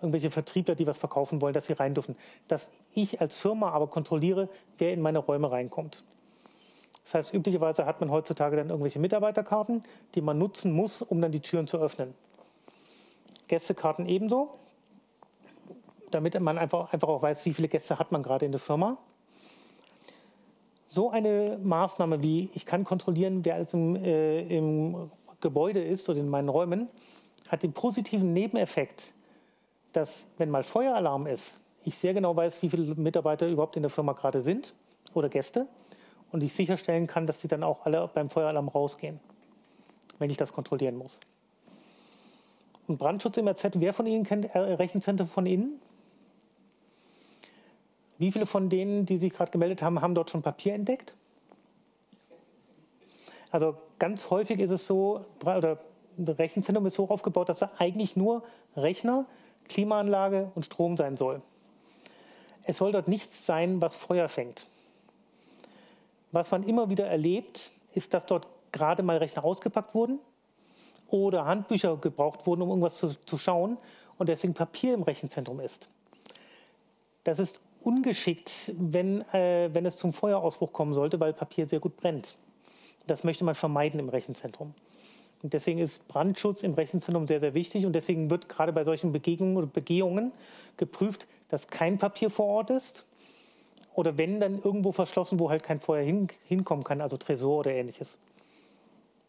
[0.00, 2.16] irgendwelche Vertriebler, die was verkaufen wollen, dass sie rein dürfen.
[2.46, 4.48] Dass ich als Firma aber kontrolliere,
[4.78, 6.04] wer in meine Räume reinkommt.
[7.04, 9.80] Das heißt, üblicherweise hat man heutzutage dann irgendwelche Mitarbeiterkarten,
[10.14, 12.14] die man nutzen muss, um dann die Türen zu öffnen.
[13.48, 14.50] Gästekarten ebenso,
[16.10, 18.98] damit man einfach, einfach auch weiß, wie viele Gäste hat man gerade in der Firma.
[20.86, 25.10] So eine Maßnahme wie, ich kann kontrollieren, wer alles im, äh, im
[25.40, 26.88] Gebäude ist oder in meinen Räumen,
[27.48, 29.14] hat den positiven Nebeneffekt,
[29.92, 31.54] dass wenn mal Feueralarm ist,
[31.84, 34.74] ich sehr genau weiß, wie viele Mitarbeiter überhaupt in der Firma gerade sind
[35.14, 35.66] oder Gäste
[36.32, 39.20] und ich sicherstellen kann, dass die dann auch alle beim Feueralarm rausgehen,
[40.18, 41.20] wenn ich das kontrollieren muss.
[42.88, 45.78] Und Brandschutz im RZ, wer von Ihnen kennt äh, Rechenzentrum von Ihnen?
[48.16, 51.12] Wie viele von denen, die sich gerade gemeldet haben, haben dort schon Papier entdeckt?
[53.50, 55.78] Also ganz häufig ist es so, oder
[56.16, 58.42] ein Rechenzentrum ist so aufgebaut, dass da eigentlich nur
[58.74, 59.26] Rechner,
[59.68, 61.42] Klimaanlage und Strom sein soll.
[62.64, 64.66] Es soll dort nichts sein, was Feuer fängt.
[66.32, 70.20] Was man immer wieder erlebt, ist, dass dort gerade mal Rechner ausgepackt wurden
[71.08, 73.78] oder Handbücher gebraucht wurden, um irgendwas zu, zu schauen
[74.18, 75.88] und deswegen Papier im Rechenzentrum ist.
[77.24, 81.96] Das ist ungeschickt, wenn, äh, wenn es zum Feuerausbruch kommen sollte, weil Papier sehr gut
[81.96, 82.36] brennt.
[83.06, 84.74] Das möchte man vermeiden im Rechenzentrum.
[85.42, 87.86] Und deswegen ist Brandschutz im Rechenzentrum sehr, sehr wichtig.
[87.86, 90.32] Und deswegen wird gerade bei solchen Begegnungen oder Begehungen
[90.76, 93.06] geprüft, dass kein Papier vor Ort ist.
[93.94, 97.72] Oder wenn, dann irgendwo verschlossen, wo halt kein Feuer hin, hinkommen kann, also Tresor oder
[97.72, 98.18] ähnliches.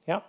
[0.05, 0.23] Ja?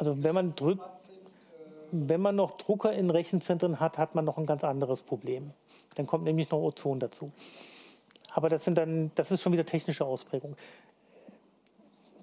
[0.00, 0.82] Also wenn man drückt,
[1.92, 5.50] wenn man noch Drucker in Rechenzentren hat, hat man noch ein ganz anderes Problem.
[5.94, 7.32] Dann kommt nämlich noch Ozon dazu.
[8.32, 10.56] Aber das sind dann, das ist schon wieder technische Ausprägung.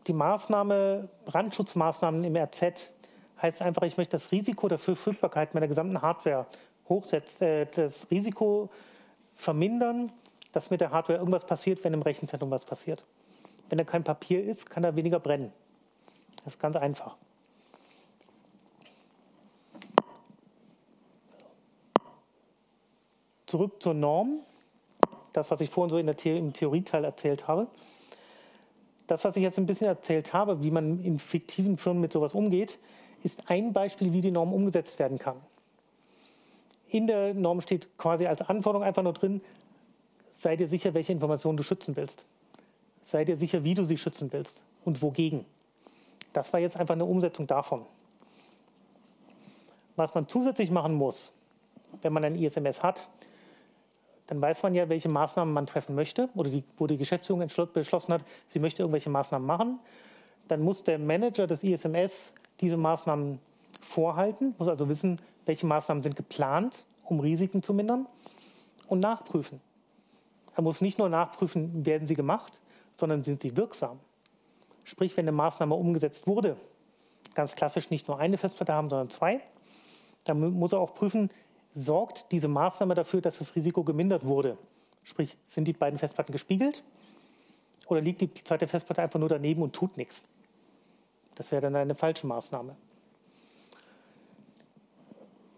[0.07, 2.93] Die Maßnahme, Brandschutzmaßnahmen im RZ
[3.43, 6.47] heißt einfach, ich möchte das Risiko der Verfügbarkeit meiner gesamten Hardware
[6.89, 8.71] hochsetzen, äh, das Risiko
[9.35, 10.11] vermindern,
[10.51, 13.05] dass mit der Hardware irgendwas passiert, wenn im Rechenzentrum was passiert.
[13.69, 15.53] Wenn da kein Papier ist, kann da weniger brennen.
[16.43, 17.17] Das ist ganz einfach.
[23.47, 24.39] Zurück zur Norm.
[25.33, 27.67] Das, was ich vorhin so in der The im Theorieteil erzählt habe.
[29.07, 32.33] Das, was ich jetzt ein bisschen erzählt habe, wie man in fiktiven Firmen mit sowas
[32.33, 32.77] umgeht,
[33.23, 35.37] ist ein Beispiel, wie die Norm umgesetzt werden kann.
[36.89, 39.41] In der Norm steht quasi als Anforderung einfach nur drin,
[40.33, 42.25] sei dir sicher, welche Informationen du schützen willst.
[43.01, 45.45] Sei dir sicher, wie du sie schützen willst und wogegen.
[46.33, 47.85] Das war jetzt einfach eine Umsetzung davon.
[49.95, 51.33] Was man zusätzlich machen muss,
[52.01, 53.09] wenn man ein ISMS hat,
[54.27, 58.13] dann weiß man ja, welche Maßnahmen man treffen möchte oder die, wo die Geschäftsführung beschlossen
[58.13, 59.79] hat, sie möchte irgendwelche Maßnahmen machen.
[60.47, 63.39] Dann muss der Manager des ISMS diese Maßnahmen
[63.81, 68.05] vorhalten, muss also wissen, welche Maßnahmen sind geplant, um Risiken zu mindern
[68.87, 69.61] und nachprüfen.
[70.55, 72.59] Er muss nicht nur nachprüfen, werden sie gemacht,
[72.95, 73.99] sondern sind sie wirksam.
[74.83, 76.57] Sprich, wenn eine Maßnahme umgesetzt wurde,
[77.33, 79.41] ganz klassisch nicht nur eine Festplatte haben, sondern zwei,
[80.25, 81.29] dann muss er auch prüfen,
[81.77, 84.57] sorgt diese Maßnahme dafür, dass das Risiko gemindert wurde?
[85.03, 86.83] Sprich, sind die beiden Festplatten gespiegelt
[87.85, 90.23] oder liegt die zweite Festplatte einfach nur daneben und tut nichts?
[91.35, 92.75] Das wäre dann eine falsche Maßnahme.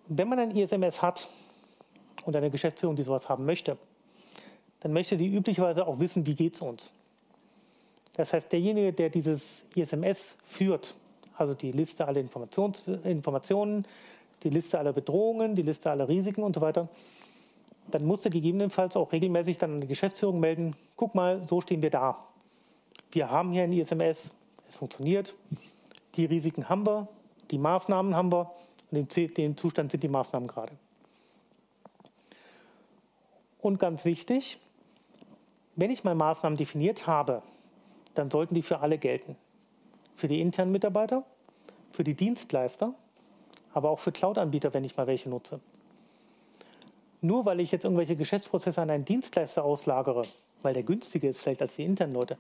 [0.08, 1.28] Wenn man ein ISMS hat
[2.26, 3.78] und eine Geschäftsführung, die sowas haben möchte,
[4.82, 6.92] dann möchte die üblicherweise auch wissen, wie geht es uns.
[8.14, 10.96] Das heißt, derjenige, der dieses ISMS führt,
[11.38, 13.86] also die Liste aller Informationen,
[14.44, 16.90] die Liste aller Bedrohungen, die Liste aller Risiken und so weiter.
[17.92, 21.90] Dann musste gegebenenfalls auch regelmäßig dann an die Geschäftsführung melden, guck mal, so stehen wir
[21.90, 22.24] da.
[23.12, 24.32] Wir haben hier ein ISMS,
[24.68, 25.36] es funktioniert,
[26.16, 27.08] die Risiken haben wir,
[27.50, 28.52] die Maßnahmen haben wir
[28.92, 30.74] und in dem Zustand sind die Maßnahmen gerade.
[33.62, 34.58] Und ganz wichtig,
[35.76, 37.42] wenn ich mal Maßnahmen definiert habe,
[38.14, 39.36] dann sollten die für alle gelten.
[40.16, 41.24] Für die internen Mitarbeiter,
[41.92, 42.94] für die Dienstleister
[43.74, 45.60] aber auch für Cloud-Anbieter, wenn ich mal welche nutze.
[47.22, 50.24] Nur weil ich jetzt irgendwelche Geschäftsprozesse an einen Dienstleister auslagere,
[50.62, 52.38] weil der günstiger ist vielleicht als die internen Leute,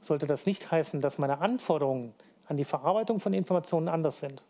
[0.00, 2.14] sollte das nicht heißen, dass meine Anforderungen
[2.46, 4.42] an die Verarbeitung von Informationen anders sind.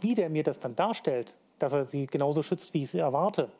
[0.00, 3.50] Wie der mir das dann darstellt, dass er sie genauso schützt, wie ich sie erwarte,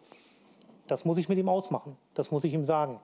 [0.87, 1.97] das muss ich mit ihm ausmachen.
[2.15, 3.01] Das muss ich ihm sagen.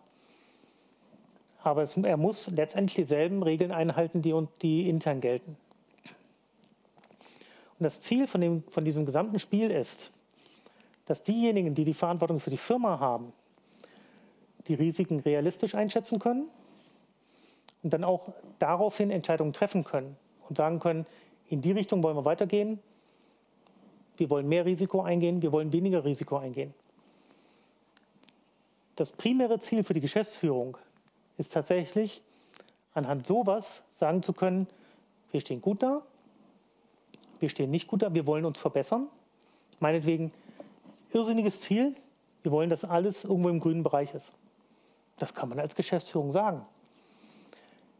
[1.63, 5.57] Aber es, er muss letztendlich dieselben Regeln einhalten, die, die intern gelten.
[7.79, 10.11] Und das Ziel von, dem, von diesem gesamten Spiel ist,
[11.07, 13.33] dass diejenigen, die die Verantwortung für die Firma haben,
[14.67, 16.49] die Risiken realistisch einschätzen können
[17.83, 20.17] und dann auch daraufhin Entscheidungen treffen können
[20.49, 21.07] und sagen können,
[21.49, 22.81] in die Richtung wollen wir weitergehen,
[24.17, 26.75] wir wollen mehr Risiko eingehen, wir wollen weniger Risiko eingehen.
[28.97, 30.77] Das primäre Ziel für die Geschäftsführung
[31.39, 32.21] ist tatsächlich,
[32.95, 34.67] anhand sowas sagen zu können,
[35.31, 36.03] wir stehen gut da,
[37.41, 39.09] wir stehen nicht gut da, wir wollen uns verbessern.
[39.81, 40.33] Meinetwegen
[41.13, 41.95] irrsinniges Ziel,
[42.43, 44.33] wir wollen, dass alles irgendwo im grünen Bereich ist.
[45.19, 46.65] Das kann man als Geschäftsführung sagen.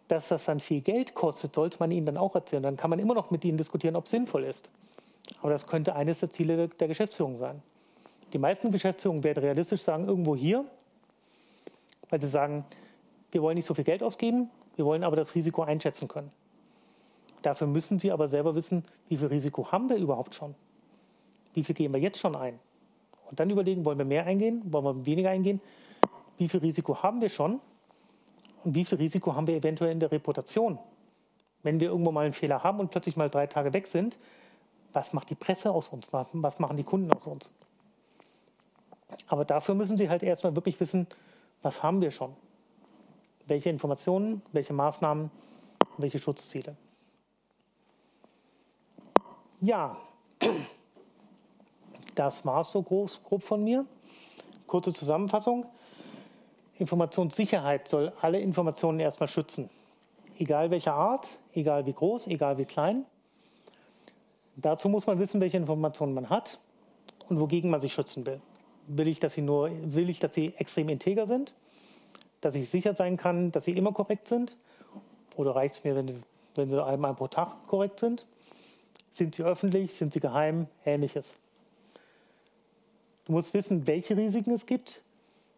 [0.09, 2.63] Dass das dann viel Geld kostet, sollte man ihnen dann auch erzählen.
[2.63, 4.71] Dann kann man immer noch mit ihnen diskutieren, ob es sinnvoll ist.
[5.43, 7.63] Aber das könnte eines der Ziele der Geschäftsführung sein.
[8.33, 10.65] Die meisten Geschäftsführungen werden realistisch sagen, irgendwo hier,
[12.11, 12.65] weil sie sagen,
[13.31, 16.31] wir wollen nicht so viel Geld ausgeben, wir wollen aber das Risiko einschätzen können.
[17.43, 20.55] Dafür müssen sie aber selber wissen, wie viel Risiko haben wir überhaupt schon?
[21.55, 22.59] Wie viel gehen wir jetzt schon ein?
[23.31, 25.61] Und dann überlegen, wollen wir mehr eingehen, wollen wir weniger eingehen?
[26.37, 27.61] Wie viel Risiko haben wir schon?
[28.65, 30.79] Und wie viel Risiko haben wir eventuell in der Reputation?
[31.63, 34.19] Wenn wir irgendwo mal einen Fehler haben und plötzlich mal drei Tage weg sind,
[34.93, 36.09] was macht die Presse aus uns?
[36.13, 37.53] Was machen die Kunden aus uns?
[39.27, 41.07] Aber dafür müssen Sie halt erstmal wirklich wissen,
[41.63, 42.35] was haben wir schon?
[43.47, 45.31] Welche Informationen, welche Maßnahmen,
[45.99, 46.77] welche Schutzziele?
[49.61, 49.97] Ja,
[52.15, 53.87] das war es so groß, grob von mir.
[54.69, 55.67] Kurze Zusammenfassung.
[56.79, 59.69] Informationssicherheit soll alle Informationen erstmal schützen.
[60.39, 63.05] Egal welcher Art, egal wie groß, egal wie klein.
[64.55, 66.61] Dazu muss man wissen, welche Informationen man hat
[67.29, 68.41] und wogegen man sich schützen will.
[68.87, 71.55] Will ich, dass sie nur, will ich, dass sie extrem integer sind?
[72.41, 74.57] Dass ich sicher sein kann, dass sie immer korrekt sind?
[75.37, 76.23] Oder reicht es mir, wenn,
[76.55, 78.25] wenn sie einmal pro Tag korrekt sind?
[79.11, 79.95] Sind sie öffentlich?
[79.95, 80.67] Sind sie geheim?
[80.85, 81.35] Ähnliches.
[83.25, 85.03] Du musst wissen, welche Risiken es gibt,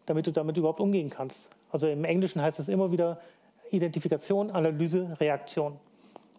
[0.05, 1.47] damit du damit überhaupt umgehen kannst.
[1.71, 3.21] Also im Englischen heißt es immer wieder
[3.71, 5.79] Identifikation, Analyse, Reaktion.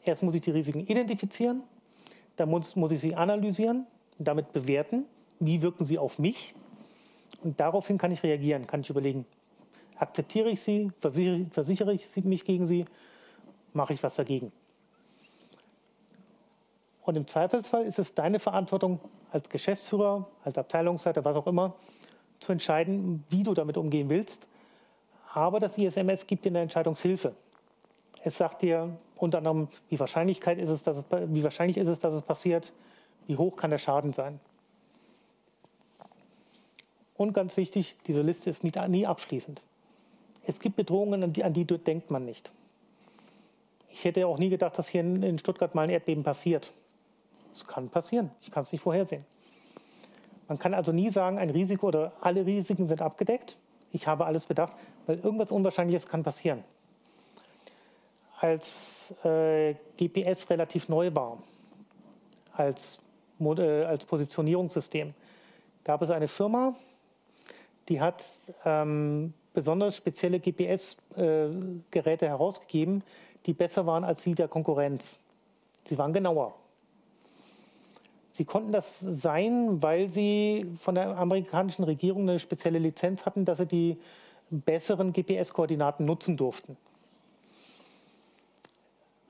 [0.05, 1.63] Erst muss ich die Risiken identifizieren,
[2.37, 3.87] dann muss, muss ich sie analysieren
[4.19, 5.07] damit bewerten,
[5.41, 6.55] wie wirken sie auf mich.
[7.43, 9.25] Und daraufhin kann ich reagieren, kann ich überlegen,
[9.97, 12.85] akzeptiere ich sie, versichere, versichere ich mich gegen sie,
[13.73, 14.53] mache ich was dagegen.
[17.05, 19.01] Und im Zweifelsfall ist es deine Verantwortung
[19.31, 21.75] als Geschäftsführer, als Abteilungsleiter, was auch immer,
[22.39, 24.47] zu entscheiden, wie du damit umgehen willst.
[25.35, 27.35] Aber das ISMS gibt dir eine Entscheidungshilfe.
[28.23, 31.99] Es sagt dir unter anderem, wie, Wahrscheinlichkeit ist es, dass es, wie wahrscheinlich ist es,
[31.99, 32.73] dass es passiert,
[33.27, 34.41] wie hoch kann der Schaden sein.
[37.17, 39.63] Und ganz wichtig, diese Liste ist nie, nie abschließend.
[40.45, 42.51] Es gibt Bedrohungen, an die, an die denkt man nicht.
[43.91, 46.73] Ich hätte auch nie gedacht, dass hier in Stuttgart mal ein Erdbeben passiert.
[47.53, 48.31] Es kann passieren.
[48.41, 49.25] Ich kann es nicht vorhersehen.
[50.49, 53.57] Man kann also nie sagen, ein Risiko oder alle Risiken sind abgedeckt.
[53.93, 54.77] Ich habe alles bedacht,
[55.07, 56.65] weil irgendwas Unwahrscheinliches kann passieren.
[58.41, 61.39] Als äh, GPS relativ neu war,
[62.55, 62.99] als,
[63.41, 65.15] äh, als Positionierungssystem,
[65.85, 66.75] gab es eine Firma,
[67.89, 68.25] die hat
[68.65, 73.03] ähm, besonders spezielle GPS-Geräte äh, herausgegeben,
[73.47, 75.19] die besser waren als die der Konkurrenz.
[75.85, 76.55] Sie waren genauer.
[78.33, 83.59] Sie konnten das sein, weil sie von der amerikanischen Regierung eine spezielle Lizenz hatten, dass
[83.59, 83.99] sie die
[84.49, 86.79] besseren GPS-Koordinaten nutzen durften.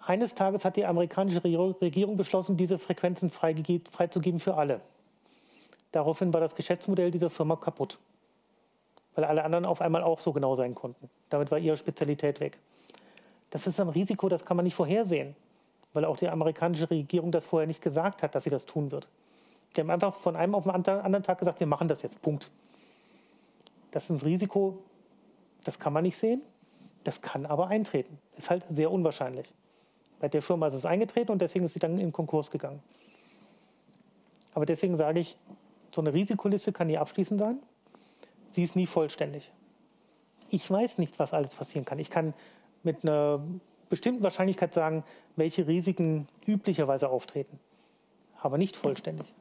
[0.00, 4.80] Eines Tages hat die amerikanische Regierung beschlossen, diese Frequenzen freizugeben für alle.
[5.90, 7.98] Daraufhin war das Geschäftsmodell dieser Firma kaputt,
[9.16, 11.10] weil alle anderen auf einmal auch so genau sein konnten.
[11.28, 12.56] Damit war ihre Spezialität weg.
[13.50, 15.34] Das ist ein Risiko, das kann man nicht vorhersehen
[15.92, 19.08] weil auch die amerikanische Regierung das vorher nicht gesagt hat, dass sie das tun wird.
[19.74, 22.50] Die haben einfach von einem auf den anderen Tag gesagt, wir machen das jetzt, Punkt.
[23.90, 24.78] Das ist ein Risiko,
[25.64, 26.42] das kann man nicht sehen,
[27.04, 28.18] das kann aber eintreten.
[28.36, 29.52] Ist halt sehr unwahrscheinlich.
[30.20, 32.82] Bei der Firma ist es eingetreten und deswegen ist sie dann in Konkurs gegangen.
[34.54, 35.36] Aber deswegen sage ich,
[35.94, 37.58] so eine Risikoliste kann nie abschließend sein.
[38.50, 39.52] Sie ist nie vollständig.
[40.50, 41.98] Ich weiß nicht, was alles passieren kann.
[41.98, 42.34] Ich kann
[42.82, 43.40] mit einer
[43.92, 45.04] bestimmten Wahrscheinlichkeit sagen,
[45.36, 47.60] welche Risiken üblicherweise auftreten,
[48.40, 49.34] aber nicht vollständig.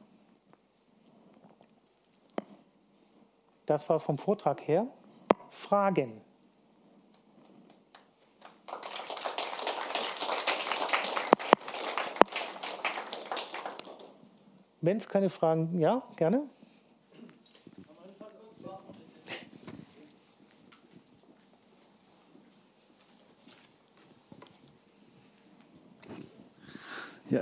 [3.64, 4.86] Das war es vom Vortrag her.
[5.48, 6.20] Fragen?
[14.82, 16.42] Wenn es keine Fragen, ja, gerne.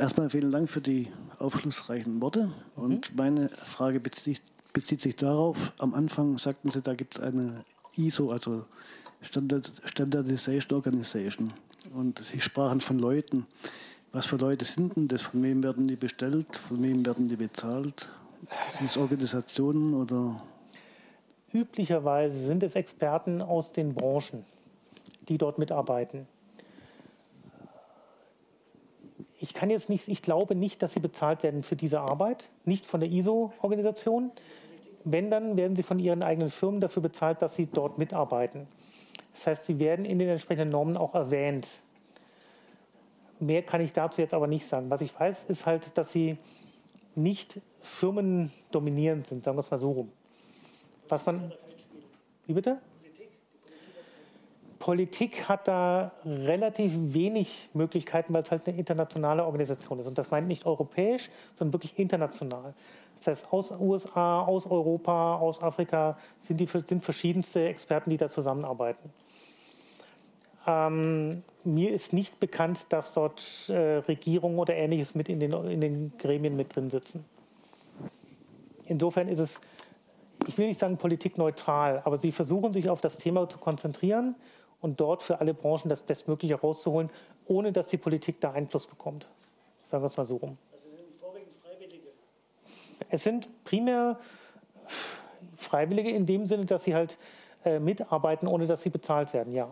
[0.01, 1.09] Erstmal vielen Dank für die
[1.39, 2.51] aufschlussreichen Worte.
[2.75, 3.17] Und mhm.
[3.17, 7.65] meine Frage bezieht, bezieht, sich darauf, am Anfang sagten Sie, da gibt es eine
[7.97, 8.65] ISO, also
[9.21, 11.53] Standard, Standardization Organization.
[11.95, 13.47] Und Sie sprachen von Leuten.
[14.13, 15.23] Was für Leute sind denn das?
[15.23, 16.57] Von wem werden die bestellt?
[16.57, 18.09] Von wem werden die bezahlt?
[18.77, 20.43] Sind es Organisationen oder?
[21.53, 24.45] Üblicherweise sind es Experten aus den Branchen,
[25.29, 26.27] die dort mitarbeiten
[29.51, 32.87] ich kann jetzt nicht, ich glaube nicht, dass sie bezahlt werden für diese Arbeit, nicht
[32.87, 34.31] von der ISO-Organisation.
[35.03, 38.69] Wenn, dann werden sie von ihren eigenen Firmen dafür bezahlt, dass sie dort mitarbeiten.
[39.35, 41.67] Das heißt, sie werden in den entsprechenden Normen auch erwähnt.
[43.41, 44.89] Mehr kann ich dazu jetzt aber nicht sagen.
[44.89, 46.39] Was ich weiß, ist halt, dass sie
[47.17, 50.13] nicht firmendominierend sind, sagen wir es mal so rum.
[51.09, 51.53] Was man.
[52.47, 52.79] Wie bitte?
[54.81, 60.07] Politik hat da relativ wenig Möglichkeiten, weil es halt eine internationale Organisation ist.
[60.07, 62.73] Und das meint nicht europäisch, sondern wirklich international.
[63.19, 68.31] Das heißt, aus USA, aus Europa, aus Afrika sind, die, sind verschiedenste Experten, die da
[68.31, 69.11] zusammenarbeiten.
[70.67, 75.83] Ähm, mir ist nicht bekannt, dass dort äh, Regierungen oder Ähnliches mit in den, in
[75.83, 77.27] den Gremien mit drin sitzen.
[78.87, 79.61] Insofern ist es,
[80.47, 84.37] ich will nicht sagen politikneutral, aber sie versuchen sich auf das Thema zu konzentrieren
[84.81, 87.11] und dort für alle Branchen das Bestmögliche rauszuholen,
[87.47, 89.29] ohne dass die Politik da Einfluss bekommt.
[89.83, 90.57] Sagen wir es mal so rum.
[90.73, 92.09] Also sind vorwiegend Freiwillige?
[93.09, 94.19] Es sind primär
[95.57, 97.19] Freiwillige in dem Sinne, dass sie halt
[97.65, 99.69] äh, mitarbeiten, ohne dass sie bezahlt werden, ja.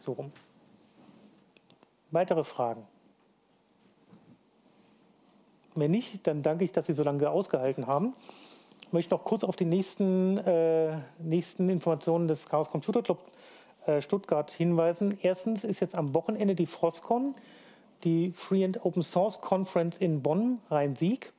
[0.00, 0.32] So rum.
[2.10, 2.86] Weitere Fragen?
[5.74, 8.14] Wenn nicht, dann danke ich, dass Sie so lange ausgehalten haben.
[8.80, 13.18] Ich möchte noch kurz auf die nächsten, äh, nächsten Informationen des Chaos Computer Club
[14.00, 15.18] Stuttgart hinweisen.
[15.22, 17.34] Erstens ist jetzt am Wochenende die FROSCON,
[18.04, 21.32] die Free and Open Source Conference in Bonn, Rhein-Sieg.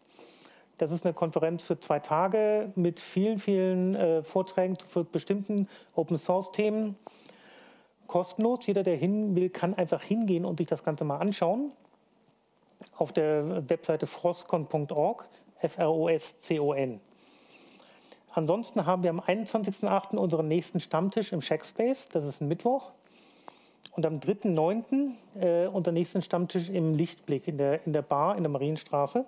[0.77, 6.17] Das ist eine Konferenz für zwei Tage mit vielen, vielen äh, Vorträgen zu bestimmten Open
[6.17, 6.95] Source Themen.
[8.05, 8.65] Kostenlos.
[8.65, 11.71] Jeder, der hin will, kann einfach hingehen und sich das Ganze mal anschauen.
[12.95, 15.27] Auf der Webseite froscon.org,
[15.61, 17.01] F-R-O-S-C-O-N.
[18.37, 20.15] Ansonsten haben wir am 21.08.
[20.15, 22.91] unseren nächsten Stammtisch im Shackspace, das ist ein Mittwoch.
[23.93, 25.13] Und am 3.09.
[25.41, 29.25] Äh, unseren nächsten Stammtisch im Lichtblick in der, in der Bar in der Marienstraße.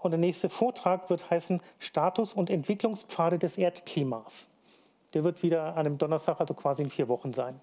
[0.00, 4.46] Und der nächste Vortrag wird heißen Status und Entwicklungspfade des Erdklimas.
[5.14, 7.60] Der wird wieder an einem Donnerstag, also quasi in vier Wochen sein.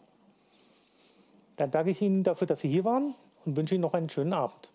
[1.57, 3.13] Dann danke ich Ihnen dafür, dass Sie hier waren
[3.45, 4.69] und wünsche Ihnen noch einen schönen Abend.